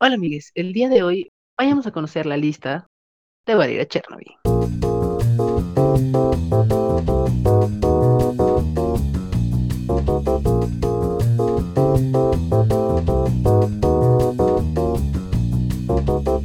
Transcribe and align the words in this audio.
Hola 0.00 0.14
amigues, 0.14 0.52
el 0.54 0.72
día 0.72 0.88
de 0.88 1.02
hoy 1.02 1.32
vayamos 1.58 1.88
a 1.88 1.90
conocer 1.90 2.24
la 2.24 2.36
lista 2.36 2.86
de 3.46 3.56
Valeria 3.56 3.84
Chernobyl. 3.84 4.28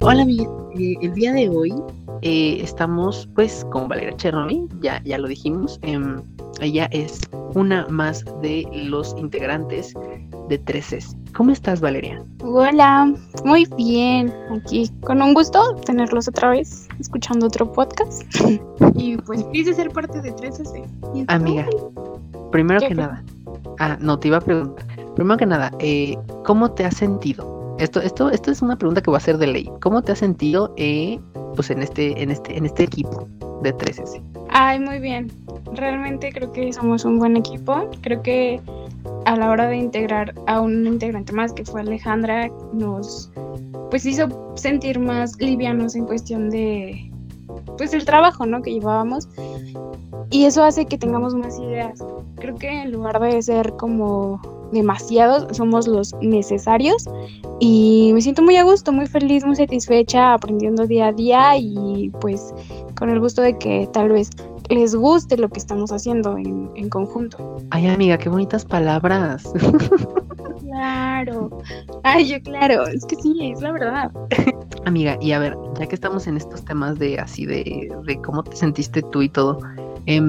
Hola 0.01 0.23
amigues, 0.23 0.47
eh, 0.79 0.95
el 1.03 1.13
día 1.13 1.33
de 1.33 1.49
hoy 1.49 1.71
eh, 2.23 2.57
estamos 2.59 3.29
pues 3.35 3.63
con 3.71 3.87
Valeria 3.87 4.17
Chernobyl, 4.17 4.67
ya, 4.81 4.99
ya 5.03 5.19
lo 5.19 5.27
dijimos, 5.27 5.77
em, 5.83 6.23
ella 6.59 6.89
es 6.91 7.21
una 7.53 7.85
más 7.87 8.25
de 8.41 8.67
los 8.73 9.15
integrantes 9.19 9.93
de 10.49 10.63
3S. 10.63 11.15
¿Cómo 11.33 11.51
estás, 11.51 11.81
Valeria? 11.81 12.23
Hola, 12.43 13.11
muy 13.43 13.67
bien. 13.75 14.33
Aquí 14.51 14.89
con 15.01 15.21
un 15.21 15.33
gusto 15.33 15.75
tenerlos 15.85 16.27
otra 16.27 16.49
vez 16.49 16.87
escuchando 16.99 17.47
otro 17.47 17.71
podcast. 17.71 18.23
y 18.95 19.17
pues 19.17 19.43
feliz 19.43 19.65
de 19.65 19.73
ser 19.73 19.89
parte 19.89 20.21
de 20.21 20.33
3S. 20.33 21.25
Amiga, 21.27 21.67
primero 22.51 22.79
que 22.79 22.93
nada. 22.93 23.23
Ah, 23.79 23.97
no, 23.99 24.19
te 24.19 24.27
iba 24.27 24.37
a 24.37 24.41
preguntar. 24.41 24.85
Primero 25.15 25.37
que 25.37 25.45
nada, 25.45 25.71
eh, 25.79 26.17
¿cómo 26.45 26.71
te 26.71 26.85
has 26.85 26.95
sentido? 26.95 27.62
Esto, 27.83 27.99
esto, 27.99 28.29
esto 28.29 28.49
es 28.49 28.61
una 28.61 28.77
pregunta 28.77 29.01
que 29.01 29.11
va 29.11 29.17
a 29.17 29.19
ser 29.19 29.37
de 29.37 29.45
ley. 29.45 29.69
¿Cómo 29.81 30.01
te 30.01 30.13
has 30.13 30.19
sentido 30.19 30.73
eh, 30.77 31.19
pues 31.53 31.69
en 31.69 31.81
este, 31.81 32.23
en 32.23 32.31
este, 32.31 32.57
en 32.57 32.65
este 32.65 32.83
equipo 32.83 33.27
de 33.61 33.75
3S? 33.75 34.23
Ay, 34.51 34.79
muy 34.79 34.99
bien. 34.99 35.29
Realmente 35.73 36.31
creo 36.31 36.49
que 36.53 36.71
somos 36.71 37.03
un 37.03 37.19
buen 37.19 37.35
equipo. 37.35 37.89
Creo 37.99 38.23
que 38.23 38.61
a 39.25 39.35
la 39.35 39.49
hora 39.49 39.67
de 39.67 39.75
integrar 39.75 40.33
a 40.47 40.61
un 40.61 40.87
integrante 40.87 41.33
más, 41.33 41.51
que 41.51 41.65
fue 41.65 41.81
Alejandra, 41.81 42.49
nos 42.71 43.29
pues 43.89 44.05
hizo 44.05 44.53
sentir 44.55 44.97
más 44.97 45.35
livianos 45.41 45.95
en 45.95 46.05
cuestión 46.05 46.49
de 46.51 47.11
pues 47.77 47.93
el 47.93 48.05
trabajo, 48.05 48.45
¿no? 48.45 48.61
que 48.61 48.71
llevábamos. 48.71 49.27
Y 50.29 50.45
eso 50.45 50.63
hace 50.63 50.85
que 50.85 50.97
tengamos 50.97 51.35
más 51.35 51.59
ideas. 51.59 52.01
Creo 52.37 52.55
que 52.55 52.83
en 52.83 52.93
lugar 52.93 53.19
de 53.19 53.41
ser 53.41 53.73
como 53.73 54.39
demasiados, 54.73 55.55
somos 55.55 55.87
los 55.87 56.13
necesarios 56.21 57.05
y 57.59 58.11
me 58.13 58.21
siento 58.21 58.41
muy 58.41 58.57
a 58.57 58.63
gusto, 58.63 58.91
muy 58.91 59.07
feliz, 59.07 59.45
muy 59.45 59.55
satisfecha 59.55 60.33
aprendiendo 60.33 60.85
día 60.85 61.07
a 61.07 61.13
día 61.13 61.57
y 61.57 62.11
pues 62.19 62.53
con 62.97 63.09
el 63.09 63.19
gusto 63.19 63.41
de 63.41 63.57
que 63.57 63.87
tal 63.93 64.09
vez 64.09 64.29
les 64.69 64.95
guste 64.95 65.37
lo 65.37 65.49
que 65.49 65.59
estamos 65.59 65.91
haciendo 65.91 66.37
en, 66.37 66.69
en 66.75 66.89
conjunto. 66.89 67.57
Ay, 67.69 67.87
amiga, 67.87 68.17
qué 68.17 68.29
bonitas 68.29 68.65
palabras. 68.65 69.51
Claro. 70.73 71.61
Ay, 72.01 72.27
yo 72.27 72.41
claro, 72.41 72.87
es 72.87 73.05
que 73.05 73.15
sí, 73.15 73.51
es 73.51 73.61
la 73.61 73.71
verdad. 73.73 74.11
Amiga, 74.85 75.19
y 75.21 75.31
a 75.31 75.37
ver, 75.37 75.55
ya 75.79 75.85
que 75.85 75.93
estamos 75.93 76.25
en 76.25 76.35
estos 76.35 76.65
temas 76.65 76.97
de 76.97 77.19
así 77.19 77.45
de, 77.45 77.95
de 78.05 78.21
cómo 78.23 78.43
te 78.43 78.55
sentiste 78.55 79.03
tú 79.03 79.21
y 79.21 79.29
todo, 79.29 79.59
eh, 80.07 80.19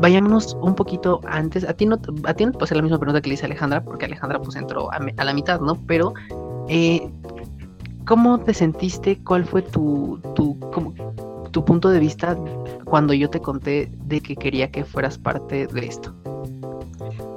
vayámonos 0.00 0.56
un 0.60 0.74
poquito 0.74 1.20
antes. 1.26 1.64
A 1.64 1.72
ti 1.72 1.86
no, 1.86 1.98
a 2.24 2.34
ti 2.34 2.46
no 2.46 2.52
te 2.52 2.74
la 2.74 2.82
misma 2.82 2.98
pregunta 2.98 3.20
que 3.20 3.28
le 3.28 3.34
hice 3.34 3.44
a 3.44 3.46
Alejandra, 3.46 3.82
porque 3.82 4.06
Alejandra 4.06 4.40
pues 4.40 4.56
entró 4.56 4.92
a, 4.92 4.96
a 5.16 5.24
la 5.24 5.34
mitad, 5.34 5.60
¿no? 5.60 5.76
Pero, 5.86 6.14
eh, 6.68 7.10
¿cómo 8.06 8.38
te 8.38 8.54
sentiste? 8.54 9.18
¿Cuál 9.22 9.44
fue 9.44 9.62
tu, 9.62 10.20
tu, 10.34 10.58
como, 10.72 10.94
tu 11.50 11.64
punto 11.64 11.88
de 11.88 12.00
vista 12.00 12.36
cuando 12.84 13.14
yo 13.14 13.30
te 13.30 13.40
conté 13.40 13.90
de 14.04 14.20
que 14.20 14.36
quería 14.36 14.70
que 14.70 14.84
fueras 14.84 15.18
parte 15.18 15.66
de 15.66 15.86
esto? 15.86 16.14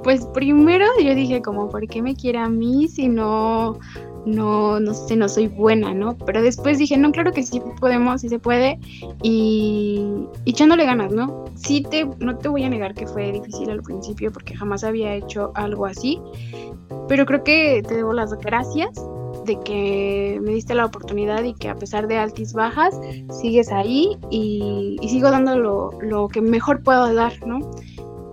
Pues 0.02 0.26
primero 0.26 0.86
yo 1.02 1.14
dije 1.14 1.42
como, 1.42 1.68
¿por 1.68 1.86
qué 1.86 2.00
me 2.02 2.14
quiere 2.14 2.38
a 2.38 2.48
mí 2.48 2.88
si 2.88 3.08
no, 3.08 3.78
no, 4.26 4.80
no 4.80 4.94
sé, 4.94 5.16
no 5.16 5.28
soy 5.28 5.48
buena, 5.48 5.94
¿no? 5.94 6.16
Pero 6.18 6.42
después 6.42 6.78
dije, 6.78 6.96
no, 6.96 7.12
claro 7.12 7.32
que 7.32 7.42
sí 7.42 7.60
podemos, 7.80 8.20
sí 8.20 8.28
se 8.28 8.38
puede, 8.38 8.78
y, 9.22 10.04
echándole 10.46 10.84
ganas, 10.84 11.12
¿no? 11.12 11.44
Sí 11.54 11.82
te, 11.82 12.06
no 12.18 12.36
te 12.38 12.48
voy 12.48 12.64
a 12.64 12.68
negar 12.68 12.94
que 12.94 13.06
fue 13.06 13.32
difícil 13.32 13.70
al 13.70 13.82
principio 13.82 14.32
porque 14.32 14.54
jamás 14.56 14.84
había 14.84 15.14
hecho 15.14 15.52
algo 15.54 15.86
así, 15.86 16.20
pero 17.08 17.26
creo 17.26 17.44
que 17.44 17.82
te 17.86 17.94
debo 17.94 18.12
las 18.12 18.32
gracias 18.38 18.90
de 19.44 19.58
que 19.60 20.38
me 20.42 20.52
diste 20.52 20.74
la 20.74 20.84
oportunidad 20.84 21.42
y 21.44 21.54
que 21.54 21.68
a 21.68 21.74
pesar 21.74 22.06
de 22.06 22.18
altis 22.18 22.52
bajas, 22.52 22.98
sigues 23.40 23.72
ahí 23.72 24.16
y, 24.30 24.98
sigo 25.08 25.30
dando 25.30 25.58
lo, 25.58 25.90
lo 26.00 26.28
que 26.28 26.40
mejor 26.40 26.82
puedo 26.82 27.12
dar, 27.14 27.32
¿no? 27.46 27.58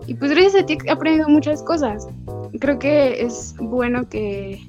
Y 0.07 0.13
pues 0.13 0.31
gracias 0.31 0.63
a 0.63 0.66
ti 0.66 0.78
he 0.85 0.91
aprendido 0.91 1.28
muchas 1.28 1.61
cosas. 1.61 2.07
Creo 2.59 2.79
que 2.79 3.22
es 3.22 3.56
bueno 3.59 4.07
que, 4.07 4.66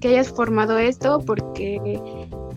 que 0.00 0.08
hayas 0.08 0.30
formado 0.30 0.78
esto 0.78 1.20
porque 1.26 2.00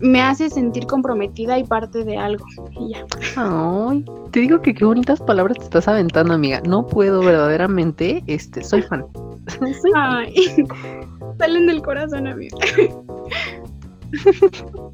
me 0.00 0.20
hace 0.20 0.50
sentir 0.50 0.86
comprometida 0.86 1.58
y 1.58 1.64
parte 1.64 2.04
de 2.04 2.16
algo. 2.16 2.44
Y 2.78 2.94
ya. 2.94 3.06
Ay, 3.36 4.04
te 4.30 4.40
digo 4.40 4.60
que 4.60 4.74
qué 4.74 4.84
bonitas 4.84 5.20
palabras 5.20 5.58
te 5.58 5.64
estás 5.64 5.88
aventando, 5.88 6.34
amiga. 6.34 6.60
No 6.66 6.86
puedo 6.86 7.20
verdaderamente, 7.20 8.22
este, 8.26 8.62
soy 8.64 8.82
fan. 8.82 9.04
Ay, 9.94 10.34
salen 11.38 11.66
del 11.66 11.82
corazón, 11.82 12.26
amiga. 12.26 12.56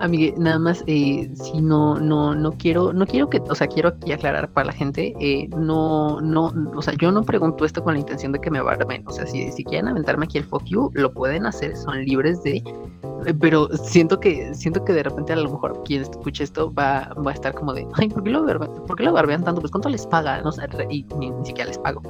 Amigue, 0.00 0.34
nada 0.36 0.58
más, 0.58 0.84
eh, 0.86 1.30
si 1.34 1.60
no, 1.60 1.96
no, 1.96 2.34
no 2.34 2.52
quiero, 2.52 2.92
no 2.92 3.06
quiero 3.06 3.28
que, 3.28 3.40
o 3.48 3.54
sea, 3.54 3.66
quiero 3.66 3.90
aquí 3.90 4.12
aclarar 4.12 4.50
para 4.50 4.66
la 4.66 4.72
gente, 4.72 5.14
eh, 5.20 5.48
no, 5.56 6.20
no, 6.20 6.52
o 6.74 6.82
sea, 6.82 6.94
yo 6.94 7.12
no 7.12 7.22
pregunto 7.22 7.64
esto 7.64 7.82
con 7.82 7.94
la 7.94 8.00
intención 8.00 8.32
de 8.32 8.40
que 8.40 8.50
me 8.50 8.58
abarmen, 8.58 9.04
o 9.06 9.12
sea, 9.12 9.26
si, 9.26 9.50
si 9.52 9.64
quieren 9.64 9.88
aventarme 9.88 10.26
aquí 10.26 10.38
el 10.38 10.44
fuck 10.44 10.64
you, 10.64 10.90
lo 10.94 11.12
pueden 11.12 11.46
hacer, 11.46 11.76
son 11.76 12.04
libres 12.04 12.42
de, 12.42 12.62
eh, 13.26 13.34
pero 13.34 13.68
siento 13.76 14.20
que, 14.20 14.54
siento 14.54 14.84
que 14.84 14.92
de 14.92 15.02
repente 15.02 15.32
a 15.32 15.36
lo 15.36 15.50
mejor 15.50 15.82
quien 15.84 16.02
escuche 16.02 16.44
esto 16.44 16.72
va, 16.72 17.12
va 17.26 17.32
a 17.32 17.34
estar 17.34 17.54
como 17.54 17.72
de, 17.72 17.86
ay, 17.94 18.08
¿por 18.08 18.22
qué 18.22 18.30
lo, 18.30 18.44
¿por 18.86 18.96
qué 18.96 19.02
lo 19.02 19.12
barbean 19.12 19.44
tanto? 19.44 19.60
Pues 19.60 19.70
cuánto 19.70 19.88
les 19.88 20.06
paga, 20.06 20.40
no 20.42 20.52
sé, 20.52 20.62
y 20.90 21.04
ni, 21.18 21.32
siquiera 21.44 21.68
les 21.68 21.78
pago, 21.78 22.02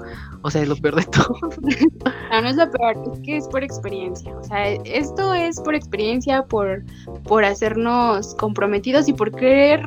o 0.42 0.50
sea, 0.50 0.62
es 0.62 0.69
lo 0.69 0.76
peor 0.76 0.97
de 0.97 1.04
todo. 1.04 1.34
No, 2.30 2.42
no 2.42 2.48
es 2.48 2.56
lo 2.56 2.70
peor, 2.70 2.97
es 3.12 3.20
que 3.20 3.36
es 3.36 3.48
por 3.48 3.65
experiencia, 3.65 4.36
o 4.36 4.44
sea, 4.44 4.69
esto 4.69 5.34
es 5.34 5.60
por 5.60 5.75
experiencia, 5.75 6.42
por, 6.42 6.84
por 7.25 7.38
hacernos 7.44 8.34
comprometidos 8.34 9.09
y 9.09 9.12
por 9.12 9.32
querer, 9.32 9.82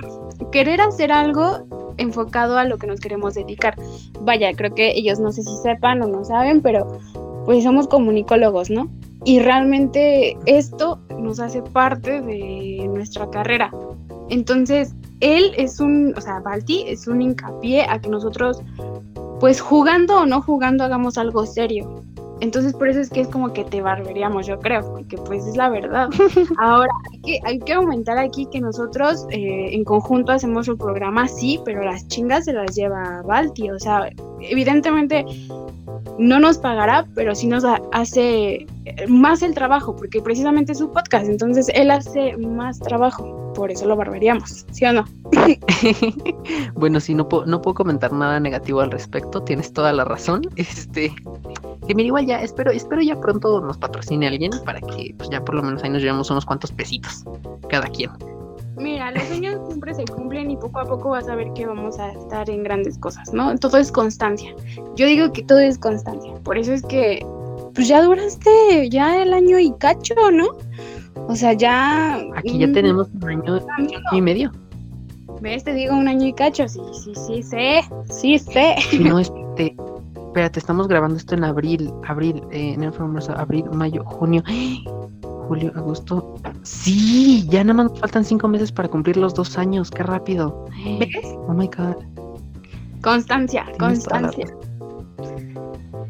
querer 0.52 0.82
hacer 0.82 1.12
algo 1.12 1.94
enfocado 1.98 2.58
a 2.58 2.66
lo 2.66 2.78
que 2.78 2.88
nos 2.88 3.00
queremos 3.00 3.34
dedicar. 3.36 3.76
Vaya, 4.22 4.54
creo 4.54 4.74
que 4.74 4.92
ellos 4.92 5.20
no 5.20 5.32
sé 5.32 5.44
si 5.44 5.56
sepan 5.58 6.02
o 6.02 6.08
no 6.08 6.24
saben, 6.24 6.62
pero 6.62 7.00
pues 7.46 7.64
somos 7.64 7.88
comunicólogos, 7.88 8.70
¿no? 8.70 8.90
Y 9.24 9.40
realmente 9.40 10.38
esto 10.46 11.00
nos 11.18 11.40
hace 11.40 11.62
parte 11.62 12.22
de 12.22 12.88
nuestra 12.92 13.30
carrera. 13.30 13.72
Entonces, 14.30 14.96
él 15.20 15.52
es 15.58 15.80
un, 15.80 16.14
o 16.18 16.22
sea, 16.22 16.40
Balti 16.40 16.84
es 16.88 17.08
un 17.08 17.22
hincapié 17.22 17.86
a 17.88 18.00
que 18.00 18.10
nosotros, 18.10 18.62
pues 19.40 19.62
jugando 19.62 20.22
o 20.22 20.26
no 20.26 20.42
jugando, 20.42 20.84
hagamos 20.84 21.18
algo 21.18 21.46
serio. 21.46 22.04
Entonces 22.42 22.74
por 22.74 22.90
eso 22.90 23.00
es 23.00 23.10
que 23.10 23.22
es 23.22 23.28
como 23.28 23.54
que 23.54 23.64
te 23.64 23.82
barberíamos, 23.82 24.48
yo 24.48 24.60
creo, 24.60 24.82
porque 24.92 25.16
pues 25.16 25.46
es 25.46 25.56
la 25.56 25.70
verdad. 25.70 26.10
Ahora, 26.58 26.92
hay 27.12 27.20
que, 27.20 27.40
hay 27.44 27.60
que 27.60 27.74
aumentar 27.74 28.18
aquí 28.18 28.48
que 28.52 28.60
nosotros 28.60 29.28
eh, 29.30 29.70
en 29.72 29.84
conjunto 29.84 30.32
hacemos 30.32 30.68
el 30.68 30.76
programa, 30.76 31.28
sí, 31.28 31.60
pero 31.64 31.84
las 31.84 32.08
chingas 32.08 32.46
se 32.46 32.54
las 32.54 32.76
lleva 32.76 33.22
Balti. 33.22 33.70
O 33.70 33.80
sea, 33.80 34.10
evidentemente 34.40 35.24
no 36.18 36.40
nos 36.40 36.58
pagará, 36.58 37.06
pero 37.16 37.36
sí 37.36 37.48
nos 37.48 37.64
hace 37.92 38.66
más 39.08 39.42
el 39.42 39.54
trabajo, 39.54 39.96
porque 39.96 40.22
precisamente 40.22 40.72
es 40.72 40.80
su 40.80 40.92
podcast, 40.92 41.28
entonces 41.28 41.68
él 41.74 41.92
hace 41.92 42.38
más 42.38 42.80
trabajo, 42.80 43.54
por 43.54 43.72
eso 43.72 43.86
lo 43.86 43.96
barberíamos, 43.96 44.66
¿sí 44.72 44.86
o 44.86 44.94
no? 44.94 45.06
bueno, 46.76 47.00
sí, 47.00 47.14
no 47.14 47.28
puedo, 47.28 47.46
no 47.46 47.62
puedo 47.62 47.76
comentar 47.76 48.12
nada 48.12 48.40
negativo 48.40 48.82
al 48.82 48.92
respecto, 48.92 49.44
tienes 49.44 49.72
toda 49.74 49.94
la 49.94 50.06
razón. 50.06 50.42
Este, 50.56 51.14
que 51.88 51.96
mira, 51.96 52.08
igual 52.08 52.26
ya, 52.28 52.42
espero, 52.42 52.72
espero 52.72 53.02
ya 53.02 53.20
pronto 53.20 53.62
nos 53.62 53.78
patrocine 53.78 54.28
alguien 54.28 54.52
para 54.64 54.80
que 54.80 55.14
pues 55.18 55.30
ya 55.30 55.44
por 55.44 55.56
lo 55.56 55.64
menos 55.64 55.84
ahí 55.84 55.90
nos 55.90 56.02
llevemos 56.02 56.30
unos 56.30 56.46
cuantos 56.46 56.72
pesitos 56.72 57.24
cada 57.68 57.88
quien. 57.88 58.12
Mira, 58.78 59.12
los 59.12 59.24
sueños 59.24 59.60
siempre 59.68 59.94
se 59.94 60.06
cumplen 60.06 60.52
y 60.52 60.58
poco 60.58 60.80
a 60.80 60.86
poco 60.86 61.10
vas 61.10 61.28
a 61.28 61.36
ver 61.36 61.52
que 61.54 61.66
vamos 61.66 62.00
a 62.00 62.12
estar 62.12 62.50
en 62.50 62.64
grandes 62.64 62.98
cosas, 62.98 63.34
¿no? 63.34 63.58
Todo 63.58 63.78
es 63.78 63.92
constancia. 63.92 64.56
Yo 64.96 65.06
digo 65.06 65.32
que 65.32 65.44
todo 65.44 65.60
es 65.60 65.78
constancia. 65.78 66.34
Por 66.44 66.58
eso 66.58 66.74
es 66.74 66.82
que, 66.84 67.26
pues 67.76 67.88
ya 67.88 68.02
duraste 68.02 68.90
ya 68.90 69.22
el 69.22 69.34
año 69.34 69.60
y 69.60 69.72
cacho, 69.74 70.16
¿no? 70.32 70.58
O 71.28 71.36
sea, 71.36 71.54
ya... 71.54 72.20
Aquí 72.36 72.58
ya 72.58 72.72
tenemos 72.72 73.10
un 73.22 73.30
año 73.30 73.60
y 74.12 74.22
medio. 74.22 74.52
¿Ves? 75.42 75.64
Te 75.64 75.74
digo 75.74 75.96
un 75.96 76.08
año 76.08 76.28
y 76.28 76.34
cacho. 76.34 76.68
Sí, 76.68 76.80
sí, 76.94 77.14
sí, 77.16 77.44
sé. 77.44 77.82
Sí, 78.10 78.40
sé. 78.40 78.76
no, 79.00 79.20
este, 79.20 79.76
espérate, 80.28 80.60
estamos 80.60 80.88
grabando 80.88 81.18
esto 81.18 81.36
en 81.36 81.44
abril, 81.44 81.92
abril, 82.08 82.42
eh, 82.52 82.74
en 82.74 82.84
abril, 82.84 83.66
mayo, 83.72 84.04
junio, 84.06 84.44
julio, 85.52 85.74
agosto. 85.76 86.36
Sí, 86.64 87.46
ya 87.50 87.62
nada 87.66 87.84
más 87.84 88.00
faltan 88.00 88.24
cinco 88.24 88.48
meses 88.48 88.72
para 88.72 88.88
cumplir 88.88 89.18
los 89.18 89.34
dos 89.34 89.58
años, 89.58 89.92
qué 89.92 90.02
rápido. 90.02 90.66
¿Ves? 90.98 91.26
Oh 91.46 91.54
my 91.54 91.68
god. 91.68 91.98
Constancia, 93.04 93.66
constancia. 93.78 94.48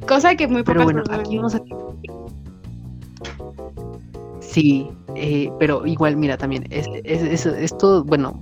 Cosa 0.07 0.35
que 0.35 0.47
muy 0.47 0.61
Pero 0.61 0.83
bueno, 0.83 1.01
aquí 1.09 1.38
vamos 1.38 1.55
a 1.55 1.61
Sí, 4.41 4.88
eh, 5.15 5.51
pero 5.57 5.88
igual, 5.88 6.17
mira, 6.17 6.38
también, 6.38 6.67
es, 6.69 6.85
es, 7.03 7.47
esto, 7.47 8.03
bueno, 8.03 8.39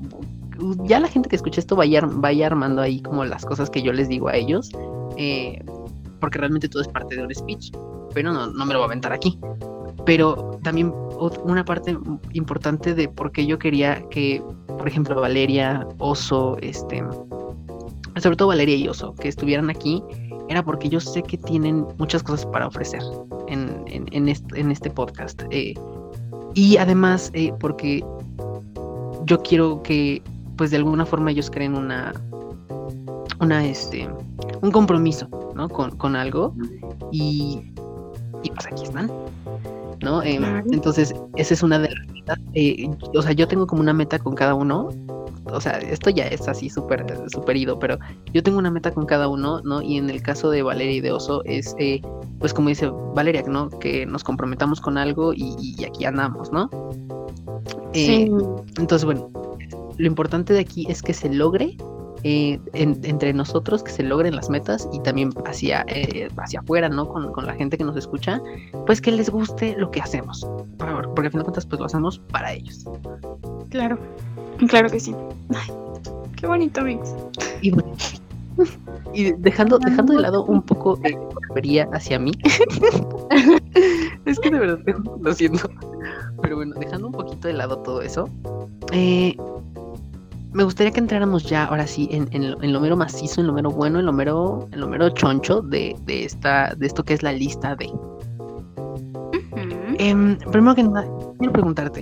ya 0.83 0.99
la 0.99 1.07
gente 1.07 1.29
que 1.29 1.37
escucha 1.37 1.61
esto 1.61 1.77
vaya, 1.77 2.01
vaya 2.03 2.47
armando 2.47 2.81
ahí 2.81 3.01
como 3.01 3.23
las 3.23 3.45
cosas 3.45 3.69
que 3.69 3.81
yo 3.81 3.93
les 3.93 4.09
digo 4.09 4.27
a 4.27 4.35
ellos, 4.35 4.69
eh, 5.15 5.63
porque 6.19 6.39
realmente 6.39 6.67
todo 6.67 6.81
es 6.81 6.89
parte 6.89 7.15
de 7.15 7.23
un 7.23 7.33
speech, 7.33 7.71
pero 8.13 8.33
no, 8.33 8.47
no 8.47 8.65
me 8.65 8.73
lo 8.73 8.79
voy 8.79 8.87
a 8.87 8.87
aventar 8.87 9.13
aquí. 9.13 9.39
Pero 10.09 10.59
también 10.63 10.91
una 11.44 11.63
parte 11.63 11.95
importante 12.33 12.95
de 12.95 13.07
por 13.07 13.31
qué 13.31 13.45
yo 13.45 13.59
quería 13.59 14.01
que, 14.09 14.41
por 14.65 14.88
ejemplo, 14.88 15.21
Valeria, 15.21 15.88
Oso, 16.00 16.57
este, 16.61 17.03
sobre 18.17 18.35
todo 18.35 18.47
Valeria 18.47 18.75
y 18.75 18.88
Oso, 18.88 19.13
que 19.13 19.27
estuvieran 19.27 19.69
aquí, 19.69 20.01
era 20.47 20.63
porque 20.63 20.89
yo 20.89 21.00
sé 21.00 21.21
que 21.21 21.38
tienen 21.38 21.85
muchas 22.00 22.23
cosas 22.23 22.47
para 22.47 22.65
ofrecer 22.65 23.03
en, 23.50 23.83
en, 23.85 24.71
este, 24.71 24.89
podcast. 24.89 25.44
Eh, 25.51 25.75
y 26.56 26.77
además, 26.77 27.29
eh, 27.35 27.53
porque 27.59 28.03
yo 29.25 29.44
quiero 29.44 29.83
que, 29.83 30.23
pues 30.57 30.71
de 30.71 30.77
alguna 30.77 31.06
forma 31.06 31.29
ellos 31.29 31.51
creen 31.51 31.75
una, 31.75 32.15
una, 33.39 33.63
este, 33.63 34.09
un 34.63 34.71
compromiso, 34.71 35.29
¿no? 35.53 35.69
Con, 35.69 35.91
con 35.97 36.15
algo. 36.15 36.56
Y, 37.11 37.61
y 38.41 38.50
pues 38.50 38.65
aquí 38.65 38.85
están. 38.85 39.11
¿No? 40.01 40.23
Em, 40.23 40.43
entonces, 40.71 41.13
esa 41.35 41.53
es 41.53 41.63
una 41.63 41.79
de 41.79 41.89
las 41.89 42.07
metas. 42.07 42.39
Eh, 42.53 42.89
o 43.15 43.21
sea, 43.21 43.31
yo 43.31 43.47
tengo 43.47 43.67
como 43.67 43.81
una 43.81 43.93
meta 43.93 44.19
con 44.19 44.35
cada 44.35 44.53
uno 44.55 44.89
o 45.51 45.61
sea, 45.61 45.77
esto 45.79 46.09
ya 46.09 46.27
es 46.27 46.47
así 46.47 46.69
súper 46.69 47.05
super 47.29 47.55
ido, 47.55 47.79
pero 47.79 47.97
yo 48.33 48.43
tengo 48.43 48.57
una 48.57 48.71
meta 48.71 48.91
con 48.91 49.05
cada 49.05 49.27
uno, 49.27 49.61
¿no? 49.63 49.81
Y 49.81 49.97
en 49.97 50.09
el 50.09 50.21
caso 50.21 50.49
de 50.49 50.61
Valeria 50.61 50.95
y 50.95 51.01
de 51.01 51.11
Oso 51.11 51.43
es, 51.45 51.75
eh, 51.79 52.01
pues 52.39 52.53
como 52.53 52.69
dice 52.69 52.91
Valeria, 53.15 53.43
¿no? 53.47 53.69
Que 53.69 54.05
nos 54.05 54.23
comprometamos 54.23 54.81
con 54.81 54.97
algo 54.97 55.33
y, 55.33 55.75
aquí 55.85 56.05
andamos, 56.05 56.51
¿no? 56.51 56.69
Eh, 57.93 58.29
entonces, 58.77 59.05
bueno, 59.05 59.31
lo 59.97 60.07
importante 60.07 60.53
de 60.53 60.59
aquí 60.59 60.85
es 60.89 61.01
que 61.01 61.13
se 61.13 61.29
logre 61.29 61.75
eh, 62.24 62.60
entre 62.74 63.33
nosotros, 63.33 63.83
que 63.83 63.92
se 63.92 64.04
logren 64.04 64.36
las 64.36 64.50
metas 64.50 64.88
y 64.92 65.00
también 65.01 65.31
hacia, 65.45 65.86
hacia 66.38 66.60
afuera, 66.60 66.89
¿no? 66.89 67.07
Con, 67.07 67.31
con, 67.31 67.45
la 67.45 67.54
gente 67.54 67.77
que 67.77 67.83
nos 67.83 67.95
escucha, 67.95 68.42
pues 68.86 69.01
que 69.01 69.12
les 69.12 69.30
guste 69.30 69.75
lo 69.77 69.89
que 69.92 70.01
hacemos. 70.01 70.48
Porque 70.77 71.27
al 71.27 71.31
final 71.31 71.31
de 71.31 71.44
cuentas, 71.44 71.66
pues 71.66 71.80
lo 71.80 71.86
hacemos 71.86 72.19
para 72.31 72.54
ellos. 72.54 72.86
Claro. 73.69 73.98
Claro 74.68 74.89
que 74.89 75.00
sí. 75.00 75.16
Ay, 75.56 75.74
qué 76.36 76.48
bonito 76.48 76.81
mix. 76.83 77.16
Y, 79.13 79.31
dejando, 79.38 79.80
dejando 79.80 80.13
de 80.13 80.21
lado 80.21 80.44
un 80.44 80.62
poco 80.62 80.98
de 80.98 81.18
vería 81.56 81.88
hacia 81.94 82.19
mí. 82.19 82.31
es 84.25 84.39
que 84.39 84.51
de 84.51 84.60
verdad 84.60 84.80
lo 85.21 85.33
siento. 85.33 85.69
Pero 86.42 86.57
bueno, 86.57 86.75
dejando 86.77 87.07
un 87.07 87.13
poquito 87.13 87.48
de 87.48 87.54
lado 87.54 87.80
todo 87.80 88.01
eso. 88.01 88.30
Eh, 88.92 89.36
me 90.51 90.63
gustaría 90.63 90.91
que 90.91 90.99
entráramos 90.99 91.43
ya, 91.43 91.65
ahora 91.65 91.87
sí, 91.87 92.09
en, 92.11 92.27
en, 92.31 92.73
lo 92.73 92.79
mero 92.79 92.97
macizo, 92.97 93.41
en 93.41 93.47
lo 93.47 93.53
mero 93.53 93.71
bueno, 93.71 93.99
en 93.99 94.05
lo 94.05 94.13
mero, 94.13 94.67
en 94.71 94.79
lo 94.79 94.87
mero 94.87 95.09
choncho 95.09 95.61
de, 95.61 95.95
de, 96.05 96.25
esta, 96.25 96.73
de 96.75 96.87
esto 96.87 97.03
que 97.03 97.13
es 97.13 97.23
la 97.23 97.33
lista 97.33 97.75
de. 97.75 97.91
Em, 99.97 100.37
primero 100.51 100.75
que 100.75 100.83
nada, 100.83 101.07
quiero 101.37 101.53
preguntarte, 101.53 102.01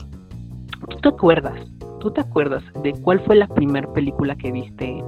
¿tú 0.88 0.98
te 1.02 1.10
acuerdas 1.10 1.68
¿Tú 2.00 2.12
te 2.12 2.22
acuerdas 2.22 2.64
de 2.84 2.94
cuál 2.94 3.20
fue 3.22 3.36
la 3.36 3.48
primera 3.48 3.92
película 3.92 4.36
que 4.36 4.52
viste? 4.52 5.04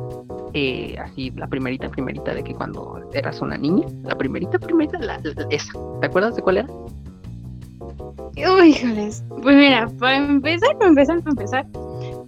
Eh, 0.54 0.98
así, 1.00 1.30
la 1.32 1.48
primerita, 1.48 1.88
primerita 1.90 2.34
de 2.34 2.44
que 2.44 2.56
cuando 2.56 3.00
eras 3.14 3.42
una 3.42 3.58
niña, 3.58 3.86
la 4.04 4.18
primerita, 4.18 4.58
primerita, 4.58 4.98
la, 4.98 5.22
esa. 5.52 5.74
¿Te 6.02 6.08
acuerdas 6.08 6.36
de 6.36 6.42
cuál 6.42 6.58
era? 6.58 6.68
Uy, 8.36 8.70
híjoles. 8.70 9.24
Pues 9.42 9.56
mira, 9.56 9.88
para 10.00 10.18
empezar, 10.18 10.76
para 10.78 10.90
empezar, 10.90 11.20
para 11.20 11.30
empezar, 11.30 11.66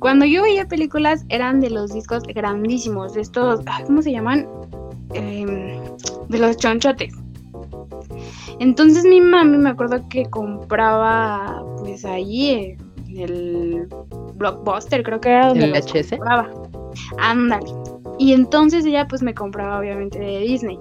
cuando 0.02 0.26
yo 0.26 0.42
veía 0.42 0.68
películas 0.68 1.26
eran 1.30 1.60
de 1.62 1.70
los 1.70 1.94
discos 1.94 2.24
grandísimos, 2.24 3.14
de 3.14 3.22
estos, 3.22 3.62
¿cómo 3.86 4.02
se 4.02 4.12
llaman? 4.12 4.48
Em, 5.14 5.80
de 6.28 6.40
los 6.40 6.58
chonchotes. 6.58 7.14
Entonces 8.60 9.04
mi 9.06 9.22
mami 9.22 9.60
me 9.60 9.70
acuerdo 9.70 10.04
que 10.10 10.26
compraba 10.26 11.64
pues 11.78 12.04
ahí 12.04 12.76
el 13.16 13.88
Blockbuster, 14.38 15.04
creo 15.04 15.22
que 15.22 15.30
era 15.30 15.50
donde 15.50 15.66
¿El 15.66 16.10
compraba. 16.10 16.50
Ándale. 17.20 17.72
Y 18.18 18.34
entonces 18.34 18.84
ella 18.86 19.08
pues 19.08 19.22
me 19.22 19.36
compraba 19.36 19.78
obviamente 19.78 20.18
de 20.18 20.40
Disney. 20.40 20.80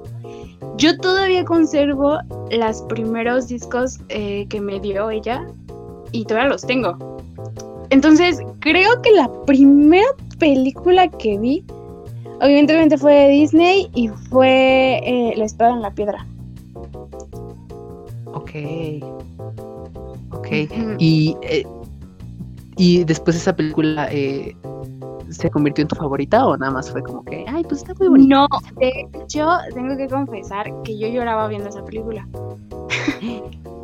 Yo 0.78 0.96
todavía 0.96 1.44
conservo 1.44 2.18
los 2.50 2.82
primeros 2.82 3.48
discos 3.48 3.98
eh, 4.08 4.46
que 4.48 4.62
me 4.62 4.80
dio 4.80 5.10
ella 5.10 5.46
y 6.10 6.24
todavía 6.24 6.48
los 6.48 6.62
tengo. 6.62 7.19
Entonces 7.90 8.40
creo 8.60 9.02
que 9.02 9.12
la 9.12 9.30
primera 9.46 10.08
película 10.38 11.08
que 11.08 11.38
vi, 11.38 11.64
obviamente 12.40 12.96
fue 12.96 13.14
de 13.14 13.28
Disney 13.28 13.90
y 13.94 14.08
fue 14.08 15.00
eh, 15.04 15.34
La 15.36 15.44
espada 15.44 15.72
en 15.72 15.82
la 15.82 15.90
piedra. 15.90 16.26
Ok. 18.32 18.50
Ok. 20.32 20.48
Y 20.98 21.36
eh, 21.42 21.64
y 22.80 23.04
después 23.04 23.36
esa 23.36 23.54
película 23.54 24.08
eh, 24.10 24.56
se 25.28 25.50
convirtió 25.50 25.82
en 25.82 25.88
tu 25.88 25.96
favorita 25.96 26.46
o 26.46 26.56
nada 26.56 26.72
más 26.72 26.90
fue 26.90 27.02
como 27.02 27.22
que, 27.24 27.44
ay, 27.46 27.62
pues 27.64 27.82
está 27.82 27.92
muy 27.98 28.08
bonita. 28.08 28.34
No, 28.34 28.48
de 28.78 29.06
hecho, 29.12 29.46
tengo 29.74 29.98
que 29.98 30.08
confesar 30.08 30.72
que 30.82 30.98
yo 30.98 31.06
lloraba 31.08 31.46
viendo 31.48 31.68
esa 31.68 31.84
película. 31.84 32.26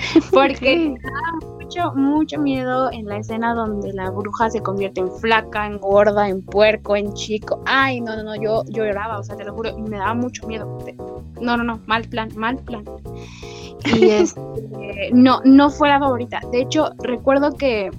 Porque 0.32 0.90
me 0.90 0.98
daba 1.10 1.54
mucho, 1.58 1.92
mucho 1.94 2.40
miedo 2.40 2.90
en 2.92 3.06
la 3.06 3.18
escena 3.18 3.54
donde 3.54 3.92
la 3.92 4.10
bruja 4.10 4.50
se 4.50 4.60
convierte 4.60 5.00
en 5.00 5.10
flaca, 5.10 5.66
en 5.66 5.78
gorda, 5.78 6.28
en 6.28 6.42
puerco, 6.42 6.96
en 6.96 7.12
chico. 7.14 7.60
Ay, 7.66 8.00
no, 8.00 8.16
no, 8.16 8.22
no, 8.22 8.34
yo, 8.36 8.64
yo 8.68 8.84
lloraba, 8.84 9.18
o 9.18 9.22
sea, 9.22 9.36
te 9.36 9.44
lo 9.44 9.54
juro, 9.54 9.70
y 9.76 9.82
me 9.82 9.98
daba 9.98 10.14
mucho 10.14 10.46
miedo. 10.46 10.78
No, 11.40 11.56
no, 11.56 11.64
no, 11.64 11.80
mal 11.86 12.04
plan, 12.08 12.30
mal 12.36 12.56
plan. 12.58 12.84
Y 13.84 14.04
este, 14.10 15.10
no, 15.12 15.40
no 15.44 15.70
fue 15.70 15.88
la 15.88 15.98
favorita. 15.98 16.40
De 16.50 16.62
hecho, 16.62 16.90
recuerdo 17.02 17.52
que 17.56 17.90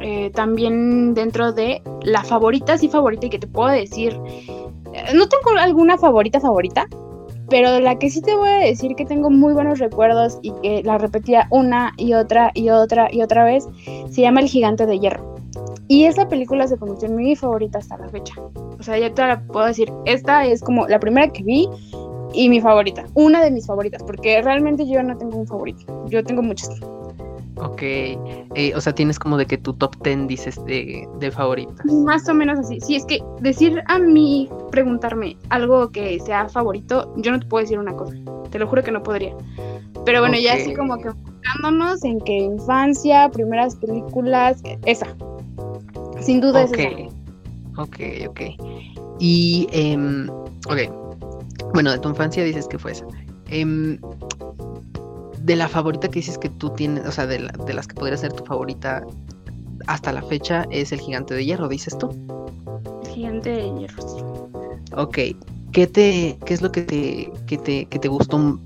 eh, 0.00 0.30
también 0.30 1.14
dentro 1.14 1.52
de 1.52 1.82
la 2.02 2.22
favorita, 2.22 2.78
sí 2.78 2.88
favorita 2.88 3.26
y 3.26 3.30
que 3.30 3.38
te 3.38 3.46
puedo 3.46 3.70
decir, 3.70 4.18
eh, 4.94 5.14
no 5.14 5.28
tengo 5.28 5.58
alguna 5.58 5.98
favorita 5.98 6.40
favorita, 6.40 6.86
pero 7.48 7.80
la 7.80 7.98
que 7.98 8.10
sí 8.10 8.20
te 8.20 8.36
voy 8.36 8.48
a 8.48 8.58
decir 8.58 8.94
que 8.94 9.04
tengo 9.04 9.30
muy 9.30 9.52
buenos 9.52 9.78
recuerdos 9.78 10.38
y 10.42 10.52
que 10.62 10.82
la 10.82 10.98
repetía 10.98 11.48
una 11.50 11.92
y 11.96 12.14
otra 12.14 12.50
y 12.54 12.70
otra 12.70 13.08
y 13.12 13.22
otra 13.22 13.44
vez, 13.44 13.66
se 14.10 14.22
llama 14.22 14.40
El 14.40 14.48
Gigante 14.48 14.86
de 14.86 14.98
Hierro. 14.98 15.36
Y 15.88 16.04
esa 16.04 16.28
película 16.28 16.68
se 16.68 16.76
convirtió 16.76 17.08
en 17.08 17.16
mi 17.16 17.34
favorita 17.34 17.78
hasta 17.78 17.96
la 17.96 18.08
fecha. 18.08 18.34
O 18.78 18.82
sea, 18.82 18.98
ya 18.98 19.12
te 19.12 19.26
la 19.26 19.40
puedo 19.40 19.66
decir, 19.66 19.90
esta 20.04 20.44
es 20.44 20.60
como 20.60 20.86
la 20.86 21.00
primera 21.00 21.32
que 21.32 21.42
vi 21.42 21.68
y 22.34 22.48
mi 22.50 22.60
favorita, 22.60 23.06
una 23.14 23.42
de 23.42 23.50
mis 23.50 23.66
favoritas, 23.66 24.02
porque 24.02 24.42
realmente 24.42 24.86
yo 24.86 25.02
no 25.02 25.16
tengo 25.16 25.38
un 25.38 25.46
favorito, 25.46 26.04
yo 26.08 26.22
tengo 26.22 26.42
muchas. 26.42 26.70
Ok, 27.60 27.82
eh, 27.82 28.72
o 28.74 28.80
sea, 28.80 28.94
tienes 28.94 29.18
como 29.18 29.36
de 29.36 29.46
que 29.46 29.58
tu 29.58 29.72
top 29.72 29.96
10 30.02 30.28
dices 30.28 30.64
de, 30.64 31.08
de 31.18 31.30
favoritas. 31.30 31.84
Más 31.86 32.28
o 32.28 32.34
menos 32.34 32.58
así. 32.60 32.80
Sí, 32.80 32.96
es 32.96 33.04
que 33.04 33.20
decir 33.40 33.82
a 33.86 33.98
mí, 33.98 34.48
preguntarme 34.70 35.36
algo 35.48 35.90
que 35.90 36.20
sea 36.20 36.48
favorito, 36.48 37.12
yo 37.16 37.32
no 37.32 37.40
te 37.40 37.46
puedo 37.46 37.62
decir 37.62 37.78
una 37.78 37.94
cosa. 37.94 38.14
Te 38.50 38.58
lo 38.58 38.66
juro 38.68 38.82
que 38.82 38.92
no 38.92 39.02
podría. 39.02 39.34
Pero 40.04 40.20
bueno, 40.20 40.36
ya 40.38 40.54
así 40.54 40.74
como 40.74 40.96
que 40.98 41.08
enfocándonos 41.08 42.04
en 42.04 42.20
que 42.20 42.36
infancia, 42.36 43.28
primeras 43.30 43.76
películas, 43.76 44.62
esa. 44.84 45.08
Sin 46.20 46.40
duda 46.40 46.62
es 46.62 46.72
esa. 46.72 46.88
Ok, 47.76 47.96
ok. 48.28 48.40
Y, 49.18 49.68
eh, 49.72 49.96
ok. 50.66 51.72
Bueno, 51.74 51.90
de 51.90 51.98
tu 51.98 52.08
infancia 52.08 52.44
dices 52.44 52.66
que 52.68 52.78
fue 52.78 52.92
esa. 52.92 53.04
Eh, 53.50 53.98
de 55.48 55.56
la 55.56 55.66
favorita 55.66 56.08
que 56.08 56.20
dices 56.20 56.36
que 56.36 56.50
tú 56.50 56.68
tienes, 56.70 57.06
o 57.06 57.10
sea, 57.10 57.26
de, 57.26 57.40
las 57.40 57.86
que 57.88 57.94
podría 57.94 58.18
ser 58.18 58.34
tu 58.34 58.44
favorita 58.44 59.02
hasta 59.86 60.12
la 60.12 60.22
fecha, 60.22 60.66
es 60.70 60.92
el 60.92 61.00
gigante 61.00 61.32
de 61.32 61.44
hierro, 61.44 61.68
dices 61.68 61.96
tú. 61.96 62.10
El 63.02 63.08
gigante 63.08 63.50
de 63.50 63.74
hierro, 63.74 64.02
sí. 64.02 64.22
Ok. 64.94 65.18
¿Qué, 65.72 65.86
te, 65.86 66.38
qué 66.44 66.54
es 66.54 66.60
lo 66.60 66.70
que 66.70 66.82
te, 66.82 67.32
que 67.46 67.56
te, 67.56 67.86
que 67.86 67.98
te 67.98 68.08
gustó 68.08 68.60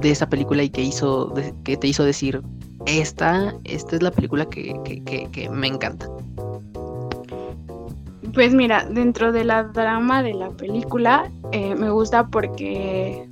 de 0.00 0.10
esa 0.10 0.26
película 0.26 0.62
y 0.62 0.70
que, 0.70 0.80
hizo, 0.80 1.32
que 1.62 1.76
te 1.76 1.88
hizo 1.88 2.04
decir, 2.04 2.40
esta, 2.86 3.54
esta 3.64 3.96
es 3.96 4.02
la 4.02 4.10
película 4.10 4.46
que, 4.46 4.74
que, 4.82 5.28
que 5.30 5.50
me 5.50 5.66
encanta? 5.66 6.08
Pues 8.32 8.54
mira, 8.54 8.86
dentro 8.90 9.30
de 9.30 9.44
la 9.44 9.64
drama 9.64 10.22
de 10.22 10.32
la 10.32 10.48
película, 10.48 11.30
eh, 11.52 11.74
me 11.74 11.90
gusta 11.90 12.28
porque 12.28 13.28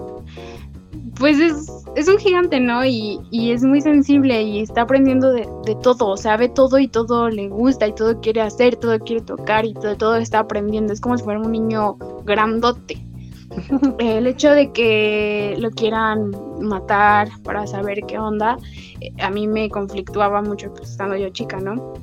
pues 1.22 1.38
es, 1.38 1.70
es 1.94 2.08
un 2.08 2.18
gigante, 2.18 2.58
¿no? 2.58 2.84
Y, 2.84 3.20
y, 3.30 3.52
es 3.52 3.62
muy 3.62 3.80
sensible 3.80 4.42
y 4.42 4.58
está 4.58 4.82
aprendiendo 4.82 5.32
de, 5.32 5.48
de, 5.64 5.76
todo, 5.76 6.08
o 6.08 6.16
sea, 6.16 6.36
ve 6.36 6.48
todo 6.48 6.80
y 6.80 6.88
todo 6.88 7.30
le 7.30 7.46
gusta 7.46 7.86
y 7.86 7.92
todo 7.92 8.20
quiere 8.20 8.40
hacer, 8.40 8.74
todo 8.74 8.98
quiere 8.98 9.22
tocar 9.22 9.64
y 9.64 9.72
todo, 9.72 9.96
todo 9.96 10.16
está 10.16 10.40
aprendiendo. 10.40 10.92
Es 10.92 11.00
como 11.00 11.16
si 11.16 11.22
fuera 11.22 11.38
un 11.38 11.52
niño 11.52 11.94
grandote. 12.24 13.06
el 14.00 14.26
hecho 14.26 14.50
de 14.50 14.72
que 14.72 15.54
lo 15.60 15.70
quieran 15.70 16.32
matar 16.60 17.28
para 17.44 17.68
saber 17.68 18.00
qué 18.08 18.18
onda, 18.18 18.58
eh, 19.00 19.12
a 19.20 19.30
mí 19.30 19.46
me 19.46 19.70
conflictuaba 19.70 20.42
mucho 20.42 20.74
pues, 20.74 20.90
estando 20.90 21.16
yo 21.16 21.28
chica, 21.28 21.60
¿no? 21.60 21.94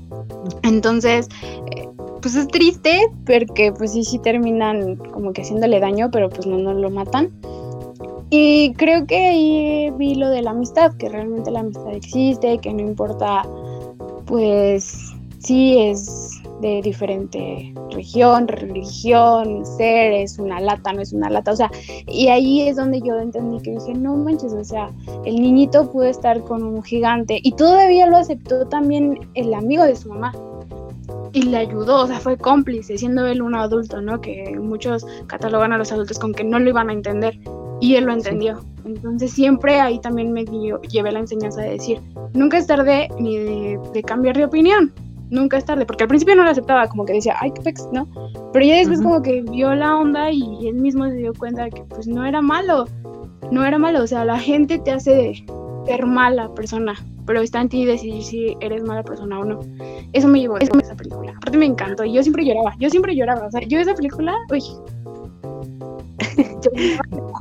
Entonces, 0.63 1.27
eh, 1.75 1.89
pues 2.21 2.35
es 2.35 2.47
triste 2.47 3.01
porque 3.25 3.73
pues 3.73 3.91
sí, 3.91 4.05
sí 4.05 4.17
terminan 4.19 4.95
como 4.95 5.33
que 5.33 5.41
haciéndole 5.41 5.81
daño, 5.81 6.09
pero 6.09 6.29
pues 6.29 6.47
no, 6.47 6.57
no 6.57 6.73
lo 6.73 6.89
matan. 6.89 7.33
Y 8.31 8.73
creo 8.73 9.07
que 9.07 9.27
ahí 9.27 9.91
vi 9.97 10.15
lo 10.15 10.29
de 10.29 10.43
la 10.43 10.51
amistad, 10.51 10.93
que 10.95 11.09
realmente 11.09 11.49
la 11.49 11.61
amistad 11.61 11.93
existe, 11.93 12.59
que 12.59 12.73
no 12.73 12.81
importa, 12.81 13.43
pues 14.27 15.13
sí 15.39 15.79
es 15.79 16.39
de 16.61 16.81
diferente 16.81 17.73
región, 17.91 18.47
religión, 18.47 19.65
ser, 19.65 20.11
es 20.11 20.37
una 20.37 20.59
lata, 20.59 20.93
no 20.93 21.01
es 21.01 21.13
una 21.13 21.29
lata, 21.29 21.53
o 21.53 21.55
sea, 21.55 21.71
y 22.07 22.27
ahí 22.27 22.67
es 22.67 22.75
donde 22.75 23.01
yo 23.01 23.17
entendí 23.17 23.61
que 23.63 23.71
dije, 23.71 23.93
no 23.93 24.15
manches, 24.15 24.53
o 24.53 24.63
sea, 24.63 24.91
el 25.25 25.41
niñito 25.41 25.89
pudo 25.91 26.03
estar 26.03 26.41
con 26.43 26.63
un 26.63 26.83
gigante 26.83 27.39
y 27.41 27.53
todavía 27.53 28.07
lo 28.07 28.17
aceptó 28.17 28.67
también 28.67 29.17
el 29.33 29.53
amigo 29.53 29.83
de 29.83 29.95
su 29.95 30.09
mamá. 30.09 30.33
Y 31.31 31.43
le 31.43 31.57
ayudó, 31.57 32.05
o 32.05 32.07
sea, 32.07 32.19
fue 32.19 32.37
cómplice, 32.37 32.97
siendo 32.97 33.27
él 33.27 33.43
un 33.43 33.53
adulto, 33.53 34.01
¿no? 34.01 34.19
Que 34.19 34.57
muchos 34.59 35.05
catalogan 35.27 35.71
a 35.71 35.77
los 35.77 35.91
adultos 35.91 36.17
con 36.17 36.33
que 36.33 36.43
no 36.43 36.57
lo 36.57 36.69
iban 36.69 36.89
a 36.89 36.93
entender 36.93 37.39
y 37.79 37.95
él 37.95 38.05
lo 38.05 38.13
entendió. 38.13 38.59
Entonces 38.85 39.31
siempre 39.31 39.79
ahí 39.79 39.99
también 39.99 40.31
me 40.31 40.45
llevé 40.45 41.11
la 41.11 41.19
enseñanza 41.19 41.61
de 41.61 41.71
decir, 41.71 41.99
nunca 42.33 42.57
es 42.57 42.67
tarde 42.67 43.09
ni 43.19 43.37
de, 43.37 43.79
de 43.93 44.03
cambiar 44.03 44.37
de 44.37 44.45
opinión 44.45 44.93
nunca 45.29 45.57
es 45.57 45.65
tarde, 45.65 45.85
porque 45.85 46.03
al 46.03 46.07
principio 46.07 46.35
no 46.35 46.43
lo 46.43 46.49
aceptaba, 46.49 46.87
como 46.87 47.05
que 47.05 47.13
decía, 47.13 47.35
ay, 47.39 47.51
qué 47.51 47.61
pex, 47.61 47.87
¿no? 47.91 48.07
Pero 48.51 48.65
ya 48.65 48.75
después 48.75 49.01
como 49.01 49.21
que 49.21 49.41
vio 49.41 49.73
la 49.75 49.95
onda 49.95 50.31
y 50.31 50.67
él 50.67 50.75
mismo 50.75 51.05
se 51.05 51.15
dio 51.15 51.33
cuenta 51.33 51.63
de 51.65 51.71
que 51.71 51.83
pues 51.83 52.07
no 52.07 52.25
era 52.25 52.41
malo, 52.41 52.85
no 53.51 53.65
era 53.65 53.77
malo, 53.77 54.03
o 54.03 54.07
sea, 54.07 54.25
la 54.25 54.39
gente 54.39 54.79
te 54.79 54.91
hace 54.91 55.45
ser 55.85 56.05
mala 56.05 56.53
persona, 56.53 56.93
pero 57.25 57.41
está 57.41 57.61
en 57.61 57.69
ti 57.69 57.85
decidir 57.85 58.23
si 58.23 58.57
eres 58.59 58.83
mala 58.83 59.03
persona 59.03 59.39
o 59.39 59.45
no. 59.45 59.59
Eso 60.13 60.27
me 60.27 60.39
llevó 60.39 60.55
a 60.55 60.59
esa 60.59 60.95
película. 60.95 61.33
Aparte 61.37 61.57
me 61.57 61.65
encantó 61.65 62.03
y 62.03 62.13
yo 62.13 62.23
siempre 62.23 62.45
lloraba, 62.45 62.75
yo 62.79 62.89
siempre 62.89 63.15
lloraba, 63.15 63.47
o 63.47 63.51
sea, 63.51 63.61
yo 63.61 63.79
esa 63.79 63.93
película, 63.93 64.35
uy. 64.51 64.61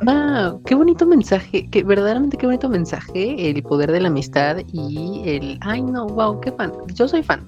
Wow, 0.04 0.62
qué 0.64 0.74
bonito 0.74 1.06
mensaje, 1.06 1.66
que 1.68 1.82
verdaderamente 1.82 2.36
qué 2.36 2.46
bonito 2.46 2.68
mensaje, 2.68 3.50
el 3.50 3.62
poder 3.62 3.92
de 3.92 4.00
la 4.00 4.08
amistad 4.08 4.58
y 4.72 5.22
el, 5.26 5.58
ay 5.62 5.82
no, 5.82 6.06
wow, 6.06 6.40
qué 6.40 6.52
fan, 6.52 6.72
yo 6.94 7.08
soy 7.08 7.22
fan, 7.22 7.46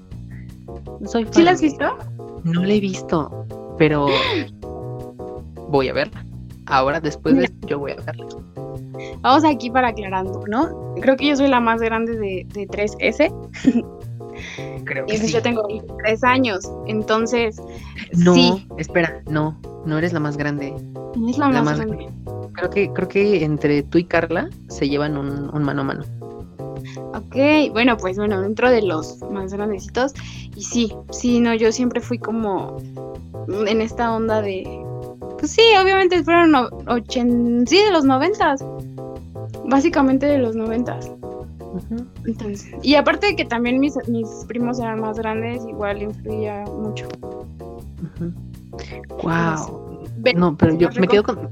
soy 1.05 1.27
¿Sí 1.31 1.43
la 1.43 1.51
has 1.51 1.61
visto? 1.61 1.97
No 2.43 2.63
la 2.63 2.73
he 2.73 2.79
visto, 2.79 3.45
pero 3.77 4.07
voy 5.69 5.89
a 5.89 5.93
verla. 5.93 6.25
Ahora, 6.67 6.99
después 6.99 7.35
de 7.35 7.45
esto, 7.45 7.67
yo 7.67 7.79
voy 7.79 7.91
a 7.91 7.95
verla. 7.95 8.25
Vamos 9.21 9.43
aquí 9.43 9.69
para 9.69 9.89
aclarando, 9.89 10.43
¿no? 10.47 10.93
Creo 11.01 11.17
que 11.17 11.27
yo 11.27 11.35
soy 11.35 11.47
la 11.47 11.59
más 11.59 11.81
grande 11.81 12.15
de, 12.17 12.45
3S. 12.67 13.33
Creo 14.85 15.05
que 15.05 15.17
sí. 15.17 15.31
Yo 15.31 15.41
tengo 15.41 15.67
3 16.03 16.23
años, 16.23 16.71
entonces. 16.87 17.61
No, 18.13 18.59
espera, 18.77 19.21
no, 19.29 19.59
no 19.85 19.97
eres 19.97 20.13
la 20.13 20.19
más 20.19 20.37
grande. 20.37 20.73
No 21.15 21.29
es 21.29 21.37
la, 21.37 21.49
más, 21.49 21.77
grande. 21.77 22.09
Creo 22.53 22.69
que, 22.69 22.91
creo 22.93 23.07
que 23.07 23.43
entre 23.43 23.83
tú 23.83 23.97
y 23.97 24.03
Carla 24.03 24.49
se 24.69 24.89
llevan 24.89 25.17
un 25.17 25.63
mano 25.63 25.81
a 25.81 25.83
mano. 25.83 26.03
Ok, 27.13 27.71
bueno, 27.71 27.97
pues 27.97 28.17
bueno, 28.17 28.41
dentro 28.41 28.69
de 28.69 28.81
los 28.81 29.21
más 29.29 29.53
grandecitos. 29.53 30.13
Y 30.55 30.63
sí, 30.63 30.93
sí, 31.11 31.39
no, 31.39 31.53
yo 31.53 31.71
siempre 31.71 32.01
fui 32.01 32.17
como 32.17 32.77
en 33.67 33.81
esta 33.81 34.13
onda 34.13 34.41
de. 34.41 34.63
Pues 35.39 35.51
sí, 35.51 35.61
obviamente 35.81 36.23
fueron 36.23 36.53
ochen, 36.87 37.65
sí, 37.67 37.77
de 37.77 37.91
los 37.91 38.05
noventas. 38.05 38.63
Básicamente 39.65 40.25
de 40.25 40.37
los 40.37 40.55
noventas. 40.55 41.11
Entonces, 42.25 42.75
y 42.81 42.95
aparte 42.95 43.27
de 43.27 43.35
que 43.35 43.45
también 43.45 43.79
mis, 43.79 43.95
mis 44.07 44.27
primos 44.47 44.79
eran 44.79 44.99
más 44.99 45.17
grandes, 45.17 45.65
igual 45.65 46.01
influía 46.01 46.63
mucho. 46.65 47.07
Wow. 49.23 50.07
no, 50.35 50.57
pero 50.57 50.75
yo 50.75 50.89
me 50.99 51.07
quedo 51.07 51.23
con 51.23 51.49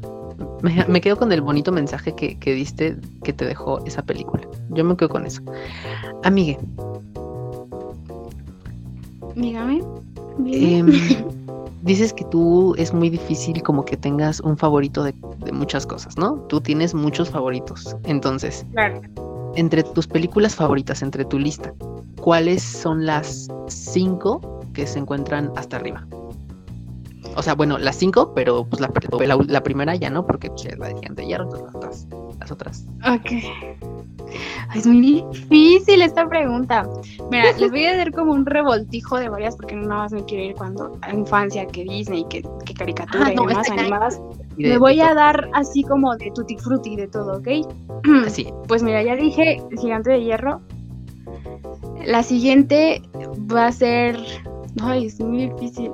me, 0.61 1.01
quedo 1.01 1.17
con 1.17 1.31
el 1.31 1.41
bonito 1.41 1.71
mensaje 1.71 2.13
que, 2.13 2.53
diste 2.53 2.97
que 3.23 3.33
te 3.33 3.45
dejó 3.45 3.83
esa 3.85 4.01
película. 4.01 4.47
Yo 4.69 4.83
me 4.83 4.95
quedo 4.95 5.09
con 5.09 5.25
eso. 5.25 5.41
Amigue. 6.23 6.57
Dígame. 9.35 9.81
Em, 10.45 10.91
dices 11.81 12.13
que 12.13 12.25
tú 12.25 12.75
es 12.77 12.93
muy 12.93 13.09
difícil 13.09 13.61
como 13.63 13.85
que 13.85 13.95
tengas 13.95 14.39
un 14.41 14.57
favorito 14.57 15.03
de, 15.03 15.13
muchas 15.53 15.85
cosas, 15.85 16.17
¿no? 16.17 16.35
Tú 16.47 16.61
tienes 16.61 16.93
muchos 16.93 17.29
favoritos. 17.29 17.95
Entonces, 18.03 18.65
entre 19.55 19.83
tus 19.83 20.07
películas 20.07 20.55
favoritas, 20.55 21.01
entre 21.01 21.25
tu 21.25 21.39
lista, 21.39 21.73
¿cuáles 22.21 22.61
son 22.61 23.05
las 23.05 23.47
cinco 23.67 24.61
que 24.73 24.87
se 24.87 24.99
encuentran 24.99 25.51
hasta 25.55 25.77
arriba? 25.77 26.05
O 27.35 27.43
sea, 27.43 27.53
bueno, 27.55 27.77
las 27.77 27.95
cinco, 27.95 28.33
pero 28.33 28.65
pues 28.65 28.81
la, 28.81 29.63
primera 29.63 29.95
ya 29.95 30.09
no, 30.09 30.25
porque 30.25 30.49
pues, 30.49 30.77
la 30.77 30.87
de 30.87 30.95
de 31.09 31.25
Hierro, 31.25 31.49
las 31.81 32.07
las 32.49 32.51
otras. 32.51 32.85
Ok. 33.07 33.31
Es 34.75 34.85
muy 34.85 35.01
difícil 35.01 36.01
esta 36.01 36.27
pregunta. 36.27 36.87
Mira, 37.31 37.51
les 37.57 37.71
voy 37.71 37.85
a 37.85 37.97
dar 37.97 38.11
como 38.11 38.31
un 38.31 38.45
revoltijo 38.45 39.17
de 39.17 39.29
varias 39.29 39.55
porque 39.55 39.75
no 39.75 39.87
nada 39.87 40.03
más 40.03 40.13
me 40.13 40.23
quiero 40.25 40.43
ir 40.43 40.55
cuando 40.55 40.97
a 41.01 41.13
infancia, 41.13 41.65
que 41.65 41.83
Disney, 41.83 42.25
que, 42.29 42.43
que 42.65 42.73
caricatura 42.73 43.27
ah, 43.27 43.33
y 43.33 43.35
demás 43.35 43.69
animadas. 43.69 44.21
me 44.57 44.77
voy 44.77 44.99
a 45.01 45.13
dar 45.13 45.49
así 45.53 45.83
como 45.83 46.15
de 46.15 46.31
tutti 46.31 46.57
frutti 46.57 46.95
de 46.95 47.07
todo, 47.07 47.37
¿ok? 47.37 47.47
Así. 48.25 48.47
Pues 48.67 48.83
mira, 48.83 49.01
ya 49.03 49.15
dije 49.15 49.61
gigante 49.79 50.11
de 50.11 50.23
hierro. 50.23 50.61
La 52.05 52.23
siguiente 52.23 53.01
va 53.51 53.67
a 53.67 53.71
ser. 53.71 54.17
Ay, 54.81 55.07
es 55.07 55.19
muy 55.19 55.49
difícil 55.49 55.91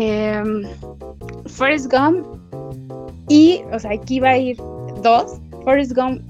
eh, 0.00 0.42
Forrest 1.46 1.92
Gump 1.92 2.24
y, 3.28 3.62
o 3.72 3.78
sea, 3.78 3.92
aquí 3.92 4.20
va 4.20 4.30
a 4.30 4.38
ir 4.38 4.56
dos, 5.02 5.40
Forrest 5.66 5.94
Gump, 5.94 6.22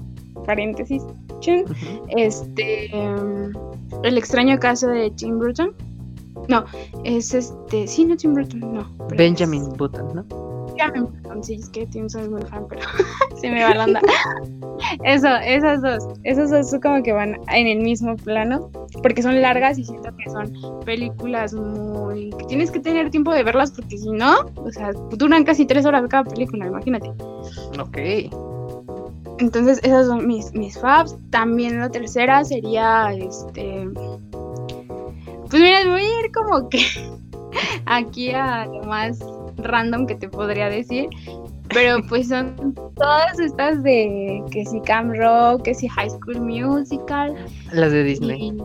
paréntesis, 0.47 1.03
este, 2.09 2.85
em, 2.91 3.53
el 4.03 4.17
extraño 4.17 4.57
caso 4.57 4.87
de 4.87 5.11
Tim 5.11 5.37
Burton, 5.37 5.75
no, 6.49 6.65
es 7.03 7.35
este, 7.35 7.87
sí, 7.87 8.05
no 8.05 8.17
Tim 8.17 8.33
Burton, 8.33 8.73
no. 8.73 8.89
Benjamin 9.15 9.69
Button, 9.77 10.15
¿no? 10.15 10.65
Benjamin 10.69 11.03
Button, 11.03 11.43
sí, 11.43 11.53
es 11.53 11.69
que 11.69 11.85
Tim 11.85 12.09
soy 12.09 12.27
muy 12.29 12.41
fan, 12.43 12.65
pero 12.67 12.81
se 13.39 13.51
me 13.51 13.63
va 13.63 13.75
la 13.75 13.83
onda. 13.85 14.01
Eso, 15.03 15.27
esas 15.43 15.81
dos, 15.81 16.07
esas 16.23 16.49
dos 16.49 16.81
como 16.81 17.03
que 17.03 17.11
van 17.11 17.37
en 17.53 17.67
el 17.67 17.79
mismo 17.79 18.15
plano, 18.15 18.71
porque 19.03 19.21
son 19.21 19.39
largas 19.39 19.77
y 19.77 19.83
siento 19.83 20.09
que 20.15 20.29
son 20.31 20.51
películas 20.85 21.53
muy... 21.53 22.31
que 22.31 22.45
tienes 22.45 22.71
que 22.71 22.79
tener 22.79 23.11
tiempo 23.11 23.33
de 23.33 23.43
verlas 23.43 23.71
porque 23.71 23.97
si 23.97 24.09
no, 24.09 24.37
o 24.55 24.71
sea, 24.71 24.93
duran 24.93 25.43
casi 25.43 25.65
tres 25.65 25.85
horas 25.85 26.03
cada 26.09 26.23
película, 26.23 26.67
imagínate. 26.67 27.09
Ok. 27.79 27.97
Entonces, 29.39 29.79
esas 29.83 30.07
son 30.07 30.27
mis, 30.27 30.53
mis. 30.53 30.79
También 31.29 31.79
la 31.79 31.89
tercera 31.89 32.43
sería, 32.43 33.13
este... 33.13 33.89
Pues 35.49 35.61
mira, 35.61 35.79
voy 35.85 36.01
a 36.01 36.25
ir 36.25 36.31
como 36.33 36.67
que 36.69 36.79
aquí 37.85 38.31
a 38.31 38.65
lo 38.65 38.83
más 38.83 39.19
random 39.57 40.05
que 40.05 40.15
te 40.15 40.29
podría 40.29 40.69
decir. 40.69 41.09
Pero 41.69 41.97
pues 42.07 42.29
son 42.29 42.73
todas 42.95 43.39
estas 43.39 43.83
de 43.83 44.41
que 44.51 44.65
si 44.65 44.79
Cam 44.81 45.13
Rock, 45.13 45.63
que 45.63 45.73
si 45.73 45.87
High 45.87 46.09
School 46.09 46.41
Musical. 46.41 47.35
Las 47.71 47.91
de 47.91 48.03
Disney. 48.03 48.57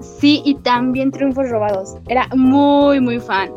sí, 0.00 0.40
y 0.44 0.54
también 0.56 1.10
Triunfos 1.10 1.50
Robados. 1.50 1.96
Era 2.08 2.28
muy, 2.34 3.00
muy 3.00 3.18
fan. 3.18 3.50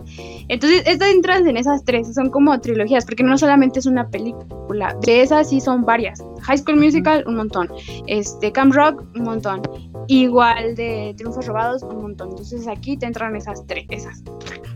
Entonces, 0.49 0.83
estas 0.85 1.09
entran 1.09 1.47
en 1.47 1.57
esas 1.57 1.83
tres, 1.83 2.13
son 2.13 2.29
como 2.29 2.57
trilogías, 2.59 3.05
porque 3.05 3.23
no 3.23 3.37
solamente 3.37 3.79
es 3.79 3.85
una 3.85 4.09
película, 4.09 4.95
de 5.01 5.21
esas 5.21 5.49
sí 5.49 5.59
son 5.59 5.83
varias. 5.83 6.23
High 6.41 6.59
School 6.59 6.77
Musical, 6.77 7.23
un 7.27 7.35
montón. 7.35 7.69
Este, 8.07 8.51
Cam 8.51 8.71
Rock, 8.71 9.03
un 9.15 9.23
montón. 9.23 9.61
Igual 10.07 10.75
de 10.75 11.13
Triunfos 11.17 11.47
Robados, 11.47 11.83
un 11.83 12.01
montón. 12.01 12.29
Entonces 12.29 12.67
aquí 12.67 12.95
te 12.97 13.05
entran 13.05 13.35
esas 13.35 13.65
tres, 13.67 13.85
esas. 13.89 14.23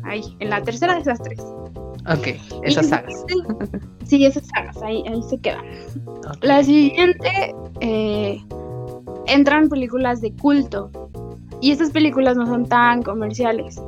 Ahí, 0.03 0.23
en 0.39 0.49
la 0.49 0.61
tercera 0.61 0.95
de 0.95 1.01
esas 1.01 1.21
tres. 1.21 1.39
Ok, 2.07 2.27
esas 2.63 2.87
sagas. 2.87 3.25
Sí, 4.05 4.25
esas 4.25 4.45
sagas, 4.47 4.81
ahí, 4.81 5.03
ahí 5.07 5.21
se 5.23 5.37
quedan. 5.39 5.63
La 6.41 6.63
siguiente, 6.63 7.55
eh, 7.79 8.43
entran 9.27 9.69
películas 9.69 10.19
de 10.19 10.33
culto. 10.33 10.91
Y 11.61 11.71
estas 11.71 11.91
películas 11.91 12.35
no 12.35 12.47
son 12.47 12.67
tan 12.67 13.03
comerciales. 13.03 13.79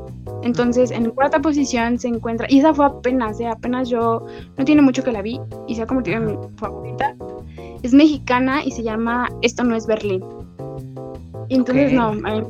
Entonces, 0.44 0.92
en 0.92 1.10
cuarta 1.12 1.40
posición 1.40 2.00
se 2.00 2.08
encuentra, 2.08 2.48
y 2.50 2.60
esa 2.60 2.74
fue 2.74 2.86
apenas, 2.86 3.40
¿eh? 3.40 3.48
apenas 3.48 3.90
yo, 3.90 4.26
no 4.58 4.66
tiene 4.66 4.82
mucho 4.82 5.04
que 5.04 5.12
la 5.12 5.22
vi 5.22 5.40
y 5.68 5.76
se 5.76 5.82
ha 5.82 5.88
convertido 5.88 6.18
en 6.18 6.26
mi 6.26 6.38
favorita. 6.58 7.16
Es 7.82 7.94
mexicana 7.94 8.64
y 8.64 8.72
se 8.72 8.84
llama 8.84 9.30
Esto 9.42 9.64
no 9.64 9.76
es 9.76 9.86
Berlín. 9.88 10.24
Y 11.50 11.56
entonces, 11.56 11.92
no, 11.94 12.14
me 12.14 12.46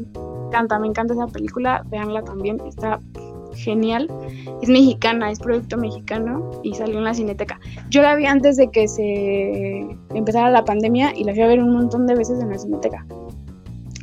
encanta, 0.48 0.80
me 0.80 0.88
encanta 0.88 1.14
esa 1.14 1.28
película, 1.28 1.84
véanla 1.90 2.24
también, 2.24 2.62
está 2.68 3.00
genial. 3.56 4.10
Es 4.62 4.70
mexicana, 4.70 5.32
es 5.32 5.40
producto 5.40 5.78
mexicano 5.78 6.52
y 6.64 6.74
salió 6.74 6.98
en 6.98 7.04
la 7.04 7.14
cineteca. 7.14 7.60
Yo 7.90 8.02
la 8.02 8.16
vi 8.16 8.26
antes 8.26 8.58
de 8.58 8.70
que 8.70 8.88
se 8.88 9.88
empezara 10.14 10.50
la 10.50 10.64
pandemia 10.64 11.16
y 11.16 11.24
la 11.24 11.34
fui 11.34 11.42
a 11.42 11.48
ver 11.48 11.60
un 11.60 11.74
montón 11.74 12.08
de 12.08 12.16
veces 12.16 12.42
en 12.42 12.50
la 12.50 12.58
cineteca. 12.58 13.06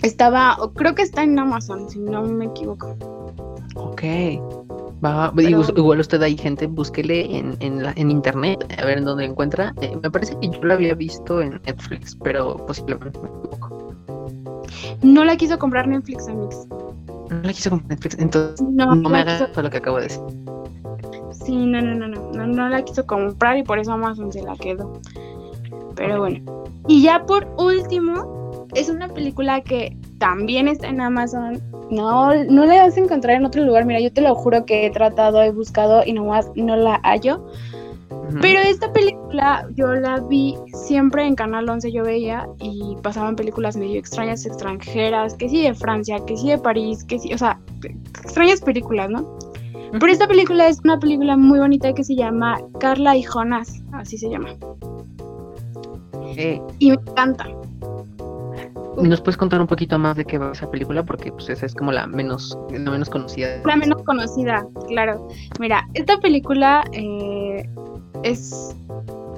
Estaba, 0.03 0.57
creo 0.75 0.95
que 0.95 1.03
está 1.03 1.23
en 1.23 1.39
Amazon, 1.39 1.89
si 1.91 1.99
no 1.99 2.23
me 2.23 2.47
equivoco. 2.47 2.97
Ok. 3.75 4.03
Va, 5.03 5.33
igual, 5.39 6.01
usted 6.01 6.23
hay 6.23 6.37
gente, 6.37 6.67
búsquele 6.67 7.39
en, 7.39 7.57
en, 7.61 7.83
la, 7.83 7.93
en 7.97 8.11
internet, 8.11 8.59
a 8.79 8.85
ver 8.85 8.99
en 8.99 9.05
dónde 9.05 9.25
encuentra. 9.25 9.75
Eh, 9.81 9.97
me 10.03 10.11
parece 10.11 10.39
que 10.41 10.51
yo 10.51 10.63
la 10.63 10.75
había 10.75 10.95
visto 10.95 11.41
en 11.41 11.61
Netflix, 11.65 12.17
pero 12.23 12.57
posiblemente 12.67 13.19
me 13.19 13.29
equivoco. 13.29 13.95
No 15.03 15.25
la 15.25 15.37
quiso 15.37 15.59
comprar 15.59 15.89
Netflix, 15.89 16.29
Amix. 16.29 16.67
No 17.31 17.41
la 17.43 17.53
quiso 17.53 17.71
comprar 17.71 17.91
Netflix, 17.91 18.19
entonces 18.19 18.67
no, 18.69 18.95
me 18.95 19.19
hagas 19.21 19.57
lo 19.57 19.71
que 19.71 19.79
acabo 19.79 19.97
de 19.97 20.03
decir. 20.05 20.21
Sí, 21.45 21.57
no, 21.57 21.81
no, 21.81 21.95
no, 21.95 22.09
no, 22.09 22.33
no, 22.33 22.47
no 22.47 22.69
la 22.69 22.83
quiso 22.83 23.07
comprar 23.07 23.57
y 23.57 23.63
por 23.63 23.79
eso 23.79 23.93
Amazon 23.93 24.31
se 24.31 24.43
la 24.43 24.55
quedó. 24.57 25.01
Pero 25.97 26.19
bueno. 26.19 26.65
Y 26.89 27.03
ya 27.03 27.25
por 27.25 27.47
último, 27.57 28.40
es 28.75 28.89
una 28.89 29.09
película 29.09 29.61
que 29.61 29.97
también 30.19 30.69
está 30.69 30.89
en 30.89 31.01
Amazon. 31.01 31.61
No, 31.91 32.33
no 32.45 32.67
la 32.67 32.85
vas 32.85 32.97
a 32.97 33.01
encontrar 33.01 33.37
en 33.37 33.47
otro 33.47 33.65
lugar. 33.65 33.85
Mira, 33.85 34.01
yo 34.01 34.13
te 34.13 34.21
lo 34.21 34.35
juro 34.35 34.65
que 34.65 34.87
he 34.87 34.91
tratado, 34.91 35.43
he 35.43 35.51
buscado 35.51 36.03
y 36.05 36.13
no, 36.13 36.31
no 36.55 36.77
la 36.77 37.01
hallo. 37.03 37.45
Pero 38.41 38.61
esta 38.61 38.93
película 38.93 39.69
yo 39.75 39.89
la 39.95 40.21
vi 40.21 40.57
siempre 40.87 41.27
en 41.27 41.35
Canal 41.35 41.69
11, 41.69 41.91
yo 41.91 42.05
veía 42.05 42.47
y 42.61 42.97
pasaban 43.03 43.35
películas 43.35 43.77
medio 43.77 43.99
extrañas, 43.99 44.47
extranjeras, 44.47 45.35
que 45.35 45.49
sí 45.49 45.63
de 45.63 45.75
Francia, 45.75 46.19
que 46.27 46.37
sí 46.37 46.49
de 46.49 46.59
París, 46.59 47.05
que 47.05 47.19
sí, 47.19 47.33
o 47.33 47.39
sea, 47.39 47.59
extrañas 48.23 48.61
películas, 48.61 49.11
¿no? 49.11 49.37
Pero 49.93 50.13
esta 50.13 50.29
película 50.29 50.69
es 50.69 50.81
una 50.85 50.99
película 50.99 51.37
muy 51.37 51.59
bonita 51.59 51.93
que 51.93 52.05
se 52.05 52.15
llama 52.15 52.61
Carla 52.79 53.17
y 53.17 53.23
Jonas, 53.23 53.83
así 53.93 54.17
se 54.17 54.31
llama. 54.31 54.55
Y 56.79 56.91
me 56.91 56.95
encanta. 56.95 57.49
¿Nos 58.97 59.21
puedes 59.21 59.37
contar 59.37 59.61
un 59.61 59.67
poquito 59.67 59.99
más 59.99 60.17
de 60.17 60.25
qué 60.25 60.39
va 60.39 60.53
esa 60.53 60.71
película? 60.71 61.05
Porque 61.05 61.33
pues 61.33 61.49
esa 61.49 61.67
es 61.67 61.75
como 61.75 61.93
la 61.93 62.07
menos, 62.07 62.59
la 62.71 62.91
menos 62.91 63.09
conocida. 63.09 63.61
La 63.65 63.77
menos 63.77 64.03
conocida, 64.03 64.67
claro. 64.89 65.29
Mira, 65.59 65.89
esta 65.95 66.19
película 66.19 66.85
eh, 66.93 67.69
es 68.23 68.75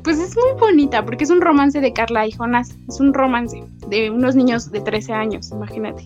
pues 0.03 0.19
es 0.19 0.37
muy 0.37 0.59
bonita 0.59 1.05
porque 1.05 1.25
es 1.25 1.31
un 1.31 1.41
romance 1.41 1.81
de 1.81 1.93
Carla 1.93 2.27
y 2.27 2.33
Jonás. 2.33 2.77
Es 2.89 2.99
un 3.01 3.15
romance 3.15 3.63
de 3.89 4.11
unos 4.11 4.35
niños 4.35 4.71
de 4.71 4.81
13 4.81 5.13
años, 5.13 5.51
imagínate. 5.53 6.05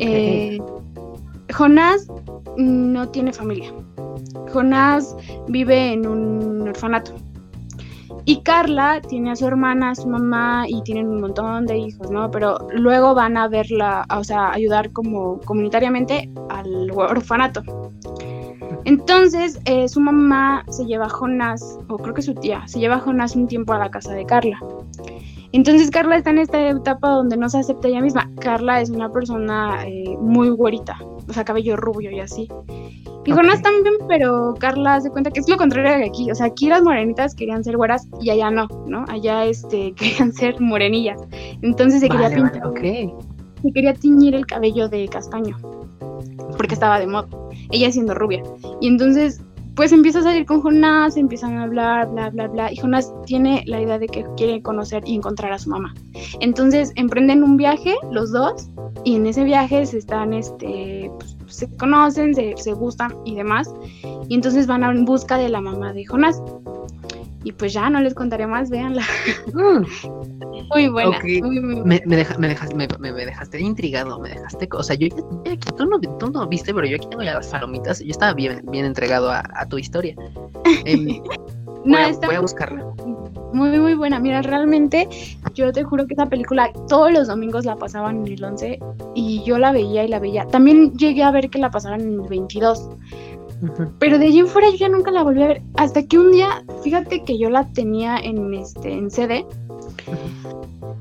Eh, 0.00 0.58
Jonás 1.52 2.08
no 2.56 3.08
tiene 3.08 3.32
familia. 3.32 3.72
Jonás 4.52 5.16
vive 5.48 5.92
en 5.92 6.06
un 6.06 6.68
orfanato. 6.68 7.12
Y 8.24 8.42
Carla 8.42 9.00
tiene 9.00 9.32
a 9.32 9.36
su 9.36 9.46
hermana, 9.46 9.90
a 9.90 9.94
su 9.94 10.08
mamá 10.08 10.64
y 10.68 10.82
tienen 10.82 11.08
un 11.08 11.20
montón 11.20 11.66
de 11.66 11.78
hijos, 11.78 12.10
¿no? 12.10 12.30
Pero 12.30 12.68
luego 12.72 13.14
van 13.14 13.36
a 13.36 13.48
verla, 13.48 14.06
o 14.16 14.22
sea, 14.22 14.52
ayudar 14.52 14.92
como 14.92 15.40
comunitariamente 15.40 16.30
al 16.48 16.90
orfanato. 16.92 17.62
Entonces, 18.84 19.60
eh, 19.64 19.88
su 19.88 20.00
mamá 20.00 20.64
se 20.68 20.84
lleva 20.84 21.06
a 21.06 21.08
Jonás, 21.08 21.78
o 21.88 21.98
creo 21.98 22.14
que 22.14 22.22
su 22.22 22.34
tía, 22.34 22.66
se 22.66 22.80
lleva 22.80 22.96
a 22.96 23.00
Jonás 23.00 23.36
un 23.36 23.46
tiempo 23.46 23.72
a 23.72 23.78
la 23.78 23.90
casa 23.90 24.12
de 24.12 24.24
Carla. 24.24 24.58
Entonces 25.52 25.90
Carla 25.90 26.16
está 26.16 26.30
en 26.30 26.38
esta 26.38 26.68
etapa 26.68 27.10
donde 27.10 27.36
no 27.36 27.48
se 27.48 27.58
acepta 27.58 27.88
ella 27.88 28.00
misma. 28.00 28.30
Carla 28.40 28.80
es 28.80 28.88
una 28.88 29.10
persona 29.10 29.84
eh, 29.86 30.16
muy 30.18 30.48
güerita, 30.48 30.96
o 31.28 31.32
sea, 31.32 31.44
cabello 31.44 31.76
rubio 31.76 32.10
y 32.10 32.20
así. 32.20 32.48
Y 33.24 33.30
Jonás 33.30 33.62
también, 33.62 33.94
pero 34.08 34.54
Carla 34.58 35.00
se 35.00 35.10
cuenta 35.10 35.30
que 35.30 35.40
es 35.40 35.48
lo 35.48 35.56
contrario 35.56 35.98
de 35.98 36.06
aquí. 36.06 36.30
O 36.30 36.34
sea, 36.34 36.46
aquí 36.46 36.68
las 36.68 36.82
morenitas 36.82 37.34
querían 37.34 37.62
ser 37.62 37.76
güeras 37.76 38.08
y 38.20 38.30
allá 38.30 38.50
no, 38.50 38.66
¿no? 38.86 39.04
Allá 39.08 39.44
este, 39.44 39.92
querían 39.96 40.32
ser 40.32 40.60
morenillas. 40.60 41.20
Entonces 41.62 42.00
se 42.00 42.08
quería 42.08 42.30
pintar. 42.30 42.62
Se 43.62 43.72
quería 43.72 43.94
tiñir 43.94 44.34
el 44.34 44.46
cabello 44.46 44.88
de 44.88 45.06
castaño. 45.08 45.56
Porque 46.56 46.74
estaba 46.74 46.98
de 46.98 47.06
moda. 47.06 47.28
Ella 47.70 47.92
siendo 47.92 48.14
rubia. 48.14 48.42
Y 48.80 48.88
entonces, 48.88 49.40
pues 49.76 49.92
empieza 49.92 50.18
a 50.18 50.22
salir 50.22 50.44
con 50.44 50.60
Jonás, 50.60 51.16
empiezan 51.16 51.56
a 51.58 51.62
hablar, 51.62 52.10
bla, 52.10 52.30
bla, 52.30 52.48
bla. 52.48 52.72
Y 52.72 52.76
Jonás 52.76 53.12
tiene 53.24 53.62
la 53.66 53.80
idea 53.80 54.00
de 54.00 54.08
que 54.08 54.26
quiere 54.36 54.62
conocer 54.62 55.04
y 55.06 55.14
encontrar 55.14 55.52
a 55.52 55.58
su 55.60 55.70
mamá. 55.70 55.94
Entonces 56.40 56.92
emprenden 56.96 57.44
un 57.44 57.56
viaje, 57.56 57.94
los 58.10 58.32
dos, 58.32 58.68
y 59.04 59.16
en 59.16 59.26
ese 59.26 59.44
viaje 59.44 59.84
se 59.86 59.98
están, 59.98 60.32
este, 60.32 61.10
pues, 61.18 61.36
se 61.46 61.76
conocen, 61.76 62.34
se, 62.34 62.72
gustan 62.72 63.14
y 63.24 63.34
demás. 63.34 63.72
Y 64.28 64.34
entonces 64.34 64.66
van 64.66 64.84
en 64.84 65.04
busca 65.04 65.36
de 65.38 65.48
la 65.48 65.60
mamá 65.60 65.92
de 65.92 66.06
Jonás. 66.06 66.40
Y 67.44 67.50
pues 67.50 67.72
ya 67.72 67.90
no 67.90 68.00
les 68.00 68.14
contaré 68.14 68.46
más, 68.46 68.70
véanla. 68.70 69.02
Mm. 69.52 69.84
muy 70.68 70.88
buena. 70.88 71.18
Me, 71.84 72.00
me, 72.06 72.16
dejaste, 72.16 72.74
me, 72.76 73.12
dejaste 73.12 73.60
intrigado, 73.60 74.20
me 74.20 74.30
dejaste. 74.30 74.68
O 74.72 74.82
sea, 74.82 74.96
yo, 74.96 75.08
aquí, 75.50 75.68
tú 75.76 75.86
no, 75.86 76.00
tú 76.18 76.30
no 76.30 76.46
viste, 76.46 76.72
pero 76.72 76.86
yo 76.86 76.96
aquí 76.96 77.06
tengo 77.08 77.22
ya 77.22 77.34
las 77.34 77.48
palomitas. 77.48 78.00
Yo 78.00 78.10
estaba 78.10 78.32
bien, 78.32 78.62
bien 78.70 78.84
entregado 78.84 79.30
a, 79.30 79.66
tu 79.68 79.78
historia. 79.78 80.14
Em, 80.84 81.20
no, 81.84 81.98
voy 82.20 82.34
a 82.36 82.40
buscarla 82.40 82.84
muy, 83.52 83.78
muy 83.78 83.94
buena. 83.94 84.18
Mira, 84.18 84.42
realmente 84.42 85.08
yo 85.54 85.72
te 85.72 85.84
juro 85.84 86.06
que 86.06 86.14
esa 86.14 86.26
película 86.26 86.72
todos 86.88 87.12
los 87.12 87.28
domingos 87.28 87.64
la 87.64 87.76
pasaban 87.76 88.26
en 88.26 88.32
el 88.32 88.44
11 88.44 88.78
y 89.14 89.42
yo 89.44 89.58
la 89.58 89.72
veía 89.72 90.04
y 90.04 90.08
la 90.08 90.18
veía. 90.18 90.46
También 90.46 90.92
llegué 90.96 91.22
a 91.22 91.30
ver 91.30 91.50
que 91.50 91.58
la 91.58 91.70
pasaban 91.70 92.00
en 92.00 92.20
el 92.20 92.28
22. 92.28 92.90
Pero 93.98 94.18
de 94.18 94.26
allí 94.26 94.40
en 94.40 94.48
fuera 94.48 94.70
yo 94.70 94.76
ya 94.76 94.88
nunca 94.88 95.10
la 95.10 95.22
volví 95.22 95.42
a 95.42 95.48
ver. 95.48 95.62
Hasta 95.76 96.02
que 96.02 96.18
un 96.18 96.32
día, 96.32 96.64
fíjate 96.82 97.22
que 97.22 97.38
yo 97.38 97.48
la 97.48 97.64
tenía 97.72 98.16
en 98.18 98.54
este 98.54 98.92
en 98.92 99.10
CD. 99.10 99.46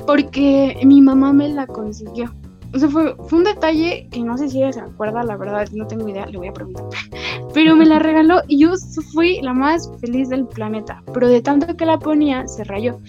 Porque 0.05 0.77
mi 0.83 1.01
mamá 1.01 1.33
me 1.33 1.49
la 1.49 1.65
consiguió. 1.67 2.31
O 2.73 2.79
sea, 2.79 2.89
fue, 2.89 3.15
fue 3.27 3.39
un 3.39 3.43
detalle 3.43 4.07
que 4.11 4.21
no 4.21 4.37
sé 4.37 4.49
si 4.49 4.59
ella 4.59 4.71
se 4.71 4.79
acuerda, 4.79 5.23
la 5.23 5.35
verdad, 5.35 5.67
no 5.73 5.87
tengo 5.87 6.07
idea, 6.07 6.25
le 6.25 6.37
voy 6.37 6.47
a 6.47 6.53
preguntar. 6.53 6.87
Pero 7.53 7.75
me 7.75 7.85
la 7.85 7.99
regaló 7.99 8.41
y 8.47 8.59
yo 8.59 8.73
fui 9.13 9.41
la 9.41 9.53
más 9.53 9.91
feliz 9.99 10.29
del 10.29 10.45
planeta. 10.45 11.03
Pero 11.13 11.27
de 11.27 11.41
tanto 11.41 11.75
que 11.75 11.85
la 11.85 11.99
ponía, 11.99 12.47
se 12.47 12.63
rayó. 12.63 12.99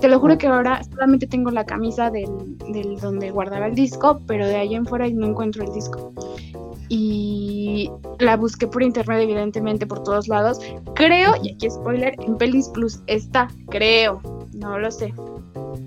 Te 0.00 0.08
lo 0.08 0.20
juro 0.20 0.38
que 0.38 0.46
ahora 0.46 0.82
solamente 0.84 1.26
tengo 1.26 1.50
la 1.50 1.64
camisa 1.64 2.10
del, 2.10 2.28
del 2.72 2.96
donde 3.00 3.30
guardaba 3.30 3.66
el 3.66 3.74
disco, 3.74 4.20
pero 4.26 4.46
de 4.46 4.56
ahí 4.56 4.74
en 4.74 4.86
fuera 4.86 5.08
no 5.08 5.26
encuentro 5.26 5.64
el 5.64 5.72
disco. 5.72 6.12
Y 6.88 7.90
la 8.20 8.36
busqué 8.36 8.66
por 8.66 8.82
internet, 8.82 9.20
evidentemente, 9.20 9.86
por 9.86 10.02
todos 10.04 10.28
lados. 10.28 10.60
Creo, 10.94 11.34
y 11.42 11.54
aquí 11.54 11.68
spoiler, 11.68 12.14
en 12.20 12.36
Pelis 12.36 12.68
Plus 12.68 13.00
está, 13.08 13.48
creo, 13.68 14.22
no 14.54 14.78
lo 14.78 14.90
sé. 14.90 15.12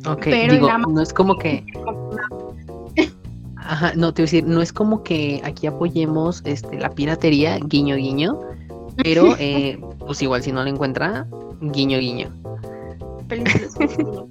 Ok, 0.07 0.23
pero 0.23 0.53
digo, 0.53 0.77
no 0.77 1.01
es 1.01 1.13
como 1.13 1.37
que 1.37 1.65
Ajá, 3.71 3.93
no, 3.95 4.13
te 4.13 4.21
voy 4.21 4.23
a 4.23 4.27
decir, 4.31 4.43
no 4.45 4.61
es 4.61 4.73
como 4.73 5.01
que 5.01 5.39
aquí 5.45 5.65
apoyemos 5.65 6.41
este, 6.43 6.77
la 6.77 6.89
piratería, 6.89 7.57
guiño, 7.57 7.95
guiño, 7.95 8.37
pero 9.01 9.33
eh, 9.39 9.79
pues 9.97 10.21
igual 10.21 10.43
si 10.43 10.51
no 10.51 10.61
lo 10.61 10.69
encuentra, 10.69 11.25
guiño, 11.61 11.97
guiño. 11.99 12.33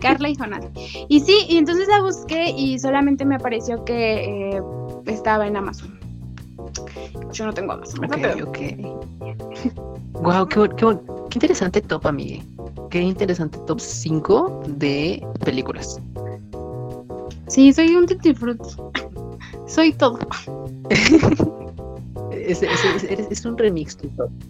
Carla 0.00 0.28
y 0.28 0.36
Jonás. 0.36 0.64
Y 1.08 1.18
sí, 1.18 1.36
y 1.48 1.56
entonces 1.56 1.88
la 1.88 2.00
busqué 2.00 2.50
y 2.50 2.78
solamente 2.78 3.24
me 3.24 3.34
apareció 3.34 3.84
que 3.84 4.50
eh, 4.54 4.62
estaba 5.06 5.48
en 5.48 5.56
Amazon. 5.56 5.98
Yo 7.32 7.46
no 7.46 7.52
tengo 7.52 7.72
Amazon. 7.72 8.04
Ok, 8.04 8.46
ok. 8.46 8.58
wow, 10.22 10.46
qué, 10.46 10.68
qué, 10.76 10.86
qué 11.30 11.34
interesante 11.34 11.80
top, 11.80 12.06
amigue. 12.06 12.44
Qué 12.90 13.00
interesante 13.00 13.58
top 13.66 13.80
5 13.80 14.62
de 14.68 15.26
películas. 15.44 16.00
Sí, 17.56 17.72
soy 17.72 17.96
un 17.96 18.04
titi 18.04 18.34
Soy 19.66 19.90
todo. 19.94 20.18
es, 22.30 23.44
un 23.46 23.56
remix, 23.56 23.96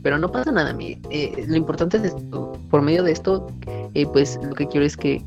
pero 0.02 0.18
no 0.18 0.32
pasa 0.32 0.50
nada. 0.50 0.72
mí. 0.72 1.00
Eh, 1.10 1.44
lo 1.46 1.54
importante 1.54 1.98
es 1.98 2.02
esto. 2.02 2.58
Por 2.68 2.82
medio 2.82 3.04
de 3.04 3.12
esto, 3.12 3.46
eh, 3.94 4.06
pues 4.06 4.40
lo 4.42 4.56
que 4.56 4.66
quiero 4.66 4.84
es 4.84 4.96
que, 4.96 5.22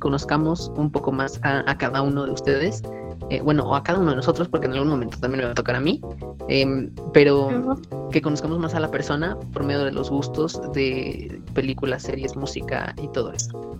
conozcamos 0.00 0.72
un 0.74 0.90
poco 0.90 1.12
más 1.12 1.38
a, 1.44 1.78
cada 1.78 2.02
uno 2.02 2.26
de 2.26 2.32
ustedes. 2.32 2.82
Eh, 3.30 3.42
bueno, 3.42 3.70
o 3.70 3.76
a 3.76 3.84
cada 3.84 4.00
uno 4.00 4.10
de 4.10 4.16
nosotros, 4.16 4.48
porque 4.48 4.66
en 4.66 4.72
algún 4.72 4.88
momento 4.88 5.18
también 5.20 5.38
me 5.38 5.44
va 5.44 5.52
a 5.52 5.54
tocar 5.54 5.76
a 5.76 5.80
mí. 5.80 6.00
Em, 6.48 6.90
pero 7.12 7.76
que 8.10 8.20
conozcamos 8.20 8.58
más 8.58 8.74
a 8.74 8.80
la 8.80 8.90
persona 8.90 9.38
por 9.52 9.62
medio 9.62 9.84
de 9.84 9.92
los 9.92 10.10
gustos 10.10 10.60
de 10.72 11.40
películas, 11.54 12.02
series, 12.02 12.34
música 12.34 12.92
y 13.00 13.06
todo 13.12 13.32
esto. 13.32 13.78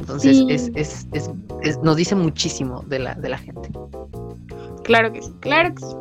Entonces 0.00 0.42
es, 0.48 0.70
es, 0.74 1.06
es, 1.12 1.78
nos 1.82 1.96
dice 1.96 2.14
muchísimo 2.14 2.82
de 2.88 2.98
la, 3.00 3.14
de 3.14 3.28
la 3.28 3.38
gente. 3.38 3.68
Claro 4.82 5.12
que 5.12 5.22
sí, 5.22 5.30
claro 5.40 5.74
que 5.74 5.82
sí. 5.82 5.96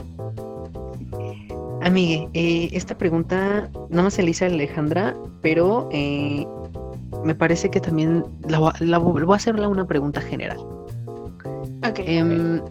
Amigue, 1.81 2.29
eh, 2.33 2.69
esta 2.71 2.97
pregunta 2.97 3.69
no 3.89 4.03
más 4.03 4.13
se 4.13 4.23
le 4.23 4.31
hice 4.31 4.45
a 4.45 4.47
Alejandra, 4.47 5.15
pero 5.41 5.89
eh, 5.91 6.47
me 7.23 7.35
parece 7.35 7.69
que 7.69 7.81
también 7.81 8.23
la, 8.47 8.73
la, 8.79 8.97
voy 8.97 9.21
a 9.21 9.35
hacerle 9.35 9.67
una 9.67 9.85
pregunta 9.85 10.21
general. 10.21 10.59
Okay, 11.89 12.17
em, 12.17 12.61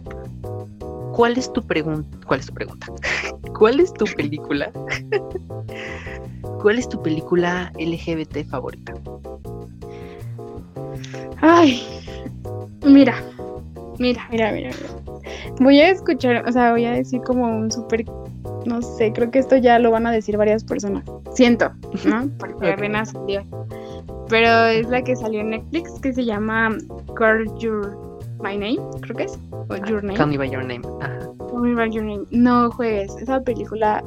¿Cuál 1.13 1.37
es 1.37 1.51
tu 1.53 1.61
pregunta? 1.61 2.17
¿Cuál 2.25 2.39
es 2.39 2.47
tu 2.47 2.53
pregunta? 2.53 2.87
¿Cuál 3.57 3.79
es 3.79 3.93
tu 3.93 4.05
película? 4.05 4.71
¿Cuál 6.61 6.79
es 6.79 6.89
tu 6.89 7.01
película 7.01 7.71
LGBT 7.79 8.49
favorita? 8.49 8.93
Ay, 11.41 11.81
mira, 12.83 13.15
mira, 13.97 14.27
mira, 14.31 14.51
mira, 14.51 14.71
Voy 15.59 15.79
a 15.79 15.89
escuchar, 15.89 16.43
o 16.47 16.51
sea, 16.51 16.71
voy 16.71 16.85
a 16.85 16.91
decir 16.91 17.21
como 17.21 17.47
un 17.47 17.71
súper, 17.71 18.05
no 18.65 18.81
sé, 18.81 19.11
creo 19.13 19.29
que 19.31 19.39
esto 19.39 19.57
ya 19.57 19.79
lo 19.79 19.91
van 19.91 20.07
a 20.07 20.11
decir 20.11 20.37
varias 20.37 20.63
personas. 20.63 21.03
Siento, 21.33 21.71
¿no? 22.05 22.29
Porque 22.39 22.71
apenas 22.71 23.11
salió. 23.11 23.43
Pero 24.29 24.65
es 24.67 24.87
la 24.89 25.03
que 25.03 25.15
salió 25.15 25.41
en 25.41 25.51
Netflix, 25.51 25.99
que 26.01 26.13
se 26.13 26.25
llama 26.25 26.77
Call 27.15 27.45
Your 27.57 27.97
My 28.41 28.57
Name, 28.57 28.79
creo 29.01 29.15
que 29.15 29.23
es. 29.23 29.39
O 29.69 29.75
Your 29.75 30.03
Name. 30.03 30.17
Call 30.17 30.29
Me 30.29 30.37
By 30.37 30.49
Your 30.49 30.63
Name. 30.63 30.81
Call 30.81 31.61
Me 31.61 31.75
By 31.75 31.91
Your 31.91 32.03
Name. 32.03 32.25
No 32.31 32.71
juegues, 32.71 33.15
esa 33.17 33.41
película, 33.41 34.03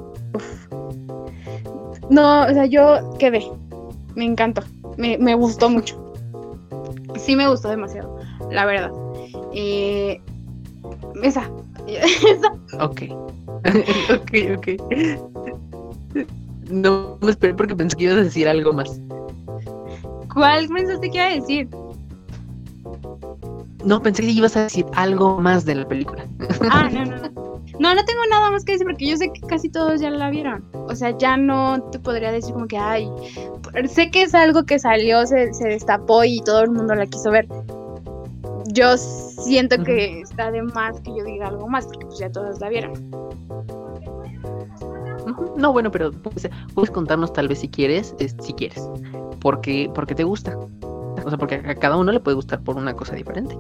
No, 2.09 2.43
o 2.43 2.49
sea, 2.51 2.67
yo 2.67 3.11
quedé. 3.19 3.43
Me 4.15 4.25
encantó. 4.25 4.63
Me, 4.97 5.19
me 5.19 5.35
gustó 5.35 5.71
mucho 5.71 6.02
sí 7.17 7.37
me 7.37 7.49
gustó 7.49 7.69
demasiado, 7.69 8.19
la 8.51 8.65
verdad. 8.65 8.93
Eh, 9.53 10.21
esa. 11.23 11.51
esa. 11.87 12.53
Ok. 12.81 13.03
ok, 14.15 14.33
ok. 14.57 14.69
No 16.71 17.19
me 17.21 17.31
esperé 17.31 17.55
porque 17.55 17.77
pensé 17.77 17.97
que 17.97 18.05
ibas 18.05 18.19
a 18.19 18.23
decir 18.23 18.49
algo 18.49 18.73
más. 18.73 19.01
¿Cuál 20.33 20.69
pensaste 20.69 21.11
que 21.11 21.17
iba 21.17 21.27
a 21.27 21.35
decir? 21.35 21.69
No, 23.85 24.01
pensé 24.01 24.23
que 24.23 24.31
ibas 24.31 24.57
a 24.57 24.63
decir 24.63 24.87
algo 24.95 25.39
más 25.39 25.65
de 25.65 25.75
la 25.75 25.87
película. 25.87 26.25
Ah, 26.71 26.89
no, 26.91 27.05
no, 27.05 27.17
no. 27.17 27.43
No, 27.79 27.95
no 27.95 28.05
tengo 28.05 28.21
nada 28.31 28.51
más 28.51 28.65
que 28.65 28.73
decir 28.73 28.87
porque 28.87 29.07
yo 29.07 29.17
sé 29.17 29.33
que 29.33 29.41
casi 29.41 29.69
todos 29.69 30.01
ya 30.01 30.11
la 30.11 30.31
vieron. 30.31 30.65
O 30.93 30.97
sea, 30.97 31.17
ya 31.17 31.37
no 31.37 31.83
te 31.91 31.99
podría 31.99 32.31
decir 32.31 32.53
como 32.53 32.67
que, 32.67 32.77
ay, 32.77 33.09
sé 33.89 34.11
que 34.11 34.23
es 34.23 34.35
algo 34.35 34.65
que 34.65 34.79
salió, 34.79 35.27
se, 35.27 35.53
se 35.55 35.69
destapó 35.69 36.23
y 36.25 36.41
todo 36.43 36.63
el 36.63 36.71
mundo 36.71 36.95
la 36.95 37.07
quiso 37.07 37.31
ver. 37.31 37.49
Yo 38.67 38.97
siento 38.97 39.83
que 39.83 40.21
está 40.21 40.51
de 40.51 40.63
más 40.63 41.01
que 41.01 41.11
yo 41.17 41.25
diga 41.25 41.49
algo 41.49 41.69
más 41.69 41.87
porque 41.87 42.07
pues 42.07 42.19
ya 42.19 42.31
todos 42.31 42.61
la 42.61 42.69
vieron. 42.69 42.93
No, 45.57 45.73
bueno, 45.73 45.91
pero 45.91 46.13
puedes, 46.13 46.91
contarnos 46.91 47.33
tal 47.33 47.49
vez 47.49 47.61
si 47.61 47.69
quieres, 47.69 48.15
si 48.41 48.53
quieres, 48.53 48.89
porque, 49.41 49.91
porque 49.95 50.15
te 50.15 50.25
gusta. 50.25 50.57
O 51.25 51.29
sea, 51.29 51.39
porque 51.39 51.57
a 51.57 51.75
cada 51.75 51.97
uno 51.97 52.13
le 52.13 52.21
puede 52.21 52.35
gustar 52.35 52.63
por 52.63 52.77
una 52.77 52.95
cosa 52.95 53.15
diferente. 53.15 53.57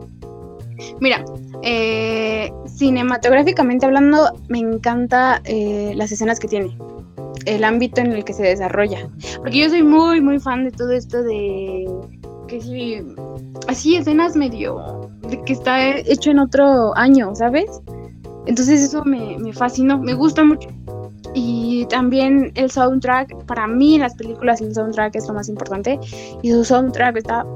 Mira, 1.00 1.24
eh, 1.62 2.52
cinematográficamente 2.66 3.86
hablando, 3.86 4.32
me 4.48 4.58
encanta 4.58 5.40
eh, 5.44 5.92
las 5.94 6.10
escenas 6.10 6.40
que 6.40 6.48
tiene, 6.48 6.76
el 7.46 7.64
ámbito 7.64 8.00
en 8.00 8.12
el 8.12 8.24
que 8.24 8.32
se 8.32 8.42
desarrolla. 8.42 9.08
Porque 9.38 9.58
yo 9.58 9.68
soy 9.68 9.82
muy, 9.82 10.20
muy 10.20 10.38
fan 10.38 10.64
de 10.64 10.70
todo 10.70 10.92
esto 10.92 11.22
de 11.22 11.86
que 12.48 12.60
sí, 12.60 12.98
así 13.68 13.96
escenas 13.96 14.36
medio 14.36 15.10
de 15.28 15.42
que 15.44 15.52
está 15.52 15.96
hecho 15.96 16.30
en 16.30 16.38
otro 16.38 16.96
año, 16.96 17.34
¿sabes? 17.34 17.80
Entonces 18.46 18.82
eso 18.82 19.04
me, 19.04 19.38
me 19.38 19.52
fascinó, 19.52 19.98
me 19.98 20.14
gusta 20.14 20.44
mucho. 20.44 20.68
Y 21.34 21.86
también 21.86 22.52
el 22.56 22.70
soundtrack, 22.70 23.44
para 23.46 23.66
mí 23.66 23.98
las 23.98 24.14
películas 24.14 24.60
el 24.60 24.74
soundtrack 24.74 25.16
es 25.16 25.26
lo 25.28 25.34
más 25.34 25.48
importante. 25.48 25.98
Y 26.42 26.50
su 26.50 26.64
soundtrack 26.64 27.16
está 27.16 27.46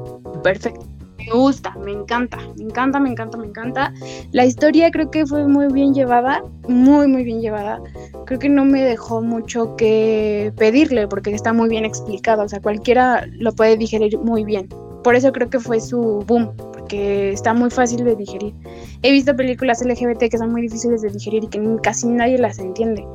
perfecto 0.42 0.95
me 1.26 1.32
gusta, 1.32 1.74
me 1.84 1.92
encanta, 1.92 2.38
me 2.56 2.64
encanta, 2.64 3.00
me 3.00 3.10
encanta, 3.10 3.38
me 3.38 3.46
encanta. 3.46 3.92
La 4.32 4.44
historia 4.44 4.90
creo 4.90 5.10
que 5.10 5.26
fue 5.26 5.46
muy 5.46 5.72
bien 5.72 5.94
llevada, 5.94 6.42
muy, 6.68 7.08
muy 7.08 7.24
bien 7.24 7.40
llevada. 7.40 7.80
Creo 8.26 8.38
que 8.38 8.48
no 8.48 8.64
me 8.64 8.82
dejó 8.82 9.20
mucho 9.22 9.76
que 9.76 10.52
pedirle 10.56 11.08
porque 11.08 11.34
está 11.34 11.52
muy 11.52 11.68
bien 11.68 11.84
explicado, 11.84 12.44
o 12.44 12.48
sea, 12.48 12.60
cualquiera 12.60 13.26
lo 13.32 13.52
puede 13.52 13.76
digerir 13.76 14.18
muy 14.18 14.44
bien. 14.44 14.68
Por 15.02 15.14
eso 15.14 15.32
creo 15.32 15.48
que 15.50 15.60
fue 15.60 15.80
su 15.80 16.24
boom, 16.26 16.52
porque 16.72 17.30
está 17.32 17.54
muy 17.54 17.70
fácil 17.70 18.04
de 18.04 18.16
digerir. 18.16 18.54
He 19.02 19.12
visto 19.12 19.36
películas 19.36 19.84
LGBT 19.84 20.28
que 20.30 20.38
son 20.38 20.50
muy 20.50 20.62
difíciles 20.62 21.02
de 21.02 21.10
digerir 21.10 21.44
y 21.44 21.48
que 21.48 21.60
casi 21.82 22.08
nadie 22.08 22.38
las 22.38 22.58
entiende. 22.58 23.06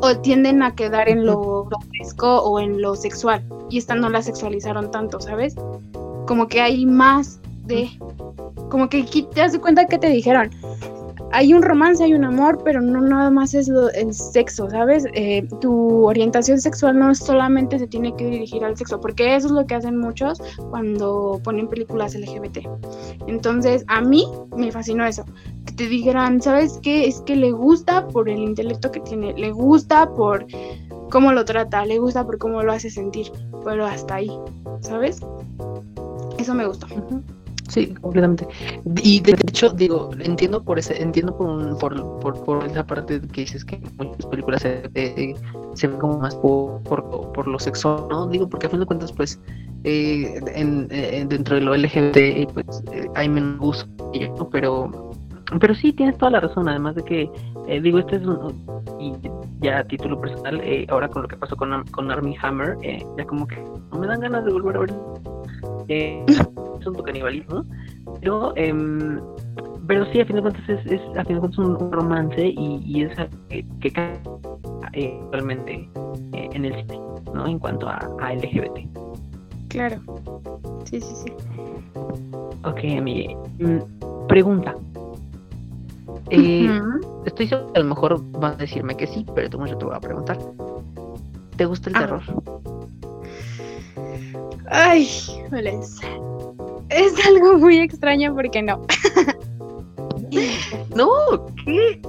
O 0.00 0.16
tienden 0.18 0.62
a 0.62 0.74
quedar 0.74 1.08
en 1.08 1.26
lo 1.26 1.64
grotesco 1.64 2.42
o 2.42 2.60
en 2.60 2.80
lo 2.80 2.94
sexual. 2.96 3.42
Y 3.68 3.78
esta 3.78 3.94
no 3.94 4.08
la 4.08 4.22
sexualizaron 4.22 4.90
tanto, 4.90 5.20
¿sabes? 5.20 5.54
Como 6.28 6.46
que 6.46 6.60
hay 6.60 6.84
más 6.84 7.40
de, 7.64 7.88
como 8.68 8.88
que 8.90 9.02
te 9.02 9.40
das 9.40 9.58
cuenta 9.58 9.86
que 9.86 9.98
te 9.98 10.10
dijeron, 10.10 10.50
hay 11.32 11.54
un 11.54 11.62
romance, 11.62 12.04
hay 12.04 12.12
un 12.14 12.24
amor, 12.24 12.60
pero 12.64 12.80
no 12.80 13.00
nada 13.00 13.30
más 13.30 13.54
es 13.54 13.68
el 13.94 14.14
sexo, 14.14 14.68
¿sabes? 14.70 15.06
Eh, 15.14 15.46
tu 15.60 16.06
orientación 16.06 16.60
sexual 16.60 16.98
no 16.98 17.14
solamente 17.14 17.78
se 17.78 17.86
tiene 17.86 18.14
que 18.14 18.26
dirigir 18.26 18.62
al 18.62 18.76
sexo, 18.76 19.00
porque 19.00 19.36
eso 19.36 19.48
es 19.48 19.52
lo 19.52 19.66
que 19.66 19.74
hacen 19.74 19.98
muchos 19.98 20.38
cuando 20.70 21.40
ponen 21.42 21.66
películas 21.68 22.14
LGBT. 22.14 22.58
Entonces, 23.26 23.84
a 23.88 24.02
mí 24.02 24.26
me 24.56 24.70
fascinó 24.70 25.06
eso, 25.06 25.24
que 25.66 25.72
te 25.72 25.88
dijeran, 25.88 26.42
¿sabes 26.42 26.78
qué? 26.82 27.06
Es 27.06 27.22
que 27.22 27.36
le 27.36 27.52
gusta 27.52 28.06
por 28.06 28.28
el 28.28 28.38
intelecto 28.38 28.90
que 28.90 29.00
tiene, 29.00 29.32
le 29.34 29.50
gusta 29.50 30.10
por 30.14 30.46
cómo 31.10 31.32
lo 31.32 31.44
trata, 31.46 31.86
le 31.86 31.98
gusta 31.98 32.24
por 32.24 32.38
cómo 32.38 32.62
lo 32.62 32.72
hace 32.72 32.90
sentir, 32.90 33.32
pero 33.64 33.86
hasta 33.86 34.16
ahí, 34.16 34.30
¿sabes? 34.80 35.20
Eso 36.38 36.54
me 36.54 36.66
gustó. 36.66 36.86
Sí, 37.68 37.94
completamente. 38.00 38.46
Y 39.02 39.20
de 39.20 39.32
hecho, 39.32 39.70
digo, 39.70 40.10
entiendo 40.20 40.62
por 40.62 40.78
ese, 40.78 41.00
entiendo 41.02 41.36
por, 41.36 41.78
por, 41.78 42.44
por, 42.44 42.64
esa 42.64 42.86
parte 42.86 43.20
que 43.20 43.42
dices 43.42 43.64
que 43.64 43.78
muchas 43.98 44.24
películas 44.26 44.62
se, 44.62 44.88
ven 44.94 45.98
como 45.98 46.18
más 46.18 46.34
por, 46.36 46.82
por, 46.82 47.46
lo 47.46 47.58
sexual, 47.58 48.06
¿no? 48.08 48.26
Digo, 48.26 48.48
porque 48.48 48.66
a 48.66 48.70
fin 48.70 48.80
de 48.80 48.86
cuentas, 48.86 49.12
pues, 49.12 49.38
eh, 49.84 50.40
en, 50.54 50.88
eh, 50.90 51.26
dentro 51.28 51.56
de 51.56 51.60
lo 51.60 51.76
LGBT, 51.76 52.50
pues, 52.54 52.82
eh, 52.90 53.06
hay 53.14 53.28
menos 53.28 53.86
¿no? 54.38 54.48
Pero, 54.48 55.10
pero 55.60 55.74
sí, 55.74 55.92
tienes 55.92 56.16
toda 56.16 56.30
la 56.30 56.40
razón, 56.40 56.70
además 56.70 56.94
de 56.94 57.02
que, 57.04 57.30
digo, 57.82 57.98
este 57.98 58.16
es 58.16 58.22
un, 58.22 58.64
y 58.98 59.12
ya 59.60 59.80
a 59.80 59.84
título 59.84 60.18
personal, 60.18 60.62
ahora 60.88 61.08
con 61.08 61.22
lo 61.22 61.28
que 61.28 61.36
pasó 61.36 61.54
con, 61.54 61.84
con 61.88 62.10
Army 62.10 62.34
Hammer, 62.40 62.78
ya 62.82 63.26
como 63.26 63.46
que 63.46 63.62
no 63.92 63.98
me 63.98 64.06
dan 64.06 64.20
ganas 64.20 64.44
de 64.46 64.52
volver 64.52 64.76
a 64.76 64.80
ver 64.80 64.94
eh, 65.88 66.24
es 66.28 66.86
un 66.86 66.94
canibalismo, 66.94 67.64
pero, 68.20 68.52
em, 68.56 69.20
pero 69.86 70.04
sí, 70.12 70.20
a 70.20 70.26
fin 70.26 70.36
de 70.36 70.42
cuentas 70.42 70.68
es, 70.68 70.86
es 70.86 71.00
a 71.16 71.24
fin 71.24 71.34
de 71.36 71.40
cuentas 71.40 71.58
un, 71.58 71.92
romance 71.92 72.46
y, 72.46 72.82
y 72.84 73.02
es 73.02 73.16
que, 73.48 73.64
que 73.80 73.90
cae 73.90 74.20
eh, 74.92 75.20
realmente 75.32 75.88
eh, 76.32 76.48
en 76.52 76.64
el 76.64 76.74
cine, 76.74 77.00
¿no? 77.34 77.46
En 77.46 77.58
cuanto 77.58 77.88
a, 77.88 77.98
a, 78.20 78.34
LGBT. 78.34 78.86
Claro, 79.68 80.00
sí, 80.84 81.00
sí, 81.00 81.14
sí. 81.14 81.32
Ok, 82.64 82.78
amiga. 82.96 83.34
Mm, 83.58 84.26
pregunta. 84.26 84.74
Eh, 86.30 86.80
Estoy 87.24 87.46
seguro 87.46 87.72
que 87.72 87.80
a 87.80 87.82
lo 87.82 87.88
mejor 87.88 88.22
van 88.32 88.52
a 88.54 88.56
decirme 88.56 88.96
que 88.96 89.06
sí, 89.06 89.24
pero 89.34 89.50
tú 89.50 89.64
yo 89.66 89.76
te 89.76 89.84
voy 89.84 89.94
a 89.94 90.00
preguntar. 90.00 90.38
¿Te 91.56 91.64
gusta 91.66 91.90
el 91.90 91.96
ah. 91.96 92.00
terror? 92.00 92.22
Ay, 94.70 95.08
es 96.90 97.26
algo 97.26 97.58
muy 97.58 97.78
extraño 97.78 98.34
porque 98.34 98.62
no. 98.62 98.86
no, 100.94 101.08
¿qué? 101.64 102.00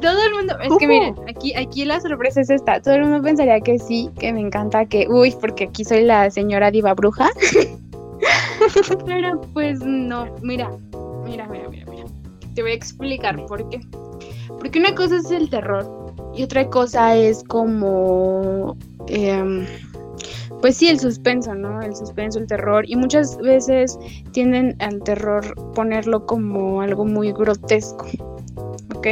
Todo 0.00 0.22
el 0.26 0.34
mundo, 0.34 0.56
es 0.62 0.72
que 0.78 0.86
miren, 0.86 1.14
aquí, 1.28 1.54
aquí 1.54 1.84
la 1.84 2.00
sorpresa 2.00 2.40
es 2.40 2.50
esta. 2.50 2.80
Todo 2.80 2.94
el 2.94 3.02
mundo 3.02 3.22
pensaría 3.22 3.60
que 3.60 3.78
sí, 3.78 4.10
que 4.18 4.32
me 4.32 4.40
encanta, 4.40 4.86
que, 4.86 5.06
uy, 5.08 5.34
porque 5.40 5.64
aquí 5.64 5.84
soy 5.84 6.04
la 6.04 6.30
señora 6.30 6.70
diva 6.70 6.94
bruja. 6.94 7.30
Pero 9.06 9.40
pues 9.52 9.80
no, 9.80 10.26
mira, 10.42 10.70
mira, 11.24 11.46
mira, 11.48 11.68
mira, 11.68 11.86
mira. 11.90 12.04
Te 12.54 12.62
voy 12.62 12.72
a 12.72 12.74
explicar 12.74 13.44
por 13.46 13.68
qué. 13.68 13.80
Porque 14.58 14.78
una 14.78 14.94
cosa 14.94 15.16
es 15.16 15.30
el 15.30 15.48
terror 15.50 16.14
y 16.34 16.42
otra 16.42 16.66
cosa 16.68 17.14
es 17.16 17.44
como 17.44 18.76
eh, 19.08 19.66
pues 20.60 20.76
sí, 20.76 20.88
el 20.88 20.98
suspenso, 21.00 21.54
¿no? 21.54 21.80
El 21.80 21.94
suspenso, 21.94 22.38
el 22.38 22.46
terror. 22.46 22.84
Y 22.88 22.96
muchas 22.96 23.36
veces 23.38 23.98
tienden 24.32 24.76
al 24.80 25.02
terror 25.02 25.54
ponerlo 25.74 26.24
como 26.26 26.80
algo 26.80 27.04
muy 27.04 27.32
grotesco, 27.32 28.06
¿ok? 28.94 29.08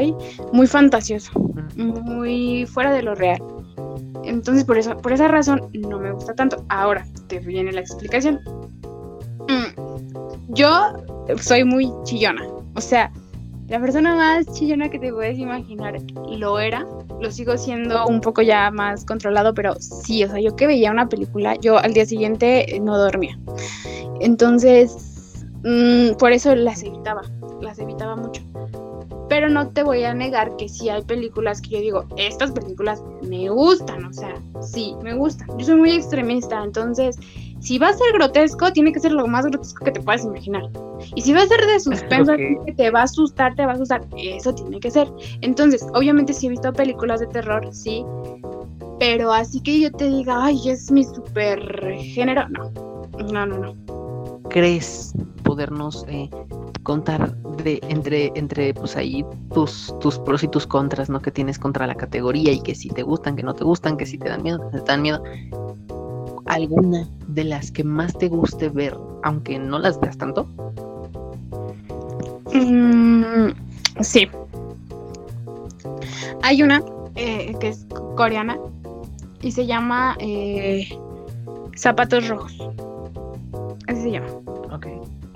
Muy 0.52 0.66
fantasioso, 0.66 1.32
muy 1.76 2.66
fuera 2.66 2.92
de 2.92 3.02
lo 3.02 3.14
real. 3.14 3.42
Entonces, 4.24 4.64
por, 4.64 4.78
eso, 4.78 4.96
por 4.96 5.12
esa 5.12 5.28
razón, 5.28 5.70
no 5.74 5.98
me 5.98 6.12
gusta 6.12 6.34
tanto. 6.34 6.64
Ahora, 6.68 7.06
te 7.28 7.40
viene 7.40 7.72
la 7.72 7.80
explicación. 7.80 8.40
Mm, 9.48 10.54
yo 10.54 10.92
soy 11.40 11.64
muy 11.64 11.92
chillona. 12.04 12.42
O 12.74 12.80
sea, 12.80 13.12
la 13.68 13.80
persona 13.80 14.14
más 14.14 14.46
chillona 14.52 14.90
que 14.90 14.98
te 14.98 15.12
puedes 15.12 15.38
imaginar 15.38 15.96
lo 16.28 16.58
era. 16.58 16.86
Lo 17.20 17.30
sigo 17.30 17.56
siendo 17.56 18.06
un 18.06 18.20
poco 18.20 18.42
ya 18.42 18.70
más 18.70 19.04
controlado, 19.04 19.54
pero 19.54 19.74
sí, 19.80 20.22
o 20.24 20.28
sea, 20.28 20.40
yo 20.40 20.54
que 20.54 20.66
veía 20.66 20.90
una 20.90 21.08
película, 21.08 21.54
yo 21.56 21.78
al 21.78 21.94
día 21.94 22.04
siguiente 22.04 22.78
no 22.82 22.98
dormía. 22.98 23.38
Entonces, 24.20 25.44
mm, 25.62 26.16
por 26.18 26.32
eso 26.32 26.54
las 26.54 26.82
evitaba, 26.82 27.22
las 27.60 27.78
evitaba 27.78 28.16
mucho. 28.16 28.42
pero 29.26 29.48
no 29.48 29.68
te 29.70 29.82
voy 29.82 30.04
a 30.04 30.14
negar 30.14 30.54
que 30.56 30.68
sí 30.68 30.90
hay 30.90 31.02
películas 31.02 31.60
que 31.60 31.70
yo 31.70 31.80
digo, 31.80 32.04
estas 32.16 32.52
películas 32.52 33.02
me 33.22 33.48
gustan, 33.48 34.04
o 34.04 34.12
sea, 34.12 34.34
sí, 34.60 34.94
me 35.02 35.14
gustan. 35.14 35.48
Yo 35.58 35.64
soy 35.66 35.76
muy 35.76 35.92
extremista, 35.92 36.62
entonces, 36.62 37.16
si 37.64 37.78
va 37.78 37.88
a 37.88 37.92
ser 37.94 38.12
grotesco, 38.12 38.70
tiene 38.72 38.92
que 38.92 39.00
ser 39.00 39.12
lo 39.12 39.26
más 39.26 39.46
grotesco 39.46 39.82
que 39.86 39.90
te 39.90 40.00
puedas 40.00 40.22
imaginar. 40.22 40.68
Y 41.14 41.22
si 41.22 41.32
va 41.32 41.40
a 41.40 41.46
ser 41.46 41.64
de 41.66 41.80
suspenso, 41.80 42.36
que 42.36 42.74
te 42.76 42.90
va 42.90 43.00
a 43.00 43.04
asustar, 43.04 43.54
te 43.54 43.64
va 43.64 43.72
a 43.72 43.74
asustar, 43.74 44.04
eso 44.18 44.54
tiene 44.54 44.78
que 44.80 44.90
ser. 44.90 45.10
Entonces, 45.40 45.86
obviamente 45.94 46.34
sí 46.34 46.46
he 46.46 46.50
visto 46.50 46.70
películas 46.74 47.20
de 47.20 47.26
terror, 47.28 47.66
sí, 47.72 48.04
pero 49.00 49.32
así 49.32 49.60
que 49.62 49.80
yo 49.80 49.90
te 49.90 50.10
diga, 50.10 50.44
ay, 50.44 50.68
es 50.68 50.90
mi 50.90 51.04
super 51.04 51.58
género, 51.96 52.46
no, 52.50 52.70
no, 53.32 53.46
no, 53.46 53.58
no. 53.58 54.42
¿Crees 54.50 55.14
podernos 55.42 56.04
eh, 56.08 56.28
contar 56.82 57.34
de 57.62 57.80
entre 57.88 58.30
entre 58.34 58.74
pues 58.74 58.94
ahí 58.96 59.24
tus 59.54 59.94
tus 60.00 60.18
pros 60.18 60.42
y 60.42 60.48
tus 60.48 60.66
contras 60.66 61.08
no 61.08 61.20
que 61.20 61.30
tienes 61.30 61.58
contra 61.58 61.86
la 61.86 61.94
categoría 61.94 62.52
y 62.52 62.60
que 62.60 62.74
si 62.74 62.88
te 62.88 63.02
gustan 63.02 63.36
que 63.36 63.42
no 63.42 63.54
te 63.54 63.64
gustan 63.64 63.96
que 63.96 64.06
si 64.06 64.18
te 64.18 64.28
dan 64.28 64.42
miedo 64.42 64.70
que 64.70 64.78
te 64.78 64.84
dan 64.84 65.02
miedo 65.02 65.22
alguna 66.54 67.08
de 67.28 67.44
las 67.44 67.70
que 67.70 67.84
más 67.84 68.16
te 68.16 68.28
guste 68.28 68.68
ver 68.68 68.96
aunque 69.22 69.58
no 69.58 69.78
las 69.78 70.00
veas 70.00 70.16
tanto 70.18 70.46
mm, 72.52 73.48
sí. 74.00 74.28
Hay 76.42 76.62
una 76.62 76.82
eh, 77.16 77.54
que 77.60 77.68
es 77.68 77.86
coreana 78.16 78.58
y 79.42 79.50
se 79.52 79.66
llama 79.66 80.16
eh, 80.20 80.88
Zapatos 81.76 82.28
Rojos. 82.28 82.56
Así 83.86 84.02
se 84.02 84.10
llama. 84.12 84.28
Ok 84.72 84.86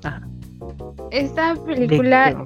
ajá. 0.05 0.27
Esta 1.11 1.55
película, 1.55 2.45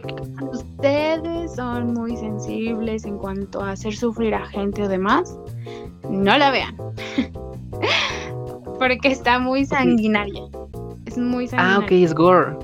ustedes 0.52 1.54
son 1.54 1.94
muy 1.94 2.16
sensibles 2.16 3.04
en 3.04 3.18
cuanto 3.18 3.60
a 3.60 3.72
hacer 3.72 3.94
sufrir 3.94 4.34
a 4.34 4.46
gente 4.46 4.82
o 4.82 4.88
demás, 4.88 5.36
no 6.08 6.38
la 6.38 6.50
vean. 6.50 6.76
Porque 8.82 9.12
está 9.12 9.38
muy 9.38 9.64
sanguinaria. 9.64 10.42
Es 11.06 11.16
muy 11.16 11.46
sanguinaria. 11.46 11.76
Ah, 11.76 11.84
ok, 11.84 11.92
es 11.92 12.12
gore. 12.12 12.56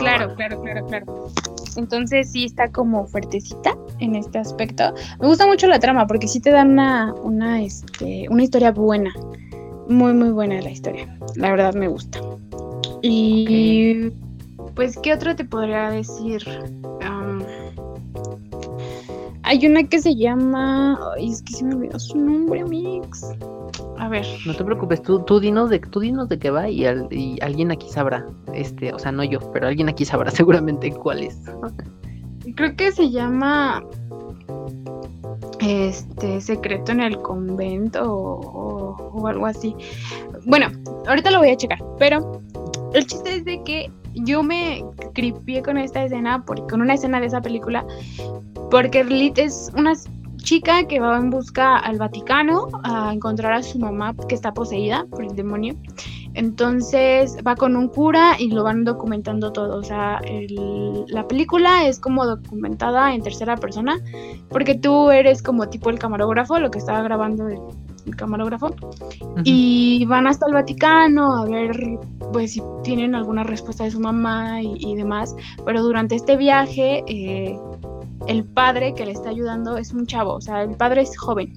claro, 0.00 0.34
claro, 0.34 0.60
claro, 0.60 0.86
claro. 0.88 1.28
Entonces 1.76 2.32
sí 2.32 2.46
está 2.46 2.68
como 2.72 3.06
fuertecita 3.06 3.76
en 4.00 4.16
este 4.16 4.38
aspecto. 4.38 4.92
Me 5.20 5.28
gusta 5.28 5.46
mucho 5.46 5.68
la 5.68 5.78
trama 5.78 6.08
porque 6.08 6.26
sí 6.26 6.40
te 6.40 6.50
dan 6.50 6.72
una, 6.72 7.14
una, 7.22 7.62
este, 7.62 8.26
una 8.30 8.42
historia 8.42 8.72
buena. 8.72 9.14
Muy, 9.88 10.12
muy 10.12 10.30
buena 10.30 10.60
la 10.60 10.70
historia. 10.70 11.16
La 11.36 11.52
verdad 11.52 11.72
me 11.74 11.86
gusta. 11.86 12.20
Y 13.00 14.10
pues, 14.74 14.98
¿qué 14.98 15.12
otro 15.12 15.36
te 15.36 15.44
podría 15.44 15.90
decir? 15.90 16.42
hay 19.44 19.66
una 19.66 19.84
que 19.84 20.00
se 20.00 20.16
llama. 20.16 20.98
Ay, 21.14 21.30
es 21.30 21.42
que 21.42 21.52
se 21.52 21.64
me 21.64 21.76
olvidó 21.76 22.00
su 22.00 22.18
nombre, 22.18 22.64
Mix. 22.64 23.24
A 24.02 24.08
ver. 24.08 24.26
No 24.44 24.52
te 24.52 24.64
preocupes, 24.64 25.00
tú, 25.00 25.20
tú 25.20 25.38
dinos 25.38 25.70
de 25.70 25.78
tú 25.78 26.00
dinos 26.00 26.28
de 26.28 26.36
qué 26.36 26.50
va 26.50 26.68
y, 26.68 26.84
alguien 27.40 27.70
aquí 27.70 27.88
sabrá. 27.88 28.26
Este, 28.52 28.92
o 28.92 28.98
sea, 28.98 29.12
no 29.12 29.22
yo, 29.22 29.38
pero 29.52 29.68
alguien 29.68 29.88
aquí 29.88 30.04
sabrá 30.04 30.28
seguramente 30.32 30.90
cuál 30.90 31.22
es. 31.22 31.38
Creo 32.56 32.74
que 32.74 32.90
se 32.90 33.10
llama 33.10 33.84
este 35.60 36.40
secreto 36.40 36.90
en 36.90 37.00
el 37.00 37.16
convento 37.22 38.02
o, 38.12 38.96
o, 39.14 39.26
algo 39.28 39.46
así. 39.46 39.76
Bueno, 40.46 40.66
ahorita 41.06 41.30
lo 41.30 41.38
voy 41.38 41.50
a 41.50 41.56
checar, 41.56 41.78
pero 42.00 42.42
el 42.94 43.06
chiste 43.06 43.36
es 43.36 43.44
de 43.44 43.62
que 43.62 43.88
yo 44.14 44.42
me 44.42 44.84
cripié 45.14 45.62
con 45.62 45.78
esta 45.78 46.02
escena, 46.02 46.44
con 46.44 46.80
una 46.80 46.94
escena 46.94 47.20
de 47.20 47.26
esa 47.26 47.40
película, 47.40 47.86
porque 48.68 49.04
Lilith 49.04 49.38
es 49.38 49.70
una 49.76 49.94
chica 50.42 50.86
que 50.86 51.00
va 51.00 51.16
en 51.16 51.30
busca 51.30 51.76
al 51.78 51.98
Vaticano 51.98 52.68
a 52.84 53.12
encontrar 53.12 53.52
a 53.52 53.62
su 53.62 53.78
mamá 53.78 54.14
que 54.28 54.34
está 54.34 54.52
poseída 54.52 55.06
por 55.10 55.24
el 55.24 55.34
demonio. 55.34 55.74
Entonces 56.34 57.36
va 57.46 57.56
con 57.56 57.76
un 57.76 57.88
cura 57.88 58.36
y 58.38 58.48
lo 58.48 58.64
van 58.64 58.84
documentando 58.84 59.52
todo. 59.52 59.78
O 59.78 59.82
sea, 59.82 60.20
la 61.08 61.28
película 61.28 61.86
es 61.86 62.00
como 62.00 62.26
documentada 62.26 63.14
en 63.14 63.22
tercera 63.22 63.56
persona 63.56 63.98
porque 64.48 64.74
tú 64.74 65.10
eres 65.10 65.42
como 65.42 65.68
tipo 65.68 65.90
el 65.90 65.98
camarógrafo, 65.98 66.58
lo 66.58 66.70
que 66.70 66.78
estaba 66.78 67.02
grabando 67.02 67.48
el, 67.48 67.58
camarógrafo. 68.16 68.74
Y 69.44 70.04
van 70.06 70.26
hasta 70.26 70.46
el 70.46 70.54
Vaticano 70.54 71.34
a 71.34 71.44
ver 71.44 71.98
pues 72.32 72.52
si 72.52 72.62
tienen 72.82 73.14
alguna 73.14 73.44
respuesta 73.44 73.84
de 73.84 73.90
su 73.90 74.00
mamá 74.00 74.60
y, 74.62 74.96
demás. 74.96 75.36
Pero 75.64 75.82
durante 75.82 76.16
este 76.16 76.36
viaje... 76.36 77.04
Eh, 77.06 77.58
el 78.26 78.44
padre 78.44 78.94
que 78.94 79.06
le 79.06 79.12
está 79.12 79.30
ayudando 79.30 79.76
es 79.76 79.92
un 79.92 80.06
chavo, 80.06 80.34
o 80.34 80.40
sea, 80.40 80.62
el 80.62 80.76
padre 80.76 81.02
es 81.02 81.16
joven. 81.16 81.52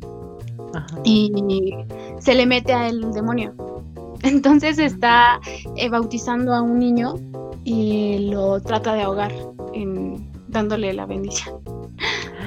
Y 1.03 1.73
se 2.19 2.35
le 2.35 2.45
mete 2.45 2.73
a 2.73 2.89
el 2.89 3.11
demonio. 3.13 3.53
Entonces 4.23 4.77
está 4.79 5.39
eh, 5.75 5.89
bautizando 5.89 6.53
a 6.53 6.61
un 6.61 6.79
niño 6.79 7.15
y 7.63 8.29
lo 8.29 8.59
trata 8.59 8.93
de 8.93 9.03
ahogar 9.03 9.31
en, 9.73 10.29
dándole 10.47 10.93
la 10.93 11.05
bendición. 11.05 11.59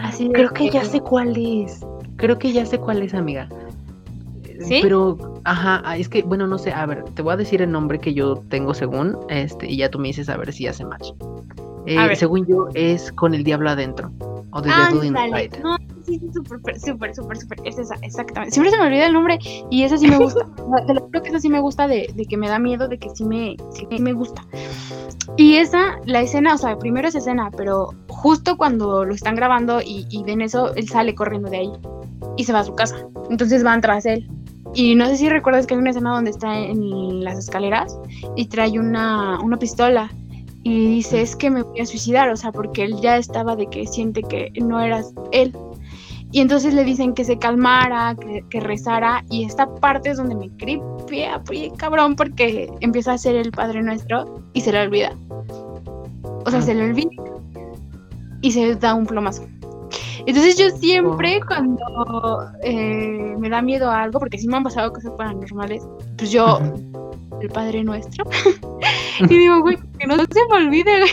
Así 0.02 0.28
Creo 0.30 0.50
que, 0.50 0.70
ya 0.70 0.84
sé 0.84 1.00
cuál 1.00 1.36
es. 1.36 1.84
Creo 2.16 2.38
que 2.38 2.52
ya 2.52 2.66
sé 2.66 2.78
cuál 2.78 3.02
es, 3.02 3.14
amiga. 3.14 3.48
¿Sí? 4.60 4.80
Pero, 4.82 5.40
ajá, 5.44 5.82
ah, 5.84 5.96
es 5.96 6.08
que, 6.08 6.22
bueno, 6.22 6.46
no 6.46 6.58
sé, 6.58 6.72
a 6.72 6.84
ver, 6.84 7.04
te 7.14 7.22
voy 7.22 7.34
a 7.34 7.36
decir 7.36 7.62
el 7.62 7.70
nombre 7.70 8.00
que 8.00 8.12
yo 8.12 8.42
tengo 8.48 8.74
según, 8.74 9.16
este, 9.28 9.70
y 9.70 9.76
ya 9.76 9.88
tú 9.88 10.00
me 10.00 10.08
dices 10.08 10.28
a 10.28 10.36
ver 10.36 10.52
si 10.52 10.66
hace 10.66 10.84
match. 10.84 11.10
Eh, 11.88 12.16
según 12.16 12.46
yo, 12.46 12.68
es 12.74 13.10
con 13.12 13.34
el 13.34 13.44
diablo 13.44 13.70
adentro. 13.70 14.12
O 14.50 14.62
The 14.62 14.68
Devil 14.68 15.04
Inside. 15.06 15.60
No, 15.62 15.76
sí, 16.04 16.20
súper, 16.32 16.78
súper, 16.78 17.14
súper, 17.14 17.36
súper. 17.36 17.58
Es 17.64 17.78
esa, 17.78 17.94
exactamente. 18.02 18.52
Siempre 18.52 18.70
se 18.70 18.78
me 18.78 18.86
olvida 18.86 19.06
el 19.06 19.12
nombre 19.12 19.38
y 19.70 19.82
esa 19.82 19.96
sí 19.96 20.06
me 20.06 20.18
gusta. 20.18 20.46
Te 20.86 20.94
lo 20.94 21.08
creo 21.08 21.22
que 21.22 21.28
esa 21.30 21.40
sí 21.40 21.48
me 21.48 21.60
gusta 21.60 21.86
de, 21.88 22.12
de, 22.14 22.26
que 22.26 22.36
me 22.36 22.48
da 22.48 22.58
miedo, 22.58 22.88
de 22.88 22.98
que 22.98 23.08
sí 23.14 23.24
me, 23.24 23.56
sí 23.72 23.86
me 23.98 24.12
gusta. 24.12 24.44
Y 25.36 25.56
esa, 25.56 25.98
la 26.04 26.20
escena, 26.20 26.54
o 26.54 26.58
sea, 26.58 26.78
primero 26.78 27.08
es 27.08 27.14
escena, 27.14 27.50
pero 27.56 27.94
justo 28.08 28.56
cuando 28.56 29.04
lo 29.04 29.14
están 29.14 29.34
grabando 29.34 29.80
y, 29.80 30.06
y 30.10 30.22
ven 30.24 30.42
eso, 30.42 30.74
él 30.74 30.88
sale 30.88 31.14
corriendo 31.14 31.48
de 31.48 31.58
ahí 31.58 31.72
y 32.36 32.44
se 32.44 32.52
va 32.52 32.60
a 32.60 32.64
su 32.64 32.74
casa. 32.74 32.96
Entonces 33.30 33.62
van 33.62 33.80
tras 33.80 34.04
él. 34.04 34.28
Y 34.74 34.94
no 34.94 35.06
sé 35.06 35.16
si 35.16 35.28
recuerdas 35.28 35.66
que 35.66 35.74
hay 35.74 35.80
una 35.80 35.90
escena 35.90 36.10
donde 36.10 36.30
está 36.30 36.58
en 36.58 37.24
las 37.24 37.38
escaleras 37.38 37.98
y 38.36 38.46
trae 38.46 38.78
una, 38.78 39.40
una 39.40 39.58
pistola 39.58 40.10
y 40.68 40.86
dice, 40.86 41.22
es 41.22 41.34
que 41.34 41.48
me 41.48 41.62
voy 41.62 41.80
a 41.80 41.86
suicidar, 41.86 42.28
o 42.28 42.36
sea, 42.36 42.52
porque 42.52 42.84
él 42.84 43.00
ya 43.00 43.16
estaba 43.16 43.56
de 43.56 43.66
que 43.68 43.86
siente 43.86 44.22
que 44.22 44.52
no 44.60 44.78
eras 44.80 45.14
él. 45.32 45.56
Y 46.30 46.40
entonces 46.42 46.74
le 46.74 46.84
dicen 46.84 47.14
que 47.14 47.24
se 47.24 47.38
calmara, 47.38 48.14
que, 48.50 48.60
rezara, 48.60 49.24
y 49.30 49.44
esta 49.44 49.66
parte 49.76 50.10
es 50.10 50.18
donde 50.18 50.34
me 50.34 50.50
cripea, 50.58 51.42
cabrón, 51.78 52.16
porque 52.16 52.70
empieza 52.80 53.14
a 53.14 53.18
ser 53.18 53.34
el 53.34 53.50
Padre 53.50 53.82
Nuestro 53.82 54.42
y 54.52 54.60
se 54.60 54.72
le 54.72 54.82
olvida. 54.82 55.16
O 56.44 56.50
sea, 56.50 56.60
se 56.60 56.74
le 56.74 56.84
olvida 56.84 57.10
y 58.42 58.52
se 58.52 58.74
da 58.74 58.94
un 58.94 59.06
plomazo. 59.06 59.46
Entonces 60.26 60.58
yo 60.58 60.68
siempre 60.68 61.40
cuando 61.46 62.44
eh, 62.62 63.34
me 63.38 63.48
da 63.48 63.62
miedo 63.62 63.90
a 63.90 64.02
algo, 64.02 64.18
porque 64.18 64.36
sí 64.36 64.46
me 64.48 64.58
han 64.58 64.64
pasado 64.64 64.92
cosas 64.92 65.12
paranormales, 65.16 65.88
pues 66.18 66.30
yo, 66.30 66.60
el 67.40 67.48
Padre 67.50 67.84
Nuestro, 67.84 68.24
y 69.20 69.26
digo, 69.26 69.60
güey, 69.60 69.78
que 69.98 70.06
no 70.06 70.16
se 70.16 70.40
me 70.50 70.66
olvide, 70.66 71.04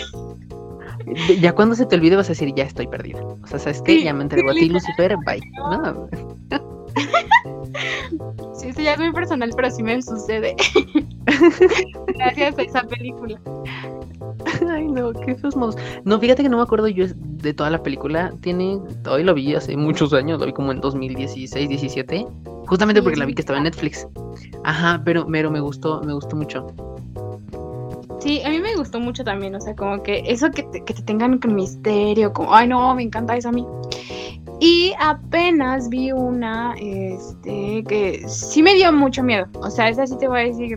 Ya 1.39 1.53
cuando 1.53 1.75
se 1.75 1.85
te 1.85 1.95
olvide 1.95 2.15
vas 2.15 2.27
a 2.27 2.29
decir, 2.29 2.53
ya 2.55 2.63
estoy 2.63 2.88
perdida. 2.88 3.21
O 3.23 3.47
sea, 3.47 3.59
¿sabes 3.59 3.81
qué? 3.81 4.03
ya 4.03 4.13
me 4.13 4.23
entrego 4.23 4.49
a 4.49 4.53
ti, 4.53 4.69
Lucifer, 4.69 5.15
bye. 5.25 5.41
No. 5.57 6.09
Sí, 8.53 8.69
esto 8.69 8.81
ya 8.81 8.93
es 8.93 8.99
muy 8.99 9.12
personal, 9.12 9.51
pero 9.55 9.69
sí 9.69 9.84
me 9.84 10.01
sucede. 10.01 10.55
Gracias 12.08 12.58
a 12.58 12.62
esa 12.62 12.84
película. 12.84 13.39
Ay, 14.69 14.88
no, 14.88 15.12
qué 15.12 15.36
feos 15.36 15.55
modos. 15.55 15.75
No, 16.05 16.19
fíjate 16.19 16.43
que 16.43 16.49
no 16.49 16.58
me 16.58 16.63
acuerdo 16.63 16.88
yo 16.88 17.05
de 17.17 17.53
toda 17.53 17.69
la 17.69 17.84
película. 17.84 18.34
Tiene, 18.41 18.79
hoy 19.10 19.23
lo 19.23 19.34
vi 19.34 19.55
hace 19.55 19.75
muchos 19.75 20.13
años, 20.13 20.39
lo 20.39 20.45
vi 20.45 20.53
como 20.53 20.71
en 20.71 20.79
2016, 20.79 21.67
17. 21.67 22.25
Justamente 22.67 23.01
porque 23.01 23.19
la 23.19 23.25
vi 23.25 23.34
que 23.34 23.41
estaba 23.41 23.58
en 23.58 23.65
Netflix. 23.65 24.08
Ajá, 24.63 25.01
pero, 25.03 25.27
pero 25.27 25.51
me 25.51 25.60
gustó, 25.60 26.01
me 26.01 26.13
gustó 26.13 26.36
mucho. 26.36 26.65
Sí, 28.25 28.41
a 28.43 28.49
mí 28.49 28.59
me 28.59 28.75
gustó 28.75 28.99
mucho 28.99 29.23
también, 29.23 29.53
o 29.53 29.61
sea, 29.61 29.75
como 29.75 30.01
que 30.01 30.23
eso 30.25 30.49
que 30.49 30.63
te, 30.63 30.83
que 30.83 30.95
te 30.95 31.03
tengan 31.03 31.38
con 31.38 31.53
misterio, 31.53 32.33
como, 32.33 32.55
ay 32.55 32.67
no, 32.67 32.95
me 32.95 33.03
encanta 33.03 33.38
eso 33.38 33.49
a 33.49 33.51
mí. 33.51 33.63
Y 34.59 34.93
apenas 34.99 35.89
vi 35.89 36.11
una, 36.11 36.73
este, 36.79 37.83
que 37.88 38.27
sí 38.27 38.63
me 38.63 38.73
dio 38.73 38.91
mucho 38.91 39.21
miedo, 39.21 39.45
o 39.61 39.69
sea, 39.69 39.89
esa 39.89 40.07
sí 40.07 40.17
te 40.17 40.27
voy 40.27 40.39
a 40.39 40.43
decir, 40.45 40.75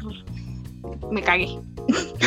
me 1.11 1.23
cagué. 1.23 1.59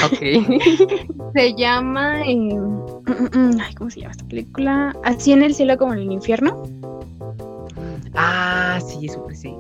Ok. 0.06 0.18
se 1.36 1.54
llama, 1.54 2.24
eh, 2.26 2.58
ay, 3.62 3.76
¿cómo 3.76 3.92
se 3.92 4.00
llama 4.00 4.14
esta 4.14 4.26
película? 4.26 4.96
Así 5.04 5.34
en 5.34 5.44
el 5.44 5.54
cielo 5.54 5.78
como 5.78 5.94
en 5.94 6.00
el 6.00 6.12
infierno. 6.14 6.64
Ah, 8.16 8.80
sí, 8.84 9.06
eso 9.06 9.24
sí 9.34 9.54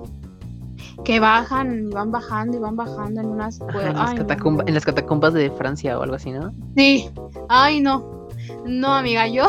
que 1.04 1.20
bajan 1.20 1.88
y 1.88 1.94
van 1.94 2.12
bajando 2.12 2.58
y 2.58 2.60
van 2.60 2.76
bajando 2.76 3.22
en 3.22 3.28
unas 3.28 3.60
en, 3.62 4.74
las 4.74 4.86
catacumbas 4.86 5.34
de 5.34 5.50
Francia 5.52 5.98
o 5.98 6.04
algo 6.04 6.16
así, 6.16 6.32
¿no? 6.32 6.52
Sí. 6.76 7.10
Ay, 7.50 7.82
no. 7.82 8.28
No, 8.66 8.94
amiga, 8.94 9.28
yo 9.28 9.48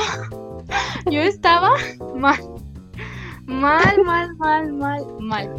yo 1.11 1.21
estaba 1.21 1.71
mal. 2.17 2.41
Mal, 3.47 4.03
mal, 4.05 4.35
mal, 4.37 4.73
mal, 4.73 5.05
mal. 5.21 5.51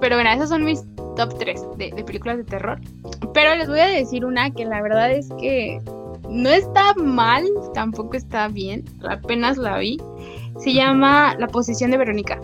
Pero 0.00 0.16
bueno, 0.16 0.30
esos 0.30 0.48
son 0.48 0.64
mis 0.64 0.82
top 1.14 1.38
3 1.38 1.60
de, 1.76 1.90
de 1.90 2.04
películas 2.04 2.38
de 2.38 2.44
terror. 2.44 2.80
Pero 3.34 3.54
les 3.54 3.68
voy 3.68 3.80
a 3.80 3.86
decir 3.86 4.24
una 4.24 4.50
que 4.50 4.64
la 4.64 4.82
verdad 4.82 5.12
es 5.12 5.28
que 5.38 5.80
no 6.30 6.48
está 6.48 6.94
mal, 6.94 7.44
tampoco 7.74 8.16
está 8.16 8.48
bien. 8.48 8.84
Apenas 9.08 9.56
la 9.56 9.78
vi. 9.78 10.00
Se 10.58 10.72
llama 10.72 11.34
La 11.38 11.48
posición 11.48 11.90
de 11.90 11.98
Verónica. 11.98 12.40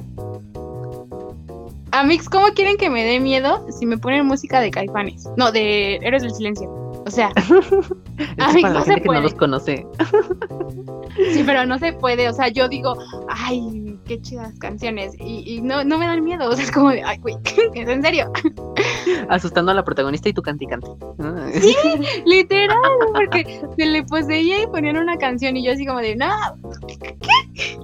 Amix, 1.92 2.28
¿cómo 2.28 2.46
quieren 2.48 2.78
que 2.78 2.88
me 2.88 3.04
dé 3.04 3.20
miedo 3.20 3.66
si 3.70 3.84
me 3.84 3.98
ponen 3.98 4.26
música 4.26 4.60
de 4.60 4.70
caifanes? 4.70 5.28
No, 5.36 5.52
de 5.52 5.96
Héroes 5.96 6.22
del 6.22 6.34
Silencio. 6.34 6.70
O 7.04 7.10
sea, 7.10 7.30
Amix, 8.38 8.62
para 8.62 8.74
la 8.74 8.82
gente 8.82 9.02
que 9.02 9.08
no 9.08 9.20
los 9.20 9.34
conoce. 9.34 9.86
Sí, 11.32 11.42
pero 11.44 11.66
no 11.66 11.78
se 11.78 11.92
puede. 11.92 12.28
O 12.30 12.32
sea, 12.32 12.48
yo 12.48 12.68
digo, 12.68 12.96
ay, 13.28 13.98
qué 14.06 14.20
chidas 14.22 14.58
canciones. 14.58 15.14
Y, 15.20 15.56
y 15.56 15.60
no, 15.60 15.84
no 15.84 15.98
me 15.98 16.06
dan 16.06 16.24
miedo. 16.24 16.48
O 16.48 16.56
sea, 16.56 16.64
es 16.64 16.70
como 16.70 16.90
de, 16.90 17.02
ay, 17.02 17.18
güey, 17.18 17.36
¿es 17.74 17.88
en 17.88 18.02
serio? 18.02 18.32
Asustando 19.28 19.72
a 19.72 19.74
la 19.74 19.84
protagonista 19.84 20.30
y 20.30 20.32
tu 20.32 20.40
canti 20.40 20.66
Sí, 21.60 21.76
literal, 22.24 22.78
porque 23.12 23.60
se 23.76 23.86
le 23.86 24.02
poseía 24.04 24.62
y 24.62 24.66
ponían 24.66 24.96
una 24.96 25.18
canción 25.18 25.56
y 25.56 25.64
yo 25.64 25.72
así 25.72 25.84
como 25.84 25.98
de, 25.98 26.16
no, 26.16 26.30
¿qué? 26.86 27.78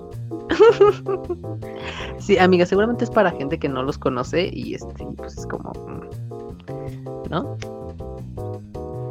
Sí, 2.19 2.37
amiga, 2.39 2.67
seguramente 2.67 3.05
es 3.05 3.11
para 3.11 3.31
gente 3.31 3.59
que 3.59 3.69
no 3.69 3.83
los 3.83 3.97
conoce 3.97 4.51
y 4.53 4.75
este, 4.75 5.07
pues 5.17 5.39
es 5.39 5.47
como, 5.47 5.73
mm, 5.73 7.31
¿no? 7.31 7.57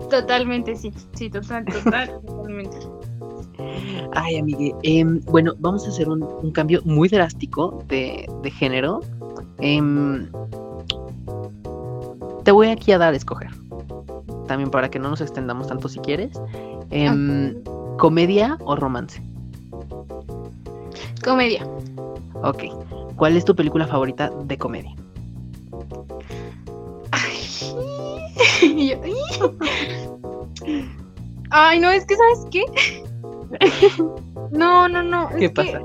Totalmente, 0.09 0.75
sí, 0.75 0.91
sí, 1.13 1.29
total, 1.29 1.65
total, 1.65 2.19
totalmente. 2.27 2.77
Ay, 4.13 4.37
amigue, 4.37 4.75
em, 4.83 5.21
bueno, 5.25 5.53
vamos 5.59 5.85
a 5.85 5.89
hacer 5.89 6.09
un, 6.09 6.23
un 6.23 6.51
cambio 6.51 6.81
muy 6.85 7.09
drástico 7.09 7.83
de, 7.87 8.29
de 8.43 8.51
género. 8.51 9.01
Em, 9.59 10.29
te 12.43 12.51
voy 12.51 12.67
aquí 12.67 12.91
a 12.91 12.97
dar 12.97 13.13
a 13.13 13.17
escoger. 13.17 13.51
También 14.47 14.69
para 14.69 14.89
que 14.89 14.99
no 14.99 15.09
nos 15.09 15.21
extendamos 15.21 15.67
tanto 15.67 15.89
si 15.89 15.99
quieres. 15.99 16.39
Em, 16.91 17.55
¿Comedia 17.97 18.57
o 18.61 18.75
romance? 18.75 19.21
Comedia. 21.23 21.65
Ok. 22.43 22.63
¿Cuál 23.15 23.35
es 23.37 23.45
tu 23.45 23.55
película 23.55 23.87
favorita 23.87 24.29
de 24.43 24.57
comedia? 24.57 24.93
Ay, 27.11 28.89
yo- 29.39 29.51
Ay, 31.49 31.79
no, 31.79 31.89
es 31.89 32.05
que, 32.05 32.15
¿sabes 32.15 32.45
qué? 32.51 32.63
No, 34.51 34.87
no, 34.87 35.03
no. 35.03 35.27
¿Qué 35.29 35.45
es 35.45 35.51
que 35.51 35.55
pasa? 35.71 35.81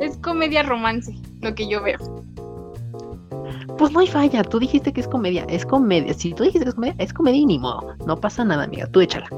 Es 0.00 0.16
comedia 0.18 0.62
romance, 0.62 1.14
lo 1.42 1.54
que 1.54 1.68
yo 1.68 1.82
veo. 1.82 1.98
Pues 3.76 3.92
no 3.92 4.00
hay 4.00 4.06
falla, 4.06 4.42
tú 4.42 4.58
dijiste 4.58 4.92
que 4.92 5.00
es 5.02 5.08
comedia, 5.08 5.44
es 5.50 5.66
comedia. 5.66 6.14
Si 6.14 6.32
tú 6.32 6.44
dijiste 6.44 6.64
que 6.64 6.70
es 6.70 6.74
comedia, 6.74 6.94
es 6.98 7.12
comedia 7.12 7.40
y 7.40 7.46
ni 7.46 7.58
modo. 7.58 7.94
No 8.06 8.16
pasa 8.16 8.42
nada, 8.44 8.64
amiga, 8.64 8.86
tú 8.86 9.00
échala. 9.02 9.28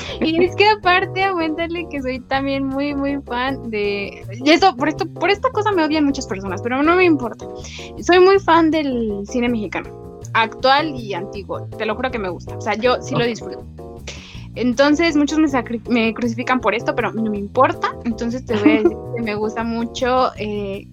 Y 0.20 0.44
es 0.44 0.54
que 0.56 0.68
aparte, 0.68 1.24
aguántale 1.24 1.88
que 1.90 2.00
soy 2.00 2.20
también 2.20 2.66
muy, 2.66 2.94
muy 2.94 3.20
fan 3.22 3.70
de. 3.70 4.24
Y 4.44 4.50
esto, 4.50 4.76
por 4.76 4.88
esto, 4.88 5.06
por 5.06 5.30
esta 5.30 5.50
cosa 5.50 5.72
me 5.72 5.84
odian 5.84 6.04
muchas 6.04 6.26
personas, 6.26 6.62
pero 6.62 6.82
no 6.82 6.96
me 6.96 7.04
importa. 7.04 7.46
Soy 8.00 8.20
muy 8.20 8.38
fan 8.38 8.70
del 8.70 9.22
cine 9.26 9.48
mexicano, 9.48 10.20
actual 10.34 10.94
y 10.94 11.14
antiguo. 11.14 11.66
Te 11.76 11.86
lo 11.86 11.94
juro 11.96 12.10
que 12.10 12.18
me 12.18 12.28
gusta. 12.28 12.56
O 12.56 12.60
sea, 12.60 12.74
yo 12.74 13.00
sí 13.02 13.14
lo 13.14 13.24
disfruto. 13.24 13.64
Entonces, 14.54 15.16
muchos 15.16 15.38
me, 15.38 15.48
me 15.88 16.12
crucifican 16.12 16.60
por 16.60 16.74
esto, 16.74 16.94
pero 16.94 17.10
no 17.12 17.30
me 17.30 17.38
importa. 17.38 17.96
Entonces, 18.04 18.44
te 18.44 18.54
voy 18.56 18.70
a 18.70 18.74
decir 18.82 18.96
que 19.16 19.22
me 19.22 19.34
gusta 19.34 19.64
mucho. 19.64 20.30
eh, 20.36 20.86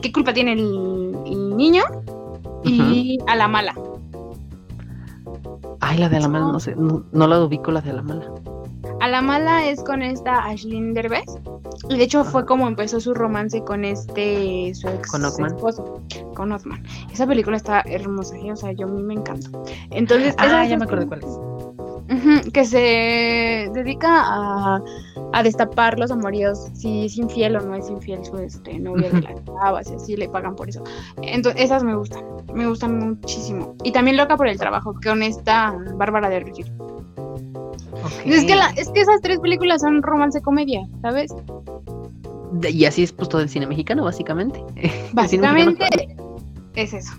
¿Qué 0.00 0.12
culpa 0.12 0.32
tiene 0.32 0.52
el, 0.52 1.16
el 1.26 1.56
niño? 1.56 1.82
Y 2.62 3.18
a 3.26 3.34
la 3.36 3.48
mala. 3.48 3.74
Ay, 5.88 5.98
la 5.98 6.08
de 6.08 6.18
la 6.18 6.26
mala, 6.26 6.46
no 6.46 6.58
sé, 6.58 6.74
no, 6.74 7.04
no 7.12 7.26
la 7.28 7.40
ubico 7.44 7.70
la 7.70 7.80
de 7.80 7.92
la 7.92 8.02
mala. 8.02 8.24
A 9.00 9.08
la 9.08 9.22
mala 9.22 9.68
es 9.68 9.84
con 9.84 10.02
esta 10.02 10.44
Ashlyn 10.44 10.94
Derbez. 10.94 11.26
Y 11.88 11.96
de 11.96 12.02
hecho 12.04 12.24
fue 12.24 12.44
como 12.44 12.66
empezó 12.66 12.98
su 12.98 13.14
romance 13.14 13.62
con 13.62 13.84
este 13.84 14.74
su 14.74 14.88
ex 14.88 15.10
Con 15.12 15.24
esposo, 15.24 16.02
con 16.34 16.50
Othman. 16.50 16.82
Esa 17.12 17.26
película 17.26 17.56
está 17.56 17.82
hermosa, 17.82 18.36
¿eh? 18.36 18.50
o 18.50 18.56
sea, 18.56 18.72
yo 18.72 18.86
a 18.86 18.90
mí 18.90 19.00
me 19.00 19.14
encanta. 19.14 19.48
Entonces, 19.90 20.34
Ah, 20.38 20.66
ya 20.66 20.76
me 20.76 20.86
acordé 20.86 21.06
cuál 21.06 21.20
es. 21.20 21.38
Que 22.52 22.64
se 22.64 23.68
dedica 23.72 24.08
a, 24.24 24.80
a 25.32 25.42
destapar 25.42 25.98
los 25.98 26.10
amoríos, 26.10 26.68
si 26.74 27.06
es 27.06 27.16
infiel 27.18 27.56
o 27.56 27.60
no 27.60 27.74
es 27.74 27.90
infiel 27.90 28.24
su 28.24 28.36
este, 28.38 28.78
novio 28.78 29.10
de 29.10 29.18
Ujú. 29.18 29.26
las 29.28 29.44
chavas, 29.44 29.90
y 29.90 29.94
así 29.94 30.16
le 30.16 30.28
pagan 30.28 30.54
por 30.54 30.68
eso. 30.68 30.82
Entonces, 31.22 31.62
esas 31.62 31.82
me 31.82 31.96
gustan, 31.96 32.22
me 32.54 32.66
gustan 32.68 32.98
muchísimo. 32.98 33.74
Y 33.82 33.90
también 33.92 34.16
loca 34.16 34.36
por 34.36 34.46
el 34.48 34.56
trabajo 34.58 34.94
con 35.02 35.22
esta 35.22 35.76
Bárbara 35.96 36.28
de 36.28 36.40
Regil. 36.40 36.70
Es 38.24 38.44
que, 38.44 38.54
la- 38.54 38.70
es 38.76 38.88
que 38.90 39.00
esas 39.00 39.20
tres 39.20 39.40
películas 39.40 39.80
son 39.80 40.02
romance 40.02 40.40
comedia, 40.40 40.86
¿sabes? 41.02 41.34
Y 42.70 42.84
así 42.84 43.02
es 43.02 43.12
pues 43.12 43.28
todo 43.28 43.40
el 43.42 43.48
cine 43.48 43.66
mexicano, 43.66 44.04
básicamente. 44.04 44.62
Básicamente 45.12 45.84
es 46.76 46.92
eso. 46.94 47.12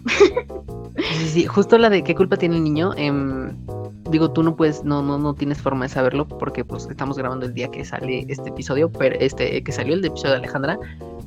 Sí, 1.14 1.28
sí, 1.28 1.46
justo 1.46 1.78
la 1.78 1.90
de 1.90 2.04
qué 2.04 2.16
culpa 2.16 2.38
tiene 2.38 2.56
el 2.58 2.64
niño. 2.64 2.92
em, 2.98 3.56
digo, 4.10 4.32
tú 4.32 4.42
no 4.44 4.56
puedes, 4.56 4.84
no, 4.84 5.02
no, 5.04 5.18
no 5.18 5.34
tienes 5.36 5.62
forma 5.62 5.86
de 5.86 5.90
saberlo 5.90 6.28
porque 6.28 6.64
pues 6.66 6.88
estamos 6.90 7.18
grabando 7.18 7.46
el 7.46 7.54
día 7.54 7.70
que 7.70 7.84
sale 7.86 8.26
este 8.30 8.50
episodio, 8.50 8.92
pero 8.92 9.16
este, 9.20 9.64
que 9.64 9.72
salió 9.72 9.94
el 9.96 10.04
episodio 10.06 10.32
de 10.34 10.38
Alejandra. 10.40 10.80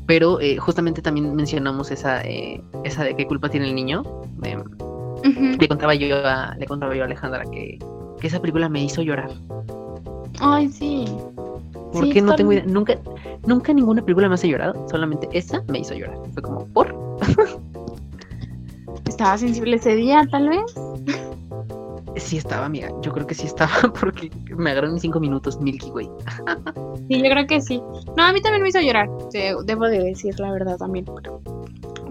Pero 0.06 0.40
eh, 0.40 0.56
justamente 0.56 1.02
también 1.02 1.34
mencionamos 1.36 1.90
esa, 1.92 2.22
eh, 2.22 2.60
esa 2.84 3.04
de 3.04 3.14
qué 3.14 3.26
culpa 3.26 3.48
tiene 3.48 3.68
el 3.68 3.74
niño. 3.74 4.02
em, 4.42 4.64
le 5.58 5.68
contaba 5.68 5.94
yo 5.94 6.16
a, 6.26 6.54
le 6.58 6.66
contaba 6.66 6.94
yo 6.96 7.02
a 7.02 7.06
Alejandra 7.06 7.44
que, 7.50 7.78
que 8.20 8.26
esa 8.26 8.40
película 8.40 8.68
me 8.68 8.82
hizo 8.82 9.02
llorar. 9.02 9.30
Ay, 10.40 10.68
sí. 10.70 11.04
¿Por 11.92 12.04
Sí, 12.04 12.12
qué 12.12 12.22
no 12.22 12.34
tengo 12.34 12.52
idea? 12.52 12.64
Nunca, 12.66 12.94
nunca 13.46 13.72
ninguna 13.72 14.02
película 14.02 14.28
me 14.28 14.34
hace 14.34 14.48
llorar, 14.48 14.74
solamente 14.90 15.28
esa 15.32 15.62
me 15.68 15.80
hizo 15.80 15.94
llorar. 15.94 16.18
Fue 16.32 16.42
como, 16.42 16.66
¿por? 16.68 16.94
Estaba 19.20 19.37
sensible 19.37 19.76
ese 19.76 19.96
día, 19.96 20.26
tal 20.30 20.48
vez. 20.48 20.62
Sí 22.16 22.38
estaba, 22.38 22.64
amiga. 22.64 22.88
Yo 23.02 23.12
creo 23.12 23.26
que 23.26 23.35
sí 23.35 23.46
estaba 23.46 23.70
porque 24.00 24.30
me 24.56 24.70
agarró 24.70 24.88
en 24.88 24.98
cinco 24.98 25.20
minutos 25.20 25.61
Milky 25.61 25.90
Way. 25.90 26.09
Sí, 27.06 27.22
yo 27.22 27.30
creo 27.30 27.46
que 27.46 27.61
sí. 27.61 27.83
No, 28.16 28.24
a 28.24 28.33
mí 28.33 28.40
también 28.40 28.62
me 28.62 28.70
hizo 28.70 28.80
llorar, 28.80 29.11
debo 29.30 29.88
de 29.88 29.98
decir 29.98 30.40
la 30.40 30.50
verdad 30.52 30.78
también. 30.78 31.04
Pero, 31.04 31.42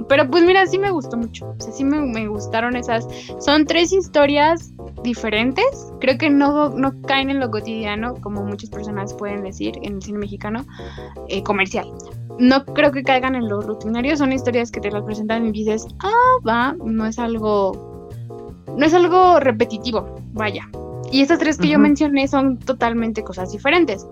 pero 0.09 0.29
pues 0.29 0.43
mira, 0.43 0.65
sí 0.65 0.79
me 0.79 0.89
gustó 0.89 1.15
mucho. 1.15 1.55
O 1.57 1.61
sea, 1.61 1.71
sí 1.71 1.83
me, 1.83 2.01
me 2.01 2.27
gustaron 2.27 2.75
esas. 2.75 3.07
Son 3.39 3.65
tres 3.65 3.93
historias 3.93 4.73
diferentes. 5.03 5.93
Creo 6.01 6.17
que 6.17 6.31
no, 6.31 6.69
no 6.69 6.99
caen 7.03 7.29
en 7.29 7.39
lo 7.39 7.51
cotidiano, 7.51 8.15
como 8.15 8.43
muchas 8.43 8.71
personas 8.71 9.13
pueden 9.13 9.43
decir 9.43 9.77
en 9.83 9.95
el 9.95 10.01
cine 10.01 10.17
mexicano 10.17 10.65
eh, 11.27 11.43
comercial. 11.43 11.87
No 12.39 12.65
creo 12.65 12.91
que 12.91 13.03
caigan 13.03 13.35
en 13.35 13.47
lo 13.47 13.61
rutinario. 13.61 14.17
Son 14.17 14.33
historias 14.33 14.71
que 14.71 14.81
te 14.81 14.89
las 14.89 15.03
presentan 15.03 15.45
y 15.45 15.51
dices, 15.51 15.85
ah, 15.99 16.39
va, 16.45 16.75
no 16.83 17.05
es 17.05 17.19
algo. 17.19 18.09
No 18.75 18.85
es 18.85 18.93
algo 18.95 19.39
repetitivo, 19.39 20.15
vaya. 20.33 20.67
Y 21.11 21.21
estas 21.21 21.39
tres 21.39 21.57
que 21.57 21.67
yo 21.67 21.77
mencioné 21.77 22.27
son 22.27 22.57
totalmente 22.57 23.23
cosas 23.23 23.51
diferentes. 23.51 24.07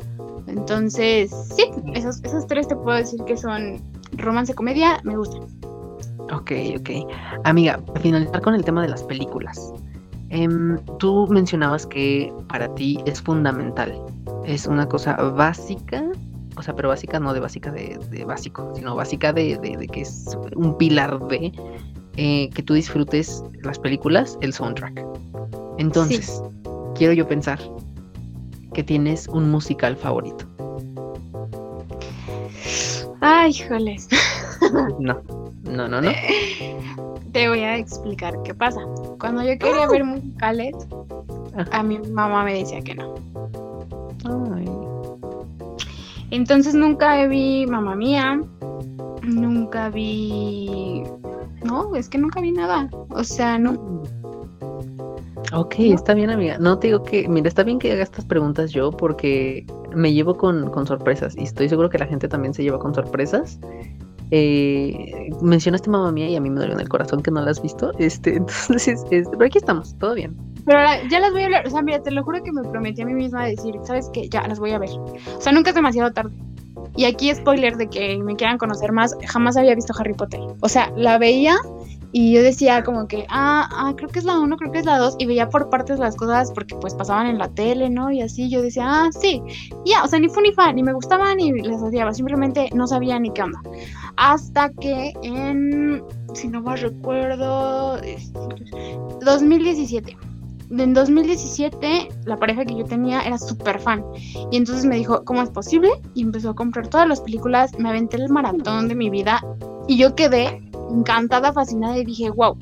Entonces, 0.46 1.32
sí, 1.56 1.66
esos, 1.94 2.24
esos 2.24 2.46
tres 2.46 2.68
te 2.68 2.76
puedo 2.76 2.98
decir 2.98 3.24
que 3.26 3.36
son 3.36 3.82
romance, 4.14 4.54
comedia, 4.54 5.00
me 5.04 5.18
gustan. 5.18 5.42
Ok, 6.32 6.52
ok. 6.80 6.90
Amiga, 7.46 7.78
para 7.86 8.00
finalizar 8.02 8.42
con 8.42 8.54
el 8.56 8.64
tema 8.64 8.82
de 8.82 8.90
las 8.90 9.04
películas. 9.04 9.74
em, 10.30 10.78
tú 11.00 11.26
mencionabas 11.30 11.86
que 11.88 12.34
para 12.50 12.68
ti 12.76 13.00
es 13.06 13.22
fundamental. 13.22 13.98
Es 14.46 14.66
una 14.68 14.86
cosa 14.88 15.16
básica, 15.16 16.04
o 16.58 16.62
sea, 16.62 16.76
pero 16.76 16.90
básica 16.90 17.18
no 17.20 17.34
de 17.34 17.40
básica 17.40 17.72
de, 17.72 17.98
de 18.12 18.26
básico, 18.26 18.74
sino 18.76 18.94
básica 18.96 19.32
de, 19.32 19.58
de- 19.58 19.78
de 19.78 19.88
que 19.88 20.02
es 20.02 20.38
un 20.56 20.78
pilar 20.78 21.18
de 21.28 21.54
eh, 22.18 22.50
que 22.50 22.62
tú 22.64 22.74
disfrutes 22.74 23.42
las 23.64 23.80
películas, 23.80 24.38
el 24.42 24.52
soundtrack. 24.52 25.02
Entonces, 25.78 26.44
quiero 26.96 27.14
yo 27.14 27.26
pensar 27.28 27.60
que 28.74 28.84
tienes 28.84 29.28
un 29.30 29.50
musical 29.50 29.96
favorito. 29.96 30.46
Ay, 33.22 33.52
híjoles. 33.52 34.08
No, 35.00 35.22
no, 35.70 35.88
no, 35.88 36.02
no. 36.02 36.12
Te 37.32 37.50
voy 37.50 37.60
a 37.60 37.78
explicar 37.78 38.42
qué 38.44 38.54
pasa. 38.54 38.82
Cuando 39.20 39.44
yo 39.44 39.58
quería 39.60 39.88
ver 39.88 40.04
musicales, 40.04 40.76
a 41.72 41.84
mi 41.84 42.00
mamá 42.00 42.44
me 42.44 42.54
decía 42.54 42.82
que 42.82 42.96
no. 42.96 43.16
Ay. 44.26 44.68
Entonces 46.32 46.74
nunca 46.76 47.26
vi 47.28 47.66
Mamá 47.68 47.96
Mía, 47.96 48.42
nunca 49.24 49.90
vi... 49.90 51.04
No, 51.64 51.96
es 51.96 52.10
que 52.10 52.18
nunca 52.18 52.42
vi 52.42 52.52
nada. 52.52 52.90
O 53.10 53.24
sea, 53.24 53.58
no. 53.58 54.04
Ok, 55.54 55.76
está 55.80 56.14
bien, 56.14 56.30
amiga. 56.30 56.58
No 56.60 56.78
te 56.78 56.88
digo 56.88 57.04
que, 57.04 57.28
mira, 57.28 57.48
está 57.48 57.64
bien 57.64 57.80
que 57.80 57.92
haga 57.92 58.04
estas 58.04 58.26
preguntas 58.26 58.72
yo 58.72 58.92
porque 58.92 59.66
me 59.96 60.14
llevo 60.14 60.36
con, 60.36 60.70
con, 60.70 60.86
sorpresas 60.86 61.36
y 61.38 61.44
estoy 61.44 61.70
seguro 61.70 61.90
que 61.90 61.98
la 61.98 62.06
gente 62.06 62.28
también 62.28 62.54
se 62.54 62.64
lleva 62.64 62.80
con 62.80 62.94
sorpresas. 62.94 63.60
Eh, 64.32 65.30
mencionaste 65.42 65.90
mamá 65.90 66.12
mía 66.12 66.28
y 66.30 66.36
a 66.36 66.42
mí 66.42 66.50
me 66.50 66.60
dolió 66.60 66.74
en 66.74 66.82
el 66.82 66.90
corazón 66.90 67.22
que 67.22 67.32
no 67.32 67.42
la 67.42 67.52
has 67.52 67.62
visto. 67.62 67.92
Este, 67.98 68.36
entonces, 68.38 69.04
pero 69.10 69.46
aquí 69.46 69.58
estamos, 69.58 69.98
todo 70.00 70.14
bien. 70.16 70.36
Pero 70.66 70.80
ya 71.10 71.20
las 71.20 71.32
voy 71.32 71.44
a 71.44 71.46
hablar, 71.46 71.66
o 71.66 71.70
sea, 71.70 71.82
mira, 71.82 72.04
te 72.04 72.12
lo 72.12 72.24
juro 72.24 72.44
que 72.44 72.52
me 72.52 72.62
prometí 72.64 73.02
a 73.02 73.06
mí 73.06 73.14
misma 73.14 73.46
decir, 73.46 73.76
¿sabes 73.86 74.10
qué? 74.14 74.28
Ya 74.28 74.46
las 74.48 74.60
voy 74.60 74.72
a 74.72 74.80
ver. 74.80 74.90
O 74.90 75.42
sea, 75.42 75.54
nunca 75.54 75.70
es 75.70 75.76
demasiado 75.76 76.12
tarde. 76.12 76.34
Y 76.96 77.06
aquí 77.06 77.34
spoiler 77.34 77.78
de 77.78 77.88
que 77.88 78.18
me 78.18 78.36
quieran 78.36 78.58
conocer 78.58 78.92
más, 78.92 79.16
jamás 79.28 79.56
había 79.56 79.76
visto 79.76 79.94
Harry 79.98 80.14
Potter. 80.14 80.42
O 80.62 80.68
sea, 80.68 80.92
la 80.96 81.18
veía 81.18 81.56
y 82.12 82.34
yo 82.34 82.42
decía 82.42 82.84
como 82.84 83.08
que, 83.08 83.26
ah, 83.30 83.68
ah, 83.72 83.94
creo 83.96 84.10
que 84.10 84.20
es 84.20 84.26
la 84.26 84.40
uno, 84.40 84.58
creo 84.58 84.72
que 84.72 84.80
es 84.80 84.86
la 84.86 84.98
dos, 84.98 85.16
y 85.20 85.26
veía 85.26 85.50
por 85.50 85.70
partes 85.70 86.00
las 86.00 86.16
cosas 86.16 86.52
porque 86.52 86.76
pues 86.76 86.94
pasaban 86.94 87.28
en 87.28 87.38
la 87.38 87.50
tele, 87.50 87.90
¿no? 87.90 88.12
Y 88.12 88.22
así 88.22 88.50
yo 88.50 88.62
decía, 88.62 88.86
ah, 88.88 89.10
sí, 89.12 89.42
ya, 89.86 90.04
o 90.04 90.08
sea, 90.08 90.20
ni 90.20 90.30
fue 90.30 90.44
ni 90.44 90.52
fan, 90.54 90.76
ni 90.76 90.84
me 90.84 90.94
gustaban 90.94 91.38
ni 91.38 91.52
les 91.52 91.82
odiaba, 91.82 92.14
simplemente 92.14 92.70
no 92.74 92.88
sabía 92.88 93.20
ni 93.20 93.32
qué 93.32 93.44
onda. 93.44 93.60
Hasta 94.16 94.70
que 94.70 95.14
en, 95.22 96.04
si 96.34 96.48
no 96.48 96.62
más 96.62 96.82
recuerdo, 96.82 98.00
2017 99.24 100.18
en 100.70 100.94
2017 100.94 102.10
la 102.26 102.38
pareja 102.38 102.66
que 102.66 102.76
yo 102.76 102.84
tenía 102.84 103.22
era 103.22 103.38
súper 103.38 103.80
fan 103.80 104.04
y 104.52 104.58
entonces 104.58 104.86
me 104.86 104.96
dijo, 104.98 105.24
¿cómo 105.24 105.42
es 105.42 105.50
posible? 105.50 105.90
Y 106.14 106.24
empezó 106.24 106.50
a 106.50 106.56
comprar 106.56 106.88
todas 106.88 107.08
las 107.08 107.22
películas, 107.22 107.72
me 107.80 107.90
aventé 107.90 108.18
el 108.18 108.30
maratón 108.30 108.88
de 108.88 108.96
mi 108.96 109.10
vida 109.10 109.42
y 109.88 109.98
yo 109.98 110.16
quedé 110.16 110.67
encantada, 110.90 111.54
fascinada 111.54 111.98
y 111.98 112.06
dije, 112.06 112.30
wow. 112.30 112.58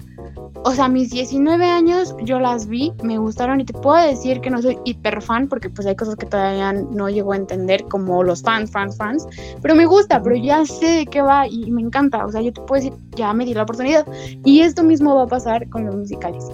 O 0.64 0.72
sea, 0.72 0.88
mis 0.88 1.12
19 1.12 1.66
años 1.66 2.16
yo 2.24 2.40
las 2.40 2.68
vi, 2.68 2.92
me 3.04 3.18
gustaron 3.18 3.62
y 3.62 3.66
te 3.66 3.74
puedo 3.74 3.98
decir 3.98 4.42
que 4.42 4.50
no 4.50 4.62
soy 4.62 4.80
hiper 4.84 5.22
fan 5.22 5.48
porque 5.48 5.70
pues 5.70 5.86
hay 5.88 5.96
cosas 5.96 6.16
que 6.16 6.26
todavía 6.26 6.74
no 6.74 7.10
llego 7.10 7.34
a 7.34 7.36
entender 7.36 7.84
como 7.86 8.24
los 8.24 8.42
fans, 8.42 8.72
fans, 8.72 8.98
fans, 8.98 9.28
pero 9.62 9.76
me 9.76 9.86
gusta, 9.86 10.24
pero 10.24 10.36
ya 10.36 10.66
sé 10.66 10.86
de 10.86 11.06
qué 11.06 11.22
va 11.22 11.48
y 11.48 11.70
me 11.70 11.82
encanta, 11.82 12.26
o 12.26 12.32
sea, 12.32 12.42
yo 12.42 12.52
te 12.52 12.62
puedo 12.62 12.82
decir, 12.82 13.00
ya 13.16 13.34
me 13.34 13.46
di 13.46 13.54
la 13.54 13.64
oportunidad 13.64 14.08
y 14.44 14.62
esto 14.62 14.84
mismo 14.84 15.16
va 15.16 15.24
a 15.24 15.28
pasar 15.28 15.70
con 15.70 15.86
los 15.86 15.96
musicales 15.96 16.50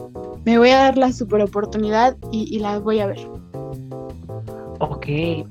me 0.45 0.57
voy 0.57 0.69
a 0.69 0.77
dar 0.77 0.97
la 0.97 1.11
super 1.11 1.41
oportunidad 1.41 2.17
y, 2.31 2.59
la 2.59 2.79
voy 2.79 2.99
a 2.99 3.07
ver. 3.07 3.19
Ok, 4.83 5.05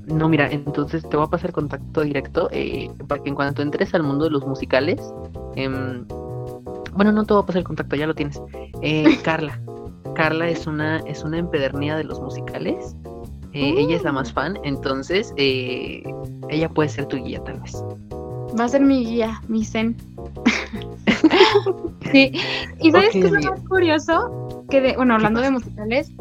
no, 0.07 0.27
mira, 0.27 0.51
entonces 0.51 1.07
te 1.07 1.15
voy 1.15 1.25
a 1.25 1.29
pasar 1.29 1.53
contacto 1.53 2.01
directo 2.01 2.49
eh, 2.51 2.91
para 3.07 3.23
que 3.23 3.29
en 3.29 3.35
cuanto 3.35 3.61
entres 3.61 3.93
al 3.93 4.03
mundo 4.03 4.25
de 4.25 4.31
los 4.31 4.45
musicales, 4.45 4.99
em, 5.55 6.05
bueno, 6.93 7.13
no 7.13 7.23
te 7.23 7.33
voy 7.33 7.41
a 7.41 7.45
pasar 7.45 7.59
el 7.59 7.63
contacto, 7.63 7.95
ya 7.95 8.07
lo 8.07 8.13
tienes. 8.13 8.41
Eh, 8.81 9.05
Carla, 9.23 9.57
Carla 10.15 10.49
es 10.49 10.67
una 10.67 10.97
es 11.07 11.23
una 11.23 11.37
empedernida 11.37 11.95
de 11.95 12.03
los 12.03 12.19
musicales. 12.19 12.93
Eh, 13.53 13.73
ella 13.77 13.95
es 13.95 14.03
la 14.03 14.11
más 14.11 14.31
mm. 14.31 14.33
fan, 14.33 14.59
entonces 14.63 15.33
ella 15.37 16.67
puede 16.67 16.89
ser 16.89 17.05
tu 17.05 17.15
guía 17.15 17.41
tal 17.45 17.61
vez. 17.61 17.81
Va 18.59 18.65
a 18.65 18.67
ser 18.67 18.81
mi 18.81 19.05
guía, 19.05 19.41
mi 19.47 19.63
zen. 19.63 19.95
sí. 22.11 22.33
¿Y 22.81 22.91
sabes 22.91 23.11
qué 23.11 23.19
es 23.19 23.31
lo 23.31 23.51
más 23.51 23.61
curioso? 23.61 24.51
que 24.71 24.95
bueno, 24.95 25.13
hablando 25.13 25.41
de 25.41 25.51
musicales, 25.51 26.11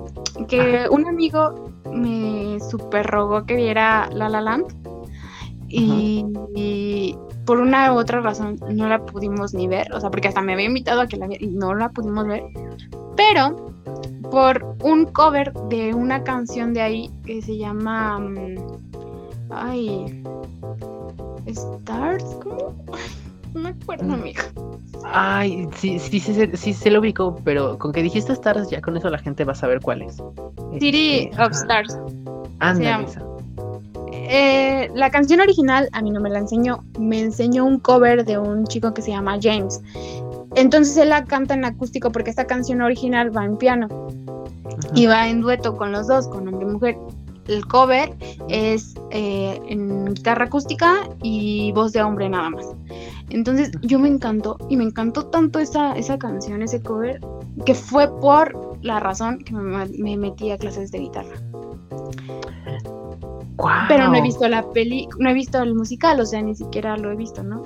que 0.48 0.86
un 0.90 1.06
amigo 1.06 1.69
me 1.92 2.58
super 2.60 3.06
rogó 3.06 3.44
que 3.44 3.56
viera 3.56 4.08
La 4.12 4.28
La 4.28 4.40
Land. 4.40 4.66
Y, 5.68 7.16
por 7.46 7.60
una 7.60 7.92
u 7.92 7.96
otra 7.96 8.20
razón 8.20 8.58
no 8.70 8.88
la 8.88 9.04
pudimos 9.04 9.54
ni 9.54 9.66
ver, 9.66 9.92
o 9.92 10.00
sea, 10.00 10.10
porque 10.10 10.28
hasta 10.28 10.40
me 10.40 10.52
había 10.52 10.66
invitado 10.66 11.00
a 11.00 11.06
que 11.06 11.16
la 11.16 11.26
viera 11.26 11.44
y 11.44 11.48
no 11.48 11.74
la 11.74 11.88
pudimos 11.88 12.26
ver, 12.26 12.44
pero 13.16 13.72
por 14.30 14.76
un 14.82 15.06
cover 15.06 15.52
de 15.68 15.94
una 15.94 16.22
canción 16.22 16.74
de 16.74 16.82
ahí 16.82 17.10
que 17.24 17.42
se 17.42 17.56
llama 17.56 18.18
mm, 18.18 18.56
ay 19.50 20.22
Stars, 21.46 22.36
¿cómo? 22.42 22.74
No 23.54 23.60
me 23.60 23.70
acuerdo, 23.70 24.04
mm. 24.04 24.12
amigo. 24.12 24.42
Ay, 25.04 25.68
sí, 25.76 25.98
sí, 25.98 26.20
sí, 26.20 26.50
sí, 26.54 26.72
se 26.72 26.90
lo 26.90 27.00
ubico, 27.00 27.36
pero 27.44 27.78
con 27.78 27.92
que 27.92 28.02
dijiste 28.02 28.32
Stars, 28.32 28.70
ya 28.70 28.80
con 28.80 28.96
eso 28.96 29.08
la 29.10 29.18
gente 29.18 29.44
va 29.44 29.52
a 29.52 29.56
saber 29.56 29.80
cuál 29.80 30.02
es. 30.02 30.16
City 30.78 31.28
este, 31.30 31.42
of 31.42 31.52
Stars. 31.52 31.98
Anda, 32.58 33.04
eh, 34.12 34.88
la 34.94 35.10
canción 35.10 35.40
original 35.40 35.88
a 35.92 36.02
mí 36.02 36.10
no 36.10 36.20
me 36.20 36.30
la 36.30 36.38
enseñó, 36.38 36.84
me 36.98 37.18
enseñó 37.20 37.64
un 37.64 37.80
cover 37.80 38.24
de 38.24 38.38
un 38.38 38.64
chico 38.66 38.94
que 38.94 39.02
se 39.02 39.10
llama 39.10 39.38
James. 39.42 39.80
Entonces 40.54 40.96
él 40.96 41.08
la 41.08 41.24
canta 41.24 41.54
en 41.54 41.64
acústico 41.64 42.12
porque 42.12 42.30
esta 42.30 42.46
canción 42.46 42.80
original 42.80 43.36
va 43.36 43.44
en 43.44 43.56
piano 43.56 43.88
y 44.94 45.06
va 45.06 45.28
en 45.28 45.40
dueto 45.40 45.76
con 45.76 45.92
los 45.92 46.06
dos, 46.06 46.28
con 46.28 46.46
hombre 46.46 46.66
y 46.66 46.70
mujer. 46.70 46.96
El 47.50 47.66
cover 47.66 48.14
es 48.48 48.94
eh, 49.10 49.60
en 49.68 50.14
guitarra 50.14 50.44
acústica 50.44 51.08
y 51.20 51.72
voz 51.72 51.92
de 51.92 52.00
hombre 52.00 52.28
nada 52.28 52.48
más. 52.50 52.64
Entonces 53.28 53.72
yo 53.82 53.98
me 53.98 54.08
encantó 54.08 54.56
y 54.68 54.76
me 54.76 54.84
encantó 54.84 55.26
tanto 55.26 55.58
esa, 55.58 55.96
esa 55.96 56.16
canción, 56.16 56.62
ese 56.62 56.80
cover, 56.80 57.20
que 57.66 57.74
fue 57.74 58.08
por 58.20 58.78
la 58.82 59.00
razón 59.00 59.38
que 59.38 59.52
me, 59.52 60.16
metí 60.16 60.52
a 60.52 60.58
clases 60.58 60.92
de 60.92 61.00
guitarra. 61.00 61.34
Pero 63.88 64.08
no 64.08 64.14
he 64.14 64.22
visto 64.22 64.48
la 64.48 64.62
peli, 64.70 65.08
no 65.18 65.28
he 65.28 65.34
visto 65.34 65.60
el 65.60 65.74
musical, 65.74 66.20
o 66.20 66.26
sea, 66.26 66.40
ni 66.42 66.54
siquiera 66.54 66.96
lo 66.96 67.10
he 67.10 67.16
visto, 67.16 67.42
¿no? 67.42 67.62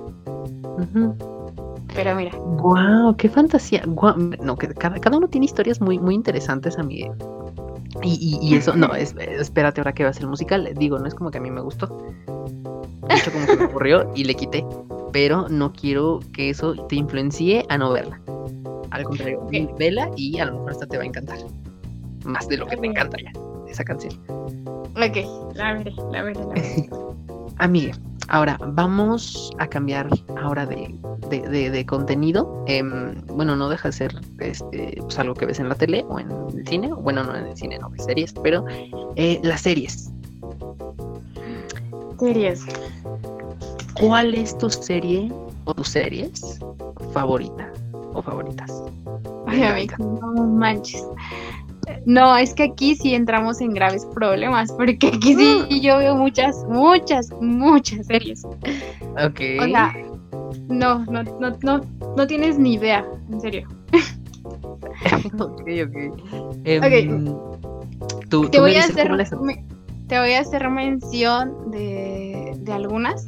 Pero 1.94 2.14
mira. 2.16 2.32
Wow, 2.38 3.16
qué 3.16 3.28
fantasía. 3.28 3.82
No, 3.86 4.56
que 4.56 4.68
cada, 4.68 4.98
cada, 4.98 5.18
uno 5.18 5.28
tiene 5.28 5.44
historias 5.44 5.80
muy, 5.80 5.98
muy 5.98 6.14
interesantes, 6.14 6.78
a 6.78 6.82
mí. 6.82 7.06
Y, 8.02 8.38
y, 8.42 8.54
eso, 8.54 8.74
no, 8.74 8.94
es, 8.94 9.14
espérate 9.16 9.80
ahora 9.80 9.92
que 9.92 10.04
va 10.04 10.10
a 10.10 10.12
ser 10.12 10.22
el 10.24 10.28
musical. 10.28 10.72
Digo, 10.76 10.98
no 10.98 11.06
es 11.06 11.14
como 11.14 11.30
que 11.30 11.38
a 11.38 11.40
mí 11.40 11.50
me 11.50 11.60
gustó. 11.60 11.86
De 13.08 13.14
hecho, 13.14 13.32
como 13.32 13.46
que 13.46 13.56
me 13.56 13.64
ocurrió 13.66 14.10
y 14.14 14.24
le 14.24 14.34
quité 14.34 14.64
pero 15.14 15.48
no 15.48 15.72
quiero 15.72 16.18
que 16.32 16.50
eso 16.50 16.74
te 16.88 16.96
influencie 16.96 17.64
a 17.68 17.78
no 17.78 17.92
verla. 17.92 18.20
Al 18.90 19.04
contrario, 19.04 19.46
vela 19.78 20.10
y 20.16 20.40
a 20.40 20.46
lo 20.46 20.54
mejor 20.54 20.72
esta 20.72 20.86
te 20.86 20.96
va 20.96 21.04
a 21.04 21.06
encantar. 21.06 21.38
Más 22.24 22.48
de 22.48 22.56
lo 22.56 22.66
que 22.66 22.76
te 22.76 22.84
encanta 22.84 23.16
ya, 23.22 23.30
esa 23.68 23.84
canción. 23.84 24.12
Ok, 24.96 25.54
la 25.54 25.74
veré, 25.74 25.92
la 26.10 26.22
veré, 26.24 26.40
la 26.40 26.46
veré. 26.46 26.90
Amiga, 27.58 27.96
ahora 28.28 28.58
vamos 28.60 29.52
a 29.58 29.66
cambiar 29.66 30.08
ahora 30.36 30.66
de, 30.66 30.94
de, 31.30 31.86
contenido. 31.86 32.64
Em, 32.66 33.14
bueno, 33.26 33.56
no 33.56 33.68
deja 33.68 33.88
de 33.88 33.92
ser 33.92 34.20
este, 34.38 34.96
pues 35.00 35.18
algo 35.18 35.34
que 35.34 35.46
ves 35.46 35.58
en 35.60 35.68
la 35.68 35.74
tele 35.74 36.04
o 36.08 36.18
en 36.18 36.30
el 36.30 36.66
cine. 36.66 36.92
Bueno, 36.92 37.24
no 37.24 37.36
en 37.36 37.46
el 37.46 37.56
cine, 37.56 37.78
no, 37.78 37.90
series, 37.98 38.32
pero 38.42 38.64
eh, 39.16 39.40
las 39.42 39.62
series. 39.62 40.10
Series. 42.18 42.64
¿Cuál 44.00 44.34
es 44.34 44.56
tu 44.58 44.70
serie 44.70 45.32
o 45.64 45.74
tus 45.74 45.88
series 45.88 46.58
favorita 47.12 47.72
o 48.12 48.22
favoritas? 48.22 48.82
Ay, 49.46 49.88
no 49.98 50.44
manches. 50.44 51.04
No, 52.06 52.36
es 52.36 52.54
que 52.54 52.64
aquí 52.64 52.94
sí 52.94 53.14
entramos 53.14 53.60
en 53.60 53.74
graves 53.74 54.06
problemas, 54.06 54.72
porque 54.72 55.08
aquí 55.08 55.34
sí 55.34 55.80
yo 55.80 55.98
veo 55.98 56.16
muchas, 56.16 56.64
muchas, 56.68 57.30
muchas 57.40 58.06
series. 58.06 58.44
Ok. 58.44 59.40
O 59.60 59.64
sea, 59.64 59.94
no, 60.68 61.04
no, 61.06 61.22
no, 61.22 61.56
no, 61.62 61.80
no 62.16 62.26
tienes 62.26 62.58
ni 62.58 62.74
idea, 62.74 63.04
en 63.30 63.40
serio. 63.40 63.68
ok, 65.38 65.60
ok. 65.60 65.96
Em, 66.64 67.24
te, 68.50 68.60
voy 68.60 68.74
a 68.74 68.84
hacer, 68.84 69.10
te 70.08 70.18
voy 70.18 70.32
a 70.32 70.40
hacer 70.40 70.68
mención 70.70 71.70
de, 71.70 72.54
de 72.58 72.72
algunas 72.72 73.26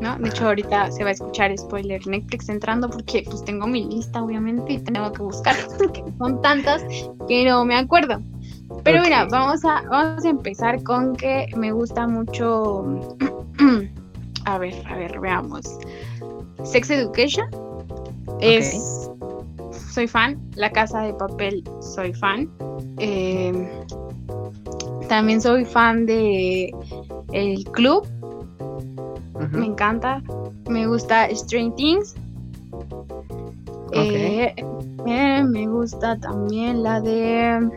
¿no? 0.00 0.18
De 0.18 0.28
hecho, 0.28 0.46
ahorita 0.46 0.90
se 0.90 1.02
va 1.02 1.10
a 1.10 1.12
escuchar 1.12 1.56
spoiler 1.56 2.04
Netflix 2.06 2.48
entrando 2.48 2.88
porque 2.88 3.22
pues 3.24 3.44
tengo 3.44 3.66
mi 3.66 3.84
lista, 3.84 4.22
obviamente, 4.22 4.74
y 4.74 4.78
tengo 4.78 5.12
que 5.12 5.22
buscarlas 5.22 5.68
porque 5.78 6.04
son 6.18 6.40
tantas 6.42 6.82
que 7.26 7.44
no 7.44 7.64
me 7.64 7.76
acuerdo. 7.76 8.20
Pero 8.84 9.02
mira, 9.02 9.26
vamos 9.26 9.64
a, 9.64 9.82
vamos 9.88 10.24
a 10.24 10.28
empezar 10.28 10.82
con 10.82 11.16
que 11.16 11.46
me 11.56 11.72
gusta 11.72 12.06
mucho. 12.06 12.84
a 14.44 14.58
ver, 14.58 14.74
a 14.86 14.96
ver, 14.96 15.18
veamos. 15.20 15.78
Sex 16.64 16.90
Education. 16.90 17.48
Es. 18.40 19.10
Soy 19.92 20.06
fan. 20.06 20.38
La 20.54 20.70
Casa 20.70 21.00
de 21.02 21.14
Papel, 21.14 21.64
soy 21.80 22.12
fan. 22.12 22.50
Eh, 22.98 23.68
también 25.08 25.40
soy 25.40 25.64
fan 25.64 26.06
de 26.06 26.72
El 27.32 27.64
Club 27.72 28.06
me 29.52 29.66
encanta. 29.66 30.22
Me 30.68 30.86
gusta 30.86 31.26
Strange 31.26 31.76
Things. 31.76 32.14
Eh, 33.92 34.54
eh, 35.06 35.44
me 35.44 35.66
gusta 35.66 36.18
también 36.18 36.82
la 36.82 37.00
de 37.00 37.70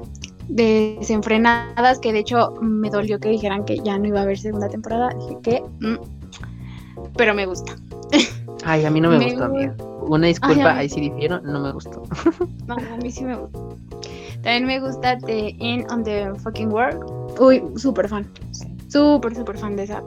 desenfrenadas, 0.48 2.00
que 2.00 2.12
de 2.12 2.20
hecho 2.20 2.52
me 2.62 2.90
dolió 2.90 3.20
que 3.20 3.30
dijeran 3.30 3.64
que 3.64 3.78
ya 3.80 3.98
no 3.98 4.08
iba 4.08 4.20
a 4.20 4.24
haber 4.24 4.38
segunda 4.38 4.70
temporada. 4.70 5.10
Dije 5.20 5.38
que, 5.42 5.64
mm, 5.80 5.98
pero 7.16 7.34
me 7.34 7.46
gusta. 7.46 7.76
Ay, 8.64 8.86
a 8.86 8.92
mí 8.92 9.02
no 9.02 9.10
me, 9.10 9.24
gustó, 9.24 9.46
amiga. 9.46 9.76
Una 10.02 10.28
disculpa, 10.28 10.78
ahí 10.78 10.90
sí 10.90 11.00
difiero, 11.00 11.40
no 11.42 11.60
me 11.62 11.72
gustó. 11.72 12.04
no, 12.68 12.76
a 12.76 12.98
mí 12.98 13.12
sí 13.12 13.24
me 13.24 13.36
gusta. 13.36 13.60
También 14.44 14.66
me 14.66 14.80
gusta 14.80 15.18
The 15.20 15.56
In 15.60 15.86
on 15.92 16.04
the 16.04 16.34
Fucking 16.40 16.72
World. 16.72 17.00
Uy, 17.40 17.64
súper 17.76 18.10
fan. 18.10 18.28
súper, 18.90 19.36
súper 19.36 19.58
fan 19.58 19.76
de 19.76 19.84
esa 19.84 20.04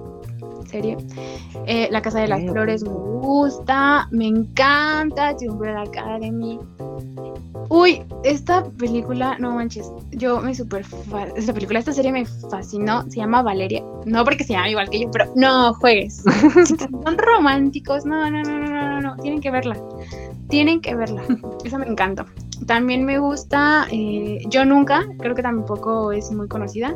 serie. 0.74 0.96
Eh, 1.66 1.88
la 1.90 2.02
Casa 2.02 2.18
de 2.20 2.26
las 2.26 2.42
Flores 2.42 2.82
me 2.82 2.90
gusta, 2.90 4.08
me 4.10 4.26
encanta, 4.26 5.36
Umbrella 5.48 5.82
Academy. 5.82 6.58
Uy, 7.68 8.02
esta 8.24 8.64
película, 8.64 9.36
no 9.38 9.52
manches, 9.52 9.90
yo 10.10 10.40
me 10.40 10.54
super 10.54 10.84
esta 11.36 11.52
película, 11.52 11.78
esta 11.78 11.92
serie 11.92 12.12
me 12.12 12.26
fascinó, 12.26 13.02
se 13.08 13.16
llama 13.16 13.42
Valeria, 13.42 13.82
no 14.04 14.24
porque 14.24 14.44
se 14.44 14.52
llama 14.52 14.68
igual 14.68 14.90
que 14.90 15.00
yo, 15.00 15.10
pero 15.10 15.32
no 15.34 15.72
juegues. 15.74 16.22
Son 17.04 17.16
románticos, 17.16 18.04
no, 18.04 18.28
no, 18.30 18.42
no, 18.42 18.58
no, 18.58 18.70
no, 18.70 19.00
no, 19.00 19.16
tienen 19.16 19.40
que 19.40 19.50
verla. 19.50 19.76
Tienen 20.48 20.80
que 20.80 20.94
verla. 20.94 21.22
Esa 21.64 21.78
me 21.78 21.86
encanta. 21.86 22.26
También 22.66 23.04
me 23.04 23.18
gusta 23.18 23.86
eh, 23.90 24.38
Yo 24.48 24.64
Nunca, 24.64 25.06
creo 25.18 25.34
que 25.34 25.42
tampoco 25.42 26.12
es 26.12 26.30
muy 26.32 26.48
conocida, 26.48 26.94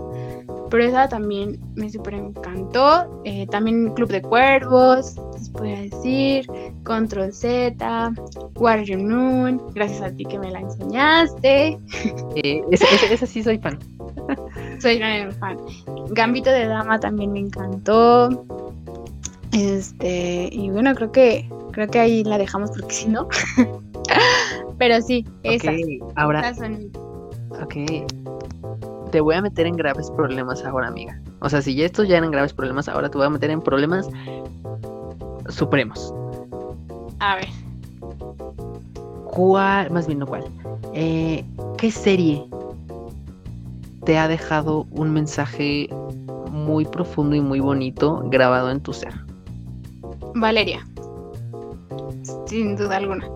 pero 0.71 0.85
esa 0.85 1.09
también 1.09 1.59
me 1.75 1.91
super 1.91 2.15
encantó. 2.15 3.23
Eh, 3.25 3.47
también 3.49 3.93
Club 3.95 4.09
de 4.09 4.23
Cuervos, 4.23 5.17
les 5.35 5.49
podría 5.51 5.81
decir, 5.83 6.47
Control 6.85 7.33
Z, 7.33 8.13
Warrior 8.57 9.01
Moon, 9.01 9.63
gracias 9.75 10.03
a 10.03 10.11
ti 10.11 10.25
que 10.25 10.39
me 10.39 10.51
la 10.51 10.61
enseñaste. 10.61 11.79
Eh, 12.41 12.63
esa, 12.71 13.27
sí 13.27 13.43
soy 13.43 13.59
fan. 13.59 13.79
soy 14.79 14.99
gran 14.99 15.33
fan. 15.33 15.59
Gambito 16.11 16.51
de 16.51 16.67
Dama 16.67 17.01
también 17.01 17.33
me 17.33 17.41
encantó. 17.41 18.45
Este, 19.53 20.49
y 20.53 20.71
bueno, 20.71 20.95
creo 20.95 21.11
que 21.11 21.49
creo 21.73 21.89
que 21.89 21.99
ahí 21.99 22.25
la 22.25 22.39
dejamos 22.39 22.71
porque 22.71 22.95
si 22.95 23.09
no. 23.09 23.29
Pero 24.79 25.01
sí, 25.01 25.25
esa. 25.43 25.73
ahora. 26.17 26.53
Ok. 27.61 27.75
Te 29.11 29.21
voy 29.21 29.35
a 29.35 29.43
meter 29.43 29.67
en 29.67 29.77
graves 29.77 30.11
problemas 30.13 30.65
ahora, 30.65 30.89
amiga. 30.89 31.21
O 31.41 31.49
sea, 31.49 31.63
si 31.63 31.75
ya 31.75 31.87
estos 31.87 32.09
ya 32.09 32.19
eran 32.19 32.31
graves 32.31 32.53
problemas, 32.53 32.89
ahora 32.89 33.09
te 33.09 33.17
voy 33.17 33.27
a 33.27 33.31
meter 33.31 33.51
en 33.51 33.61
problemas 33.61 34.09
supremos. 35.49 36.15
A 37.21 37.37
ver. 37.37 37.49
¿Cuál, 39.25 39.91
más 39.91 40.07
bien 40.07 40.21
no 40.21 40.27
cuál? 40.27 40.45
Eh, 40.95 41.45
¿Qué 41.77 41.91
serie 41.91 42.45
te 44.05 44.19
ha 44.19 44.29
dejado 44.29 44.87
un 44.91 45.13
mensaje 45.13 45.89
muy 46.51 46.85
profundo 46.85 47.37
y 47.37 47.41
muy 47.41 47.61
bonito 47.61 48.23
grabado 48.27 48.71
en 48.71 48.81
tu 48.81 48.93
ser? 48.93 49.15
Valeria. 50.35 50.87
Sin 52.47 52.77
duda 52.77 52.97
alguna. 52.97 53.29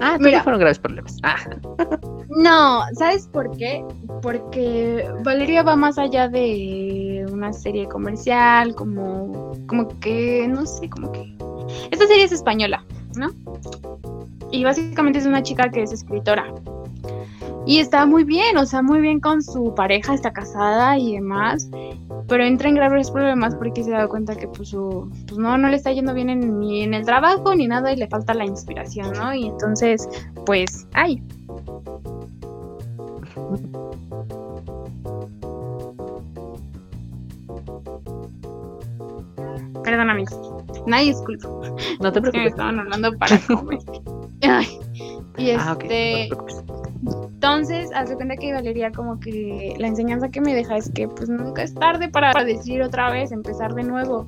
Ah, 0.00 0.16
Mira, 0.18 0.42
fueron 0.42 0.60
graves 0.60 0.78
problemas. 0.78 1.16
Ah. 1.22 1.36
No, 2.36 2.84
¿sabes 2.94 3.26
por 3.26 3.50
qué? 3.56 3.84
Porque 4.22 5.04
Valeria 5.24 5.64
va 5.64 5.74
más 5.74 5.98
allá 5.98 6.28
de 6.28 7.26
una 7.30 7.52
serie 7.52 7.88
comercial, 7.88 8.72
como, 8.76 9.50
como 9.66 9.88
que, 9.98 10.46
no 10.48 10.64
sé, 10.64 10.88
como 10.88 11.10
que... 11.10 11.36
Esta 11.90 12.06
serie 12.06 12.22
es 12.22 12.30
española, 12.30 12.84
¿no? 13.16 13.30
Y 14.52 14.62
básicamente 14.62 15.18
es 15.18 15.26
una 15.26 15.42
chica 15.42 15.70
que 15.70 15.82
es 15.82 15.92
escritora. 15.92 16.54
Y 17.66 17.78
está 17.78 18.06
muy 18.06 18.22
bien, 18.22 18.56
o 18.56 18.64
sea, 18.64 18.80
muy 18.80 19.00
bien 19.00 19.18
con 19.18 19.42
su 19.42 19.74
pareja, 19.74 20.14
está 20.14 20.32
casada 20.32 20.98
y 20.98 21.14
demás, 21.14 21.68
pero 22.30 22.44
entra 22.44 22.68
en 22.68 22.76
graves 22.76 23.10
problemas 23.10 23.56
porque 23.56 23.82
se 23.82 23.90
da 23.90 24.06
cuenta 24.06 24.36
que 24.36 24.46
pues, 24.46 24.68
su, 24.68 25.10
pues 25.26 25.36
no, 25.36 25.58
no 25.58 25.68
le 25.68 25.74
está 25.74 25.90
yendo 25.90 26.14
bien 26.14 26.30
en, 26.30 26.60
ni 26.60 26.84
en 26.84 26.94
el 26.94 27.04
trabajo 27.04 27.56
ni 27.56 27.66
nada 27.66 27.92
y 27.92 27.96
le 27.96 28.06
falta 28.06 28.34
la 28.34 28.44
inspiración, 28.44 29.12
¿no? 29.14 29.34
Y 29.34 29.48
entonces, 29.48 30.08
pues, 30.46 30.86
ay. 30.94 31.20
Perdóname, 39.82 40.24
nadie 40.86 41.08
disculpa. 41.08 41.48
No 42.00 42.12
te 42.12 42.20
preocupes. 42.20 42.44
Me 42.44 42.46
estaban 42.46 42.78
hablando 42.78 43.12
para 43.18 43.38
comer. 43.40 43.80
Ay. 44.42 44.78
Y 45.36 45.50
ah, 45.50 45.76
este. 45.78 46.30
Entonces, 47.42 47.88
hace 47.94 48.16
cuenta 48.16 48.36
que 48.36 48.52
Valeria 48.52 48.92
como 48.92 49.18
que 49.18 49.74
la 49.78 49.86
enseñanza 49.86 50.28
que 50.28 50.42
me 50.42 50.54
deja 50.54 50.76
es 50.76 50.90
que 50.90 51.08
pues 51.08 51.30
nunca 51.30 51.62
es 51.62 51.72
tarde 51.72 52.10
para 52.10 52.44
decir 52.44 52.82
otra 52.82 53.10
vez, 53.10 53.32
empezar 53.32 53.72
de 53.72 53.82
nuevo. 53.82 54.26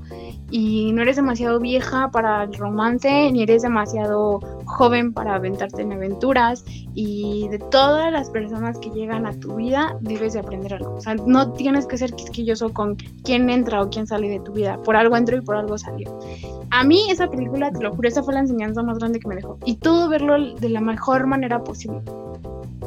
Y 0.51 0.93
no 0.93 1.03
eres 1.03 1.17
demasiado 1.17 1.61
vieja 1.61 2.11
para 2.11 2.45
el 2.45 2.55
romance, 2.55 3.31
ni 3.31 3.43
eres 3.43 3.61
demasiado 3.61 4.41
joven 4.65 5.13
para 5.13 5.35
aventarte 5.35 5.83
en 5.83 5.93
aventuras. 5.93 6.65
Y 6.95 7.49
de 7.51 7.59
todas 7.59 8.11
las 8.11 8.31
personas 8.31 8.79
que 8.79 8.89
llegan 8.89 9.27
a 9.27 9.35
tu 9.35 9.57
vida, 9.57 9.95
debes 10.01 10.33
de 10.33 10.41
aprender 10.41 10.73
algo. 10.73 10.95
O 10.95 11.01
sea, 11.03 11.15
no 11.15 11.53
tienes 11.53 11.85
que 11.85 11.99
ser 11.99 12.15
quisquilloso 12.15 12.73
con 12.73 12.97
quién 13.25 13.51
entra 13.51 13.83
o 13.83 13.91
quién 13.91 14.07
sale 14.07 14.31
de 14.31 14.41
tu 14.41 14.53
vida. 14.53 14.79
Por 14.85 14.97
algo 14.97 15.19
entró 15.19 15.37
y 15.37 15.43
por 15.43 15.57
algo 15.57 15.77
salió. 15.77 16.19
A 16.71 16.83
mí 16.83 17.11
esa 17.11 17.29
película, 17.29 17.71
te 17.73 17.83
lo 17.83 17.95
juro, 17.95 18.09
esa 18.09 18.23
fue 18.23 18.33
la 18.33 18.41
enseñanza 18.41 18.83
más 18.83 18.99
grande 18.99 19.21
que 19.21 19.29
me 19.29 19.35
dejó. 19.35 19.59
Y 19.67 19.75
todo 19.75 20.09
verlo 20.09 20.55
de 20.55 20.69
la 20.71 20.81
mejor 20.81 21.27
manera 21.27 21.63
posible. 21.63 22.01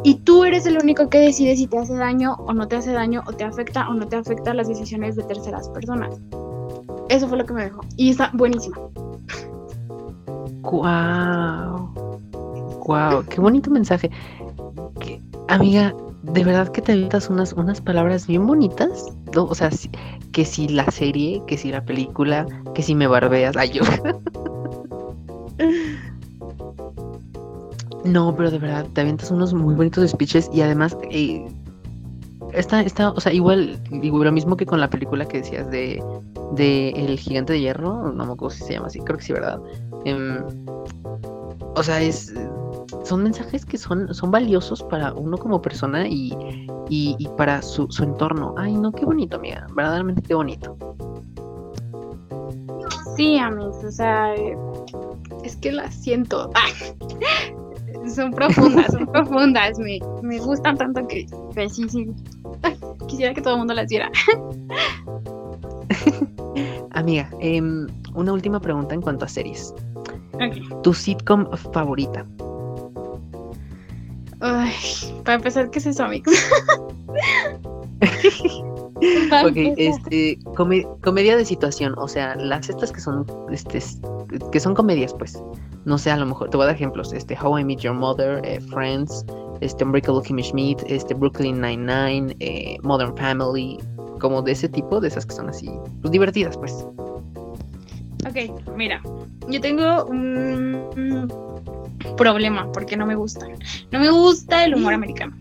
Y 0.03 0.15
tú 0.15 0.43
eres 0.43 0.65
el 0.65 0.77
único 0.77 1.09
que 1.09 1.19
decide 1.19 1.55
si 1.55 1.67
te 1.67 1.77
hace 1.77 1.95
daño 1.95 2.35
o 2.39 2.53
no 2.53 2.67
te 2.67 2.75
hace 2.75 2.91
daño, 2.91 3.23
o 3.25 3.33
te 3.33 3.43
afecta 3.43 3.89
o 3.89 3.93
no 3.93 4.07
te 4.07 4.15
afecta 4.15 4.53
las 4.53 4.67
decisiones 4.67 5.15
de 5.15 5.23
terceras 5.23 5.69
personas. 5.69 6.19
Eso 7.09 7.27
fue 7.27 7.37
lo 7.37 7.45
que 7.45 7.53
me 7.53 7.63
dejó. 7.63 7.81
Y 7.97 8.11
está 8.11 8.31
buenísima. 8.33 8.77
¡Guau! 10.61 11.93
¡Guau! 12.79 13.23
¡Qué 13.25 13.39
bonito 13.39 13.69
mensaje! 13.69 14.11
amiga, 15.47 15.93
de 16.23 16.43
verdad 16.43 16.69
que 16.69 16.81
te 16.81 16.93
avientas 16.93 17.29
unas, 17.29 17.53
unas 17.53 17.81
palabras 17.81 18.27
bien 18.27 18.47
bonitas. 18.47 19.05
O 19.35 19.53
sea, 19.53 19.69
que 20.31 20.45
si 20.45 20.67
la 20.67 20.89
serie, 20.91 21.41
que 21.47 21.57
si 21.57 21.71
la 21.71 21.83
película, 21.83 22.45
que 22.73 22.81
si 22.81 22.95
me 22.95 23.07
barbeas. 23.07 23.55
Ay, 23.57 23.71
yo. 23.71 23.83
No, 28.05 28.35
pero 28.35 28.51
de 28.51 28.59
verdad, 28.59 28.85
te 28.93 29.01
avientas 29.01 29.31
unos 29.31 29.53
muy 29.53 29.73
bonitos 29.73 30.09
speeches 30.09 30.49
y 30.53 30.61
además 30.61 30.95
eh, 31.09 31.43
está, 32.53 32.81
está, 32.81 33.09
o 33.09 33.19
sea, 33.19 33.33
igual, 33.33 33.81
digo, 33.89 34.23
lo 34.23 34.31
mismo 34.31 34.55
que 34.55 34.65
con 34.65 34.79
la 34.79 34.89
película 34.89 35.27
que 35.27 35.39
decías 35.39 35.69
de, 35.71 36.03
de 36.51 36.89
El 36.91 37.17
Gigante 37.17 37.53
de 37.53 37.61
Hierro, 37.61 38.11
no 38.11 38.25
me 38.25 38.33
acuerdo 38.33 38.55
si 38.55 38.63
se 38.63 38.73
llama 38.73 38.87
así, 38.87 38.99
creo 38.99 39.17
que 39.17 39.23
sí, 39.23 39.33
¿verdad? 39.33 39.59
Em, 40.05 40.37
o 41.75 41.83
sea, 41.83 41.99
es, 41.99 42.31
son 43.03 43.23
mensajes 43.23 43.65
que 43.65 43.77
son, 43.77 44.13
son 44.13 44.29
valiosos 44.29 44.83
para 44.83 45.11
uno 45.13 45.37
como 45.37 45.61
persona 45.61 46.07
y, 46.07 46.33
y, 46.89 47.27
para 47.37 47.61
su, 47.61 47.87
su 47.89 48.03
entorno. 48.03 48.53
Ay, 48.57 48.75
no, 48.77 48.91
qué 48.91 49.05
bonito, 49.05 49.37
amiga, 49.37 49.65
verdaderamente 49.75 50.21
qué 50.21 50.35
bonito. 50.35 50.77
Sí, 53.15 53.37
amigos, 53.37 53.83
o 53.83 53.91
sea, 53.91 54.33
es 55.43 55.55
que 55.57 55.71
la 55.71 55.91
siento. 55.91 56.51
son 58.15 58.31
profundas, 58.31 58.91
son 58.91 59.05
profundas, 59.07 59.77
me, 59.79 59.99
me 60.23 60.39
gustan 60.39 60.77
tanto 60.77 61.05
que, 61.07 61.25
sí, 61.69 61.87
sí. 61.89 62.07
quisiera 63.07 63.33
que 63.33 63.41
todo 63.41 63.53
el 63.53 63.59
mundo 63.59 63.73
las 63.73 63.87
viera. 63.87 64.11
Amiga, 66.91 67.29
em, 67.39 67.87
una 68.13 68.33
última 68.33 68.59
pregunta 68.59 68.95
en 68.95 69.01
cuanto 69.01 69.25
a 69.25 69.27
series. 69.27 69.73
¿Tu 70.83 70.93
sitcom 70.93 71.45
favorita? 71.73 72.25
Ay, 74.39 74.73
para 75.23 75.35
empezar, 75.35 75.69
¿qué 75.69 75.79
es 75.79 75.85
eso, 75.85 76.07
Mix? 76.07 76.31
ok, 79.45 79.73
este, 79.77 80.39
comedia 81.01 81.37
de 81.37 81.45
situación, 81.45 81.95
o 81.97 82.07
sea, 82.07 82.35
las 82.35 82.69
estas 82.69 82.91
que 82.91 82.99
son, 82.99 83.25
este, 83.51 83.79
que 84.51 84.59
son 84.59 84.73
comedias, 84.73 85.13
pues 85.13 85.41
no 85.85 85.97
sé, 85.97 86.11
a 86.11 86.17
lo 86.17 86.25
mejor 86.25 86.49
te 86.49 86.57
voy 86.57 86.63
a 86.63 86.67
dar 86.67 86.75
ejemplos, 86.75 87.13
este 87.13 87.37
How 87.39 87.59
I 87.59 87.63
Met 87.63 87.79
Your 87.79 87.93
Mother, 87.93 88.41
eh, 88.43 88.59
Friends, 88.59 89.25
este 89.61 89.83
Unbreakable 89.83 90.23
Kimmy 90.23 90.43
Schmidt, 90.43 90.81
este 90.87 91.13
Brooklyn 91.13 91.61
Nine-Nine, 91.61 92.35
eh, 92.39 92.77
Modern 92.81 93.15
Family, 93.15 93.77
como 94.19 94.41
de 94.41 94.53
ese 94.53 94.67
tipo, 94.67 94.99
de 94.99 95.09
esas 95.09 95.25
que 95.25 95.35
son 95.35 95.49
así, 95.49 95.69
pues 96.01 96.11
divertidas, 96.11 96.57
pues. 96.57 96.85
Ok, 98.27 98.75
mira, 98.75 99.01
yo 99.47 99.61
tengo 99.61 100.05
un 100.05 101.27
problema 102.17 102.71
porque 102.71 102.97
no 102.97 103.05
me 103.05 103.15
gusta. 103.15 103.47
No 103.91 103.99
me 103.99 104.09
gusta 104.09 104.65
el 104.65 104.75
humor 104.75 104.93
americano. 104.93 105.35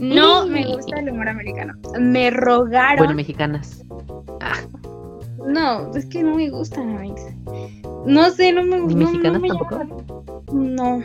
No 0.00 0.46
me 0.46 0.66
gusta 0.66 1.00
el 1.00 1.10
humor 1.10 1.28
americano. 1.28 1.74
Me 1.98 2.30
rogaron. 2.30 2.98
Bueno, 2.98 3.14
mexicanas. 3.14 3.84
Ah. 4.40 4.60
No, 5.46 5.90
es 5.94 6.06
que 6.06 6.22
no 6.22 6.34
me 6.34 6.50
gustan. 6.50 6.98
No 8.04 8.30
sé, 8.30 8.52
no 8.52 8.64
me 8.64 8.80
gusta. 8.80 8.98
mexicanas 8.98 9.42
tampoco? 9.42 10.44
No. 10.52 11.02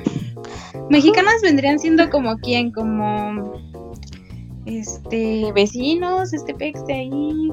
Mexicanas 0.89 1.41
vendrían 1.41 1.79
siendo 1.79 2.09
como 2.09 2.37
quién, 2.39 2.71
como 2.71 3.53
este 4.65 5.51
vecinos, 5.53 6.33
este 6.33 6.53
pex 6.53 6.85
de 6.85 6.93
ahí. 6.93 7.51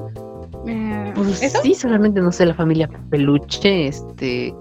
Eh, 0.67 1.11
pues 1.15 1.39
sí, 1.63 1.73
solamente 1.73 2.21
no 2.21 2.31
sé, 2.31 2.45
la 2.45 2.53
familia 2.53 2.89
Peluche, 3.09 3.87
este 3.87 4.53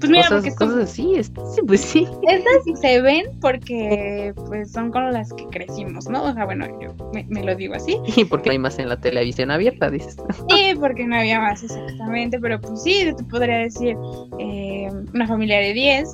Pues 0.00 0.10
mira, 0.10 0.22
cosas, 0.22 0.42
porque 0.42 0.50
son- 0.50 0.68
cosas 0.68 0.90
así, 0.90 1.14
es- 1.16 1.32
sí, 1.54 1.60
pues 1.66 1.80
sí. 1.80 2.08
Estas 2.28 2.80
se 2.80 3.00
ven 3.00 3.24
porque 3.40 4.32
pues 4.46 4.70
son 4.72 4.90
con 4.90 5.12
las 5.12 5.32
que 5.32 5.46
crecimos, 5.46 6.08
¿no? 6.08 6.24
O 6.24 6.32
sea, 6.32 6.44
bueno, 6.44 6.66
yo 6.80 6.94
me, 7.12 7.24
me 7.28 7.42
lo 7.44 7.54
digo 7.54 7.74
así. 7.74 7.96
Y 8.16 8.24
porque 8.24 8.50
hay 8.50 8.58
más 8.58 8.78
en 8.78 8.88
la 8.88 9.00
televisión 9.00 9.50
abierta, 9.50 9.90
dices. 9.90 10.16
Y 10.48 10.74
porque 10.76 11.06
no 11.06 11.16
había 11.16 11.40
más 11.40 11.62
exactamente, 11.62 12.38
pero 12.40 12.60
pues 12.60 12.82
sí, 12.82 13.12
te 13.16 13.24
podría 13.24 13.58
decir 13.58 13.96
eh, 14.38 14.88
una 15.14 15.26
familia 15.26 15.58
de 15.58 15.72
10, 15.72 16.08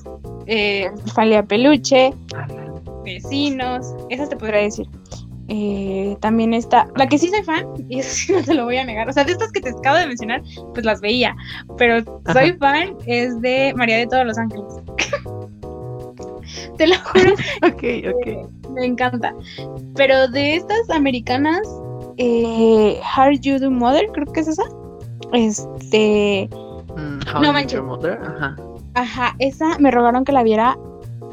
eh, 0.47 0.91
familia 1.15 1.43
peluche, 1.45 2.13
vecinos, 3.05 3.95
esas 4.09 4.29
te 4.29 4.37
podría 4.37 4.61
decir. 4.61 4.87
Eh, 5.53 6.17
también 6.21 6.55
está, 6.55 6.87
la 6.95 7.09
que 7.09 7.19
sí 7.19 7.29
soy 7.29 7.43
fan, 7.43 7.67
y 7.89 7.99
eso 7.99 8.11
sí 8.15 8.33
no 8.37 8.43
te 8.45 8.55
lo 8.55 8.65
voy 8.67 8.77
a 8.77 8.85
negar, 8.85 9.09
o 9.09 9.13
sea, 9.13 9.25
de 9.25 9.33
estas 9.33 9.51
que 9.51 9.61
te 9.61 9.71
acabo 9.71 9.97
de 9.97 10.07
mencionar, 10.07 10.43
pues 10.73 10.87
las 10.87 11.01
veía, 11.01 11.35
pero 11.77 12.05
soy 12.33 12.51
Ajá. 12.51 12.57
fan, 12.61 12.97
es 13.07 13.41
de 13.41 13.73
María 13.77 13.97
de 13.99 14.07
todos 14.07 14.25
los 14.25 14.39
ángeles. 14.39 14.73
te 16.79 16.87
lo 16.87 16.95
juro, 17.05 17.33
Ok, 17.67 17.83
ok. 18.15 18.71
me 18.71 18.87
encanta. 18.87 19.35
Pero 19.97 20.29
de 20.29 20.55
estas 20.55 20.89
americanas, 20.91 21.61
eh, 22.17 23.01
How 23.17 23.33
You 23.33 23.59
Do 23.59 23.71
Mother, 23.73 24.07
creo 24.13 24.27
que 24.33 24.41
es 24.41 24.49
esa. 24.49 24.63
Este, 25.33 26.49
Mm, 26.97 27.21
How 27.35 27.43
No 27.43 27.53
manches. 27.53 27.73
Your 27.75 27.85
Mother, 27.85 28.19
ajá. 28.25 28.57
ajá, 28.95 29.35
esa 29.39 29.79
me 29.79 29.91
rogaron 29.91 30.25
que 30.25 30.33
la 30.33 30.43
viera 30.43 30.77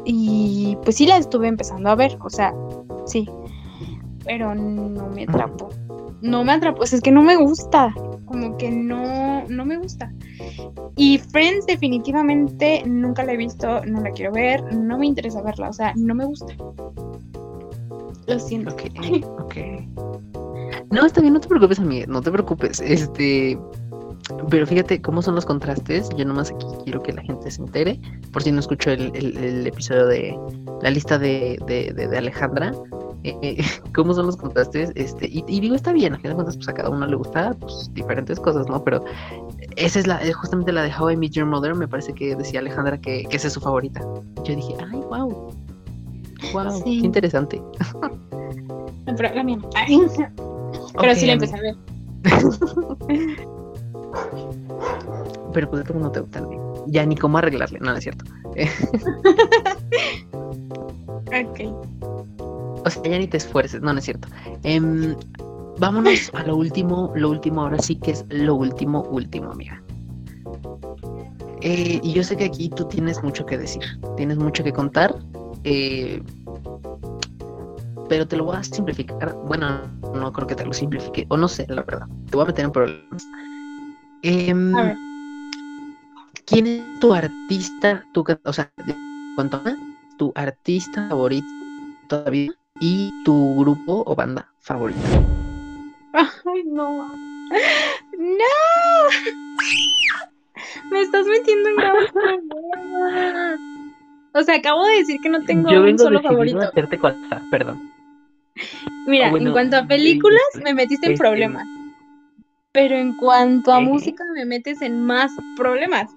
y 0.04 0.76
pues 0.84 0.96
sí 0.96 1.06
la 1.06 1.16
estuve 1.18 1.48
empezando 1.48 1.88
a 1.90 1.94
ver, 1.96 2.16
o 2.20 2.30
sea, 2.30 2.52
sí. 3.06 3.28
Pero 4.28 4.54
no 4.54 5.08
me 5.08 5.24
atrapó. 5.24 5.70
No 6.20 6.44
me 6.44 6.52
atrapó, 6.52 6.82
o 6.82 6.86
sea, 6.86 6.98
es 6.98 7.02
que 7.02 7.10
no 7.10 7.22
me 7.22 7.36
gusta, 7.36 7.94
como 8.26 8.56
que 8.58 8.70
no, 8.70 9.44
no 9.48 9.64
me 9.64 9.78
gusta. 9.78 10.12
Y 10.96 11.18
Friends 11.18 11.64
definitivamente 11.66 12.82
nunca 12.86 13.24
la 13.24 13.32
he 13.32 13.36
visto, 13.36 13.84
no 13.86 14.00
la 14.00 14.10
quiero 14.10 14.32
ver, 14.32 14.62
no 14.74 14.98
me 14.98 15.06
interesa 15.06 15.40
verla, 15.42 15.70
o 15.70 15.72
sea, 15.72 15.94
no 15.96 16.14
me 16.14 16.26
gusta. 16.26 16.54
Lo 18.26 18.38
siento. 18.38 18.72
Ok, 18.72 18.82
ok. 19.38 19.56
No, 20.90 21.06
está 21.06 21.20
bien, 21.20 21.32
no 21.32 21.40
te 21.40 21.48
preocupes, 21.48 21.78
amiga, 21.78 22.06
no 22.06 22.20
te 22.20 22.30
preocupes. 22.30 22.80
Este. 22.80 23.58
Pero 24.50 24.66
fíjate 24.66 25.00
cómo 25.00 25.22
son 25.22 25.34
los 25.34 25.46
contrastes. 25.46 26.08
Yo 26.16 26.24
nomás 26.24 26.50
aquí 26.50 26.66
quiero 26.84 27.02
que 27.02 27.12
la 27.12 27.22
gente 27.22 27.50
se 27.50 27.62
entere. 27.62 28.00
Por 28.32 28.42
si 28.42 28.52
no 28.52 28.60
escuchó 28.60 28.90
el, 28.90 29.10
el- 29.14 29.36
el 29.38 29.66
episodio 29.66 30.06
de 30.06 30.38
la 30.82 30.90
lista 30.90 31.18
de, 31.18 31.58
de, 31.66 31.92
de- 31.94 32.08
de 32.08 32.18
Alejandra. 32.18 32.72
eh, 33.24 33.62
cómo 33.94 34.14
son 34.14 34.26
los 34.26 34.36
contrastes. 34.36 34.92
Este, 34.94 35.26
y, 35.26 35.44
y 35.48 35.60
digo, 35.60 35.74
está 35.74 35.92
bien, 35.92 36.14
a 36.14 36.18
fin 36.18 36.30
de 36.30 36.34
cuentas, 36.34 36.56
pues 36.56 36.68
a 36.68 36.74
cada 36.74 36.90
uno 36.90 37.06
le 37.06 37.16
gusta 37.16 37.54
pues, 37.58 37.90
diferentes 37.94 38.38
cosas, 38.38 38.68
¿no? 38.68 38.82
Pero 38.84 39.04
esa 39.76 39.98
es 39.98 40.06
la, 40.06 40.18
es 40.18 40.34
justamente 40.36 40.72
la 40.72 40.82
de 40.82 40.92
How 40.94 41.10
I 41.10 41.16
Met 41.16 41.30
Your 41.32 41.46
Mother. 41.46 41.74
Me 41.74 41.88
parece 41.88 42.12
que 42.12 42.36
decía 42.36 42.60
Alejandra 42.60 42.98
que, 43.00 43.24
que 43.24 43.36
esa 43.36 43.48
es 43.48 43.52
su 43.54 43.60
favorita. 43.60 44.00
Yo 44.44 44.54
dije, 44.54 44.74
ay, 44.92 45.00
wow. 45.08 45.52
Wow, 46.52 46.70
Sí. 46.84 47.00
qué 47.00 47.06
interesante. 47.06 47.60
Pero 49.16 49.34
la 49.34 49.42
mía. 49.42 49.58
Ay, 49.74 50.00
Pero 51.00 51.14
sí 51.16 51.26
la 51.26 51.32
empecé 51.32 51.56
a 51.56 51.60
ver. 51.60 51.76
Pero 55.52 55.70
pues 55.70 55.84
como 55.84 56.00
no 56.00 56.10
te 56.10 56.20
gusta 56.20 56.42
Ya 56.86 57.06
ni 57.06 57.16
cómo 57.16 57.38
arreglarle, 57.38 57.78
no, 57.80 57.92
no 57.92 57.96
es 57.96 58.04
cierto. 58.04 58.24
Ok. 61.28 61.60
O 62.84 62.90
sea, 62.90 63.02
ya 63.02 63.18
ni 63.18 63.26
te 63.26 63.36
esfuerces, 63.36 63.82
no, 63.82 63.92
no 63.92 63.98
es 63.98 64.04
cierto. 64.04 64.28
Em, 64.62 65.14
vámonos 65.78 66.30
a 66.34 66.42
lo 66.44 66.56
último, 66.56 67.12
lo 67.14 67.30
último 67.30 67.62
ahora 67.62 67.78
sí 67.78 67.96
que 67.96 68.12
es 68.12 68.24
lo 68.30 68.54
último, 68.54 69.02
último, 69.10 69.50
amiga. 69.50 69.82
Eh, 71.60 72.00
y 72.02 72.12
yo 72.12 72.22
sé 72.22 72.36
que 72.36 72.44
aquí 72.44 72.68
tú 72.70 72.86
tienes 72.86 73.22
mucho 73.22 73.44
que 73.44 73.58
decir, 73.58 73.82
tienes 74.16 74.38
mucho 74.38 74.62
que 74.62 74.72
contar, 74.72 75.14
eh, 75.64 76.22
pero 78.08 78.26
te 78.26 78.36
lo 78.36 78.44
voy 78.44 78.56
a 78.56 78.62
simplificar. 78.62 79.34
Bueno, 79.46 79.82
no 80.14 80.32
creo 80.32 80.46
que 80.46 80.54
te 80.54 80.64
lo 80.64 80.72
simplifique, 80.72 81.26
o 81.28 81.36
no 81.36 81.48
sé, 81.48 81.66
la 81.68 81.82
verdad. 81.82 82.06
Te 82.30 82.36
voy 82.36 82.44
a 82.44 82.46
meter 82.46 82.64
en 82.64 82.72
problemas. 82.72 83.26
Em. 84.22 84.72
¿Quién 86.46 86.66
es 86.66 87.00
tu 87.00 87.12
artista, 87.12 88.04
tu, 88.12 88.24
o 88.44 88.52
sea, 88.52 88.70
de 88.86 88.94
cuanto 89.34 89.58
a 89.58 89.76
tu 90.16 90.32
artista 90.34 91.08
favorito 91.08 91.46
todavía 92.08 92.50
y 92.80 93.12
tu 93.24 93.56
grupo 93.60 94.02
o 94.06 94.14
banda 94.14 94.48
favorita? 94.60 95.00
Ay, 96.12 96.62
no. 96.66 97.12
No. 98.18 98.24
Me 100.90 101.02
estás 101.02 101.24
metiendo 101.26 101.68
en 101.68 101.76
problemas. 101.76 103.60
O 104.34 104.42
sea, 104.42 104.56
acabo 104.56 104.84
de 104.86 104.96
decir 104.98 105.20
que 105.22 105.28
no 105.28 105.42
tengo 105.44 105.70
Yo 105.70 105.78
un 105.80 105.84
vengo 105.86 105.98
solo 106.02 106.18
decidido 106.18 106.32
favorito. 106.32 106.60
hacerte 106.60 106.98
colapsar, 106.98 107.42
perdón. 107.50 107.90
Mira, 109.06 109.28
Ah, 109.28 109.30
bueno, 109.30 109.46
en 109.48 109.52
cuanto 109.52 109.76
a 109.76 109.82
sí, 109.82 109.86
películas, 109.86 110.40
este, 110.52 110.64
me 110.64 110.74
metiste 110.74 111.06
en 111.06 111.12
este, 111.12 111.22
problemas. 111.22 111.64
Pero 112.78 112.94
en 112.94 113.12
cuanto 113.16 113.72
a 113.72 113.80
música, 113.80 114.22
me 114.36 114.44
metes 114.44 114.82
en 114.82 115.04
más 115.04 115.32
problemas. 115.56 116.14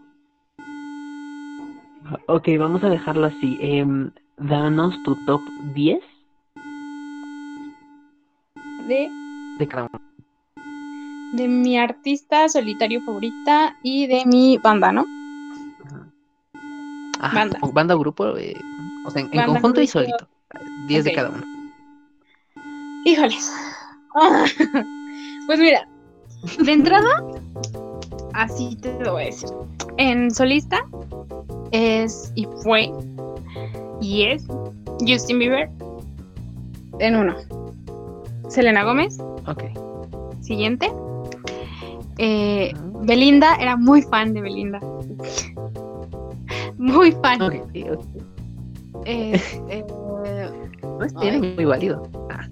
Ok, 2.27 2.49
vamos 2.59 2.83
a 2.83 2.89
dejarlo 2.89 3.25
así. 3.25 3.57
em, 3.59 4.11
danos 4.37 4.93
tu 5.01 5.15
top 5.25 5.41
10 5.73 5.99
De, 8.87 9.09
de 9.57 9.67
cada 9.67 9.89
uno. 9.91 10.01
de 11.33 11.47
mi 11.47 11.79
artista 11.79 12.47
solitario 12.47 13.01
favorita 13.01 13.75
y 13.81 14.05
de 14.05 14.23
mi 14.27 14.59
banda, 14.59 14.91
¿no? 14.91 15.07
Ajá, 17.21 17.35
Banda. 17.39 17.59
banda 17.73 17.95
o 17.95 17.99
grupo, 17.99 18.37
eh, 18.37 18.53
o 19.03 19.09
sea, 19.09 19.23
en, 19.23 19.29
conjunto 19.47 19.81
y 19.81 19.87
solito. 19.87 20.27
10 20.87 21.05
de 21.05 21.13
cada 21.13 21.29
uno. 21.31 21.43
Híjoles. 23.03 23.51
Pues 25.47 25.59
mira, 25.59 25.85
de 26.63 26.71
entrada, 26.71 27.23
así 28.33 28.75
te 28.77 28.97
lo 28.99 29.13
voy 29.13 29.23
a 29.23 29.25
decir. 29.25 29.49
En 29.97 30.31
solista 30.31 30.85
es 31.71 32.31
y 32.35 32.47
fue 32.63 32.91
y 33.99 34.23
es 34.23 34.45
Justin 35.07 35.39
Bieber 35.39 35.69
en 36.99 37.15
uno. 37.15 37.35
Selena 38.49 38.83
Gómez, 38.83 39.17
Ok. 39.47 39.63
siguiente. 40.41 40.91
Eh, 42.17 42.73
Belinda, 43.03 43.55
era 43.55 43.75
muy 43.77 44.01
fan 44.01 44.33
de 44.33 44.41
Belinda. 44.41 44.79
Muy 46.77 47.11
fan. 47.11 47.39
Ok, 47.41 47.53
ok. 47.93 48.05
Eh, 49.05 49.39
eh, 49.69 49.85
No 50.83 51.03
es 51.03 51.13
bien, 51.13 51.53
muy 51.55 51.65
válido. 51.65 52.01
Ah, 52.31 52.47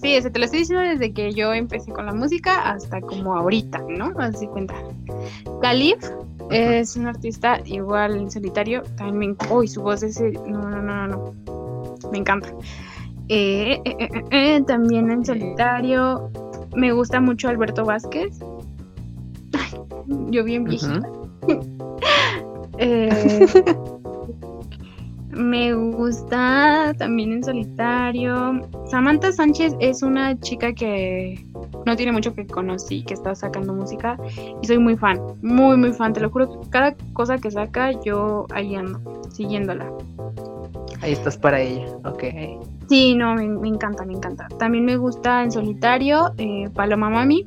Sí, 0.00 0.16
o 0.16 0.22
sea, 0.22 0.30
te 0.30 0.38
lo 0.38 0.44
estoy 0.44 0.60
diciendo 0.60 0.84
desde 0.84 1.12
que 1.12 1.32
yo 1.32 1.52
empecé 1.52 1.92
con 1.92 2.06
la 2.06 2.14
música 2.14 2.70
hasta 2.70 3.00
como 3.00 3.34
ahorita, 3.34 3.82
¿no? 3.88 4.12
Así 4.18 4.46
cuenta. 4.46 4.74
Khalif 5.60 5.98
es 6.50 6.96
un 6.96 7.06
artista 7.06 7.60
igual 7.64 8.16
en 8.16 8.30
solitario. 8.30 8.82
También 8.96 9.36
me. 9.40 9.54
Uy, 9.54 9.68
su 9.68 9.82
voz 9.82 10.02
ese. 10.02 10.30
No, 10.30 10.68
no, 10.68 10.82
no, 10.82 11.06
no, 11.06 11.08
no. 11.08 11.34
Me 12.12 12.18
encanta. 12.18 12.48
Eh, 13.28 13.80
eh, 13.84 13.96
eh, 13.98 14.08
eh, 14.12 14.24
eh, 14.30 14.62
también 14.66 15.10
en 15.10 15.24
solitario. 15.24 16.30
Me 16.74 16.92
gusta 16.92 17.20
mucho 17.20 17.48
Alberto 17.48 17.84
Vázquez. 17.84 18.38
Ay, 19.52 19.78
yo 20.30 20.44
bien 20.44 20.64
viejita. 20.64 21.08
Eh, 22.80 23.10
me 25.30 25.74
gusta 25.74 26.94
también 26.98 27.32
en 27.32 27.44
solitario. 27.44 28.60
Samantha 28.86 29.32
Sánchez 29.32 29.74
es 29.80 30.02
una 30.02 30.38
chica 30.40 30.72
que 30.72 31.44
no 31.86 31.96
tiene 31.96 32.12
mucho 32.12 32.34
que 32.34 32.46
conocí, 32.46 33.02
que 33.02 33.14
está 33.14 33.34
sacando 33.34 33.72
música 33.72 34.18
y 34.62 34.66
soy 34.66 34.78
muy 34.78 34.96
fan, 34.96 35.20
muy 35.42 35.76
muy 35.76 35.92
fan, 35.92 36.12
te 36.12 36.20
lo 36.20 36.30
juro, 36.30 36.60
que 36.60 36.70
cada 36.70 36.94
cosa 37.12 37.38
que 37.38 37.50
saca 37.50 37.92
yo 38.02 38.46
ahí 38.50 38.74
ando, 38.74 39.00
siguiéndola. 39.32 39.90
Ahí 41.00 41.12
estás 41.12 41.36
para 41.36 41.60
ella. 41.60 41.86
Ok. 42.04 42.24
Sí, 42.88 43.14
no, 43.14 43.34
me, 43.34 43.46
me 43.46 43.68
encanta, 43.68 44.04
me 44.04 44.14
encanta. 44.14 44.48
También 44.58 44.84
me 44.84 44.96
gusta 44.96 45.44
en 45.44 45.52
solitario 45.52 46.32
eh, 46.38 46.68
Paloma 46.74 47.10
Mami. 47.10 47.46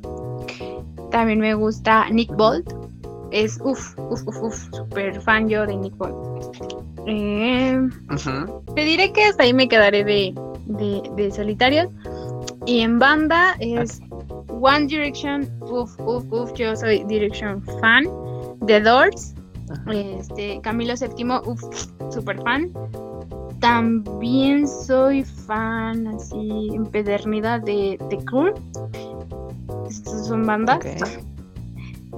También 1.10 1.40
me 1.40 1.54
gusta 1.54 2.10
Nick 2.10 2.34
Bolt. 2.36 2.81
Es 3.32 3.60
uff, 3.64 3.98
uff, 3.98 4.22
uff, 4.28 4.42
uff, 4.42 4.76
super 4.76 5.22
fan 5.22 5.48
yo 5.48 5.66
de 5.66 5.78
Nick 5.78 5.96
Bolt. 5.98 6.16
Eh, 7.08 7.90
te 8.76 8.82
diré 8.82 9.12
que 9.12 9.24
hasta 9.24 9.44
ahí 9.44 9.54
me 9.54 9.68
quedaré 9.68 10.04
de, 10.04 10.36
de, 10.66 11.02
de 11.16 11.32
solitarios. 11.32 11.88
Y 12.66 12.82
en 12.82 13.00
banda 13.00 13.56
es 13.60 14.02
One 14.50 14.86
Direction, 14.86 15.50
uff, 15.62 16.00
uff, 16.00 16.26
uff, 16.32 16.54
yo 16.54 16.76
soy 16.76 17.04
Direction 17.06 17.64
fan. 17.80 18.06
The 18.68 18.82
Doors, 18.82 19.34
este, 19.92 20.62
Camilo 20.62 20.94
VII, 20.96 21.26
uff, 21.46 21.64
super 22.12 22.40
fan. 22.44 22.72
También 23.60 24.68
soy 24.68 25.24
fan 25.24 26.08
así 26.08 26.70
empedernida 26.74 27.60
de 27.60 27.98
The 28.10 28.18
Cure. 28.26 28.54
Estas 29.88 30.28
son 30.28 30.46
bandas. 30.46 30.80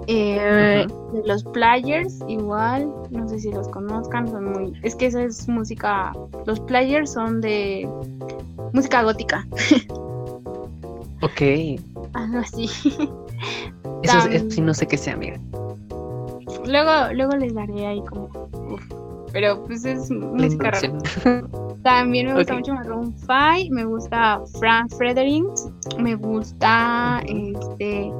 Eh, 0.07 0.85
los 1.25 1.43
Players, 1.45 2.19
igual, 2.27 2.91
no 3.11 3.27
sé 3.29 3.39
si 3.39 3.51
los 3.51 3.67
conozcan, 3.69 4.27
son 4.27 4.51
muy. 4.53 4.73
Es 4.83 4.95
que 4.95 5.05
esa 5.07 5.23
es 5.23 5.47
música. 5.47 6.11
Los 6.45 6.59
Players 6.61 7.11
son 7.11 7.41
de 7.41 7.87
música 8.73 9.03
gótica. 9.03 9.47
Ok. 11.21 11.41
Algo 12.13 12.39
así. 12.39 12.65
Eso, 14.03 14.17
es, 14.17 14.25
eso 14.35 14.45
sí 14.49 14.59
no 14.59 14.73
sé 14.73 14.85
qué 14.85 14.97
sea, 14.97 15.13
amiga. 15.13 15.39
Luego, 16.65 17.13
luego 17.13 17.37
les 17.37 17.53
daré 17.53 17.87
ahí 17.87 18.01
como. 18.01 18.25
uf, 18.69 18.83
Pero 19.31 19.63
pues 19.63 19.85
es 19.85 20.11
música 20.11 20.71
rara. 20.71 20.91
También 21.83 22.27
me 22.27 22.33
gusta 22.35 22.53
Ok. 22.53 22.59
mucho 22.59 22.73
Maroon 22.73 23.15
5, 23.17 23.73
me 23.73 23.85
gusta 23.85 24.41
Frank 24.59 24.93
Fredericks, 24.97 25.69
me 25.97 26.15
gusta 26.15 27.21
este 27.25 28.11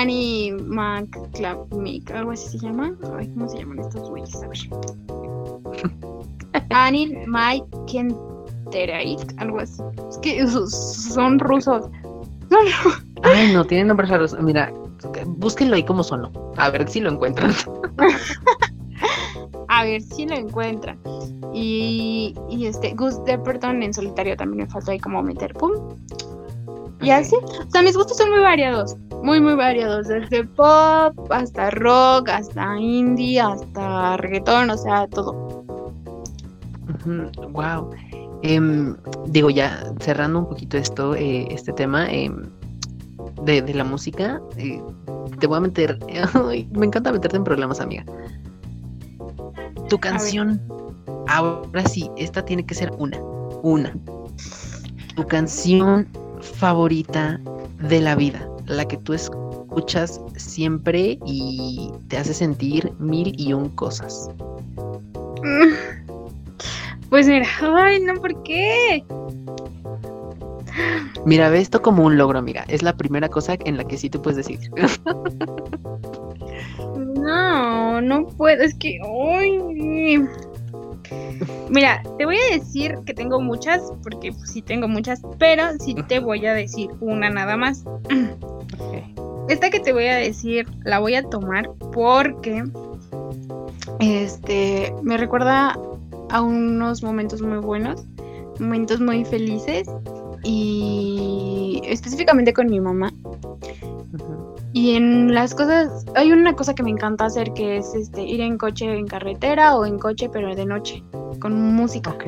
Annie 0.00 0.52
McClamick, 0.52 2.10
algo 2.12 2.30
así 2.30 2.58
se 2.58 2.64
llama. 2.64 2.94
Ay, 3.18 3.28
¿cómo 3.34 3.46
se 3.46 3.58
llaman 3.58 3.80
estos 3.80 4.08
güeyes? 4.08 4.34
A 4.34 4.48
ver. 4.48 4.56
Annie 6.70 7.26
McKenterite, 7.26 9.34
algo 9.36 9.60
así. 9.60 9.82
Es 10.08 10.16
que 10.16 10.46
son 10.46 11.38
rusos. 11.38 11.90
Ay, 13.24 13.52
no, 13.52 13.66
tienen 13.66 13.88
nombres 13.88 14.08
raros. 14.08 14.34
Mira, 14.40 14.72
búsquenlo 15.26 15.76
ahí 15.76 15.84
como 15.84 16.02
sonó. 16.02 16.32
A 16.56 16.70
ver 16.70 16.88
si 16.88 17.00
lo 17.00 17.10
encuentran. 17.10 17.52
A 19.68 19.84
ver 19.84 20.00
si 20.00 20.24
lo 20.24 20.34
encuentran. 20.34 20.98
Y, 21.52 22.34
y 22.48 22.64
este, 22.64 22.94
Gus 22.94 23.22
Depperton 23.24 23.82
en 23.82 23.92
solitario 23.92 24.34
también 24.34 24.64
me 24.64 24.70
faltó 24.70 24.92
ahí 24.92 24.98
como 24.98 25.22
meter 25.22 25.52
pum. 25.52 25.72
Y 27.02 27.10
así. 27.10 27.36
O 27.36 27.70
sea, 27.70 27.82
mis 27.82 27.96
gustos 27.96 28.16
son 28.16 28.30
muy 28.30 28.40
variados. 28.40 28.96
Muy, 29.22 29.40
muy 29.40 29.54
variados. 29.54 30.08
Desde 30.08 30.44
pop 30.44 31.30
hasta 31.30 31.70
rock, 31.70 32.28
hasta 32.28 32.78
indie, 32.78 33.40
hasta 33.40 34.16
reggaetón, 34.18 34.70
o 34.70 34.76
sea, 34.76 35.06
todo. 35.08 35.64
wow. 37.52 37.90
Em, 38.42 38.96
digo, 39.26 39.50
ya 39.50 39.92
cerrando 40.00 40.40
un 40.40 40.48
poquito 40.48 40.78
esto, 40.78 41.14
eh, 41.14 41.46
este 41.50 41.72
tema 41.74 42.10
em, 42.10 42.42
de, 43.42 43.60
de 43.60 43.74
la 43.74 43.84
música, 43.84 44.40
eh, 44.56 44.82
te 45.38 45.46
voy 45.46 45.58
a 45.58 45.60
meter. 45.60 45.98
me 46.72 46.86
encanta 46.86 47.12
meterte 47.12 47.36
en 47.36 47.44
problemas, 47.44 47.80
amiga. 47.80 48.04
Tu 49.88 49.98
canción. 49.98 50.60
Ahora 51.28 51.84
sí, 51.86 52.10
esta 52.16 52.44
tiene 52.44 52.64
que 52.64 52.74
ser 52.74 52.90
una. 52.98 53.18
Una. 53.62 53.94
Tu 55.16 55.26
canción 55.26 56.08
favorita 56.40 57.40
de 57.80 58.00
la 58.00 58.14
vida. 58.14 58.46
La 58.66 58.86
que 58.86 58.96
tú 58.98 59.14
escuchas 59.14 60.20
siempre 60.36 61.18
y 61.26 61.90
te 62.08 62.18
hace 62.18 62.34
sentir 62.34 62.92
mil 62.98 63.34
y 63.38 63.52
un 63.52 63.68
cosas. 63.70 64.30
Pues 67.10 67.26
mira, 67.26 67.44
ay, 67.60 68.00
no, 68.02 68.14
¿por 68.20 68.40
qué? 68.44 69.04
Mira, 71.26 71.50
ve 71.50 71.58
esto 71.58 71.82
como 71.82 72.04
un 72.04 72.16
logro, 72.16 72.38
amiga. 72.38 72.64
Es 72.68 72.84
la 72.84 72.96
primera 72.96 73.28
cosa 73.28 73.56
en 73.64 73.76
la 73.76 73.82
que 73.82 73.98
sí 73.98 74.08
te 74.08 74.18
puedes 74.18 74.36
decidir. 74.36 74.70
No, 77.20 78.00
no 78.00 78.26
puedo, 78.26 78.62
es 78.62 78.74
que. 78.74 78.98
Ay. 79.04 80.26
Mira, 81.68 82.02
te 82.18 82.24
voy 82.24 82.36
a 82.36 82.56
decir 82.56 82.98
que 83.06 83.14
tengo 83.14 83.40
muchas, 83.40 83.80
porque 84.02 84.32
pues, 84.32 84.50
sí 84.50 84.62
tengo 84.62 84.88
muchas, 84.88 85.22
pero 85.38 85.64
sí 85.78 85.94
te 86.08 86.18
voy 86.18 86.44
a 86.46 86.54
decir 86.54 86.90
una 87.00 87.30
nada 87.30 87.56
más. 87.56 87.84
Esta 89.48 89.70
que 89.70 89.80
te 89.80 89.92
voy 89.92 90.06
a 90.06 90.16
decir 90.16 90.66
la 90.84 91.00
voy 91.00 91.14
a 91.14 91.22
tomar 91.24 91.70
porque 91.92 92.62
este 93.98 94.94
me 95.02 95.16
recuerda 95.16 95.76
a 96.30 96.40
unos 96.40 97.02
momentos 97.02 97.42
muy 97.42 97.58
buenos, 97.58 98.04
momentos 98.60 99.00
muy 99.00 99.24
felices 99.24 99.88
y 100.44 101.82
específicamente 101.84 102.52
con 102.52 102.68
mi 102.68 102.80
mamá. 102.80 103.12
Y 104.72 104.94
en 104.94 105.34
las 105.34 105.54
cosas, 105.54 106.04
hay 106.14 106.32
una 106.32 106.54
cosa 106.54 106.74
que 106.74 106.82
me 106.82 106.90
encanta 106.90 107.24
hacer 107.24 107.52
que 107.54 107.78
es 107.78 107.94
este 107.94 108.22
ir 108.22 108.40
en 108.40 108.56
coche 108.56 108.92
en 108.96 109.06
carretera 109.06 109.76
o 109.76 109.84
en 109.84 109.98
coche 109.98 110.28
pero 110.32 110.54
de 110.54 110.64
noche, 110.64 111.02
con 111.40 111.60
música, 111.74 112.10
Ok. 112.10 112.24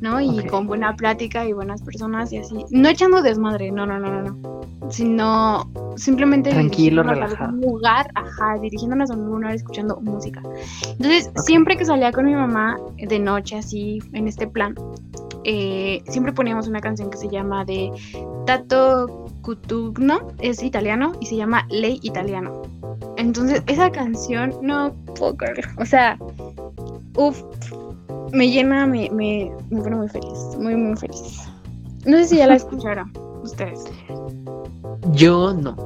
¿no? 0.00 0.20
Y 0.20 0.44
con 0.46 0.66
buena 0.66 0.96
plática 0.96 1.44
y 1.44 1.52
buenas 1.52 1.80
personas 1.82 2.32
y 2.32 2.38
así. 2.38 2.64
No 2.70 2.88
echando 2.88 3.22
desmadre, 3.22 3.70
no, 3.70 3.86
no, 3.86 4.00
no, 4.00 4.10
no, 4.10 4.22
no. 4.22 4.62
Sino 4.90 5.70
simplemente 5.96 6.50
Tranquilo, 6.50 7.02
a 7.02 7.04
relajado. 7.04 7.50
algún 7.50 7.60
lugar, 7.60 8.10
ajá, 8.16 8.58
dirigiéndonos 8.60 9.10
a 9.10 9.14
algún 9.14 9.40
lugar 9.40 9.54
escuchando 9.54 10.00
música. 10.00 10.42
Entonces, 10.90 11.30
siempre 11.44 11.76
que 11.76 11.84
salía 11.84 12.10
con 12.10 12.24
mi 12.24 12.34
mamá 12.34 12.78
de 12.98 13.18
noche 13.20 13.56
así, 13.58 14.00
en 14.12 14.26
este 14.26 14.48
plan, 14.48 14.74
eh, 15.44 16.02
siempre 16.08 16.32
poníamos 16.32 16.66
una 16.66 16.80
canción 16.80 17.08
que 17.08 17.16
se 17.16 17.28
llama 17.28 17.64
de 17.64 17.92
Tato 18.44 19.21
Cutugno, 19.42 20.20
es 20.40 20.62
italiano 20.62 21.12
y 21.20 21.26
se 21.26 21.36
llama 21.36 21.66
Ley 21.70 21.98
Italiano. 22.02 22.62
Entonces, 23.16 23.62
esa 23.66 23.90
canción, 23.90 24.54
no 24.62 24.92
puedo 25.18 25.36
creerlo. 25.36 25.64
O 25.78 25.84
sea, 25.84 26.16
uff, 27.16 27.42
me 28.32 28.50
llena, 28.50 28.86
me, 28.86 29.10
me, 29.10 29.52
me 29.70 29.82
pone 29.82 29.96
muy 29.96 30.08
feliz, 30.08 30.38
muy, 30.58 30.74
muy 30.76 30.96
feliz. 30.96 31.40
No 32.06 32.16
sé 32.18 32.24
si 32.24 32.36
ya 32.38 32.46
la 32.46 32.54
escucharon 32.56 33.12
ustedes. 33.42 33.84
Yo 35.12 35.52
no, 35.52 35.76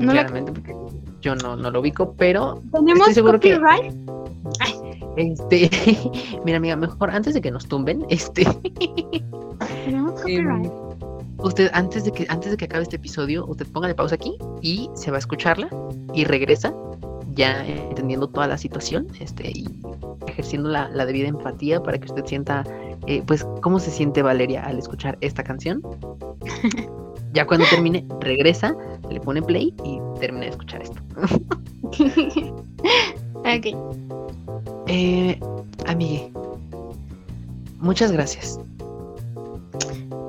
No 0.00 0.12
la 0.12 0.24
claramente, 0.26 0.52
porque 0.52 0.74
yo 1.20 1.34
no, 1.36 1.56
no 1.56 1.70
lo 1.70 1.80
ubico, 1.80 2.14
pero 2.16 2.62
tenemos 2.72 3.00
estoy 3.00 3.14
seguro 3.14 3.38
que- 3.40 3.54
copyright. 3.58 3.94
este, 5.16 5.70
mira, 6.44 6.56
amiga, 6.58 6.76
mejor 6.76 7.10
antes 7.10 7.34
de 7.34 7.40
que 7.40 7.50
nos 7.50 7.66
tumben, 7.66 8.04
este, 8.08 8.44
Tenemos 9.84 10.12
em, 10.26 10.46
copyright. 10.46 10.72
Usted 11.42 11.70
antes 11.72 12.04
de 12.04 12.12
que 12.12 12.26
antes 12.28 12.50
de 12.50 12.56
que 12.56 12.64
acabe 12.66 12.82
este 12.82 12.96
episodio, 12.96 13.46
usted 13.46 13.66
póngale 13.68 13.94
pausa 13.94 14.14
aquí 14.14 14.36
y 14.60 14.90
se 14.94 15.10
va 15.10 15.16
a 15.16 15.20
escucharla 15.20 15.68
y 16.14 16.24
regresa 16.24 16.74
ya 17.34 17.66
entendiendo 17.66 18.28
toda 18.28 18.46
la 18.46 18.58
situación, 18.58 19.06
este, 19.20 19.50
y 19.50 19.66
ejerciendo 20.26 20.68
la, 20.68 20.88
la 20.90 21.06
debida 21.06 21.28
empatía 21.28 21.82
para 21.82 21.98
que 21.98 22.06
usted 22.06 22.24
sienta, 22.26 22.64
eh, 23.06 23.22
pues, 23.26 23.46
cómo 23.60 23.78
se 23.78 23.90
siente 23.90 24.22
Valeria 24.22 24.64
al 24.64 24.78
escuchar 24.78 25.18
esta 25.20 25.42
canción. 25.42 25.82
ya 27.32 27.46
cuando 27.46 27.66
termine, 27.70 28.06
regresa, 28.20 28.74
le 29.10 29.20
pone 29.20 29.42
play 29.42 29.74
y 29.84 29.98
termina 30.20 30.46
de 30.46 30.50
escuchar 30.50 30.82
esto. 30.82 31.00
ok. 33.34 33.66
Eh, 34.88 35.40
amigue, 35.86 36.30
muchas 37.78 38.12
gracias. 38.12 38.60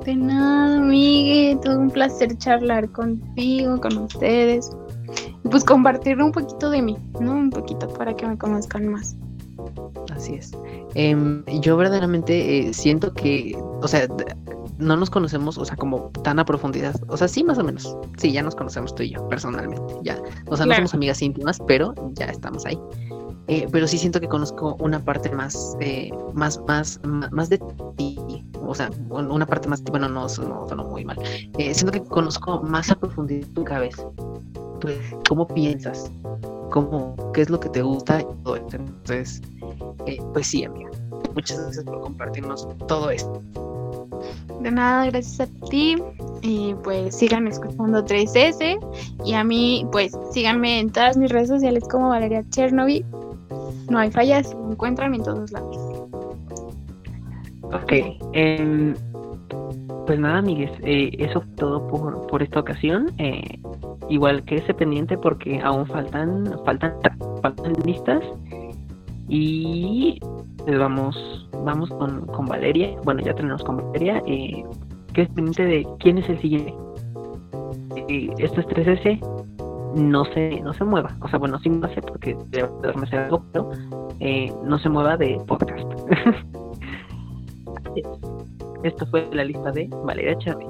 De 0.04 0.14
nada, 0.14 0.80
Migue. 0.80 1.58
Todo 1.62 1.78
un 1.78 1.90
placer 1.90 2.36
charlar 2.38 2.90
contigo, 2.90 3.80
con 3.80 3.96
ustedes. 3.98 4.70
Y 5.44 5.48
pues 5.48 5.64
compartir 5.64 6.20
un 6.20 6.32
poquito 6.32 6.70
de 6.70 6.82
mí, 6.82 6.96
¿no? 7.20 7.32
Un 7.32 7.50
poquito 7.50 7.88
para 7.88 8.14
que 8.14 8.26
me 8.26 8.36
conozcan 8.36 8.88
más. 8.88 9.16
Así 10.14 10.34
es. 10.34 10.52
Em, 10.94 11.44
yo 11.60 11.76
verdaderamente 11.76 12.68
eh, 12.68 12.74
siento 12.74 13.12
que, 13.12 13.56
o 13.80 13.88
sea, 13.88 14.06
no 14.78 14.96
nos 14.96 15.10
conocemos, 15.10 15.58
o 15.58 15.64
sea, 15.64 15.76
como 15.76 16.10
tan 16.22 16.38
a 16.38 16.44
profundidad. 16.44 16.94
O 17.08 17.16
sea, 17.16 17.28
sí, 17.28 17.44
más 17.44 17.58
o 17.58 17.64
menos. 17.64 17.96
Sí, 18.18 18.32
ya 18.32 18.42
nos 18.42 18.54
conocemos 18.54 18.94
tú 18.94 19.02
y 19.02 19.10
yo, 19.10 19.28
personalmente. 19.28 19.94
Ya. 20.02 20.20
O 20.46 20.56
sea, 20.56 20.66
no 20.66 20.74
somos 20.74 20.94
amigas 20.94 21.22
íntimas, 21.22 21.58
pero 21.66 21.94
ya 22.14 22.26
estamos 22.26 22.66
ahí. 22.66 22.78
Eh, 23.46 23.68
pero 23.70 23.86
sí 23.86 23.98
siento 23.98 24.20
que 24.20 24.28
conozco 24.28 24.76
una 24.80 25.04
parte 25.04 25.30
más, 25.30 25.76
eh, 25.80 26.10
más, 26.32 26.60
más, 26.66 27.00
más 27.04 27.50
de 27.50 27.60
ti. 27.96 28.13
O 28.74 28.76
sea, 28.76 28.90
un- 29.08 29.30
una 29.30 29.46
parte 29.46 29.68
más, 29.68 29.80
bueno, 29.84 30.08
no, 30.08 30.22
no 30.22 30.28
sonó 30.28 30.84
muy 30.84 31.04
mal. 31.04 31.16
Eh, 31.58 31.72
siento 31.72 31.92
que 31.92 32.02
conozco 32.02 32.60
más 32.64 32.90
a 32.90 32.96
profundidad 32.96 33.46
tu 33.54 33.62
cabeza. 33.62 34.02
Pues, 34.80 34.98
¿Cómo 35.28 35.46
piensas? 35.46 36.10
¿Cómo, 36.72 37.14
¿Qué 37.32 37.42
es 37.42 37.50
lo 37.50 37.60
que 37.60 37.68
te 37.68 37.82
gusta? 37.82 38.20
Y 38.20 38.26
todo 38.42 38.56
esto. 38.56 38.74
Entonces, 38.76 39.40
eh, 40.06 40.18
pues 40.32 40.48
sí, 40.48 40.64
amiga. 40.64 40.90
Muchas 41.36 41.60
gracias 41.62 41.84
por 41.84 42.00
compartirnos 42.00 42.66
todo 42.88 43.10
esto. 43.10 43.40
De 44.60 44.72
nada, 44.72 45.06
gracias 45.06 45.48
a 45.48 45.68
ti. 45.70 45.96
Pues 46.82 47.14
sigan 47.14 47.46
escuchando 47.46 48.04
3S. 48.04 48.76
Y 49.24 49.34
a 49.34 49.44
mí, 49.44 49.86
pues 49.92 50.18
síganme 50.32 50.80
en 50.80 50.90
todas 50.90 51.16
mis 51.16 51.30
redes 51.30 51.48
sociales 51.48 51.84
como 51.88 52.08
Valeria 52.08 52.44
Chernobyl. 52.50 53.06
No 53.88 53.98
hay 53.98 54.10
fallas, 54.10 54.52
me 54.66 54.72
encuentran 54.72 55.14
en 55.14 55.22
todos 55.22 55.52
lados. 55.52 55.76
Ok. 57.74 57.92
em, 58.32 58.94
pues 60.06 60.18
nada, 60.18 60.38
amigues. 60.38 60.70
eh, 60.82 61.10
eso 61.18 61.40
fue 61.40 61.50
todo 61.56 61.86
por, 61.88 62.26
por 62.26 62.42
esta 62.42 62.60
ocasión. 62.60 63.10
Eh, 63.18 63.58
igual 64.08 64.44
que 64.44 64.56
ese 64.56 64.74
pendiente 64.74 65.16
porque 65.16 65.60
aún 65.60 65.86
faltan, 65.86 66.54
faltan, 66.64 66.94
faltan 67.42 67.72
listas. 67.84 68.22
Y 69.28 70.20
pues 70.58 70.78
vamos, 70.78 71.48
vamos 71.64 71.88
con, 71.90 72.26
con 72.26 72.46
Valeria. 72.46 72.94
Bueno, 73.04 73.22
ya 73.22 73.34
tenemos 73.34 73.62
con 73.64 73.76
Valeria. 73.78 74.22
Eh, 74.26 74.62
que 75.14 75.22
es 75.22 75.28
pendiente 75.30 75.64
de 75.64 75.86
quién 76.00 76.18
es 76.18 76.28
el 76.28 76.40
siguiente. 76.40 76.74
Eh, 78.08 78.30
esto 78.38 78.60
es 78.60 78.66
3S. 78.66 79.20
no 79.96 80.24
se, 80.26 80.60
no 80.60 80.72
se 80.74 80.84
mueva. 80.84 81.16
O 81.20 81.28
sea, 81.28 81.38
bueno, 81.38 81.58
sí 81.60 81.68
no 81.70 81.88
sé 81.88 82.02
porque 82.02 82.36
debe 82.48 82.68
algo, 83.12 83.42
pero 83.52 83.70
eh, 84.20 84.52
no 84.64 84.78
se 84.78 84.88
mueva 84.88 85.16
de 85.16 85.40
podcast. 85.46 85.88
Chávez. 87.94 88.18
Esto 88.82 89.06
fue 89.06 89.28
la 89.32 89.44
lista 89.44 89.70
de 89.70 89.88
Valeria 90.04 90.36
Chávez. 90.38 90.68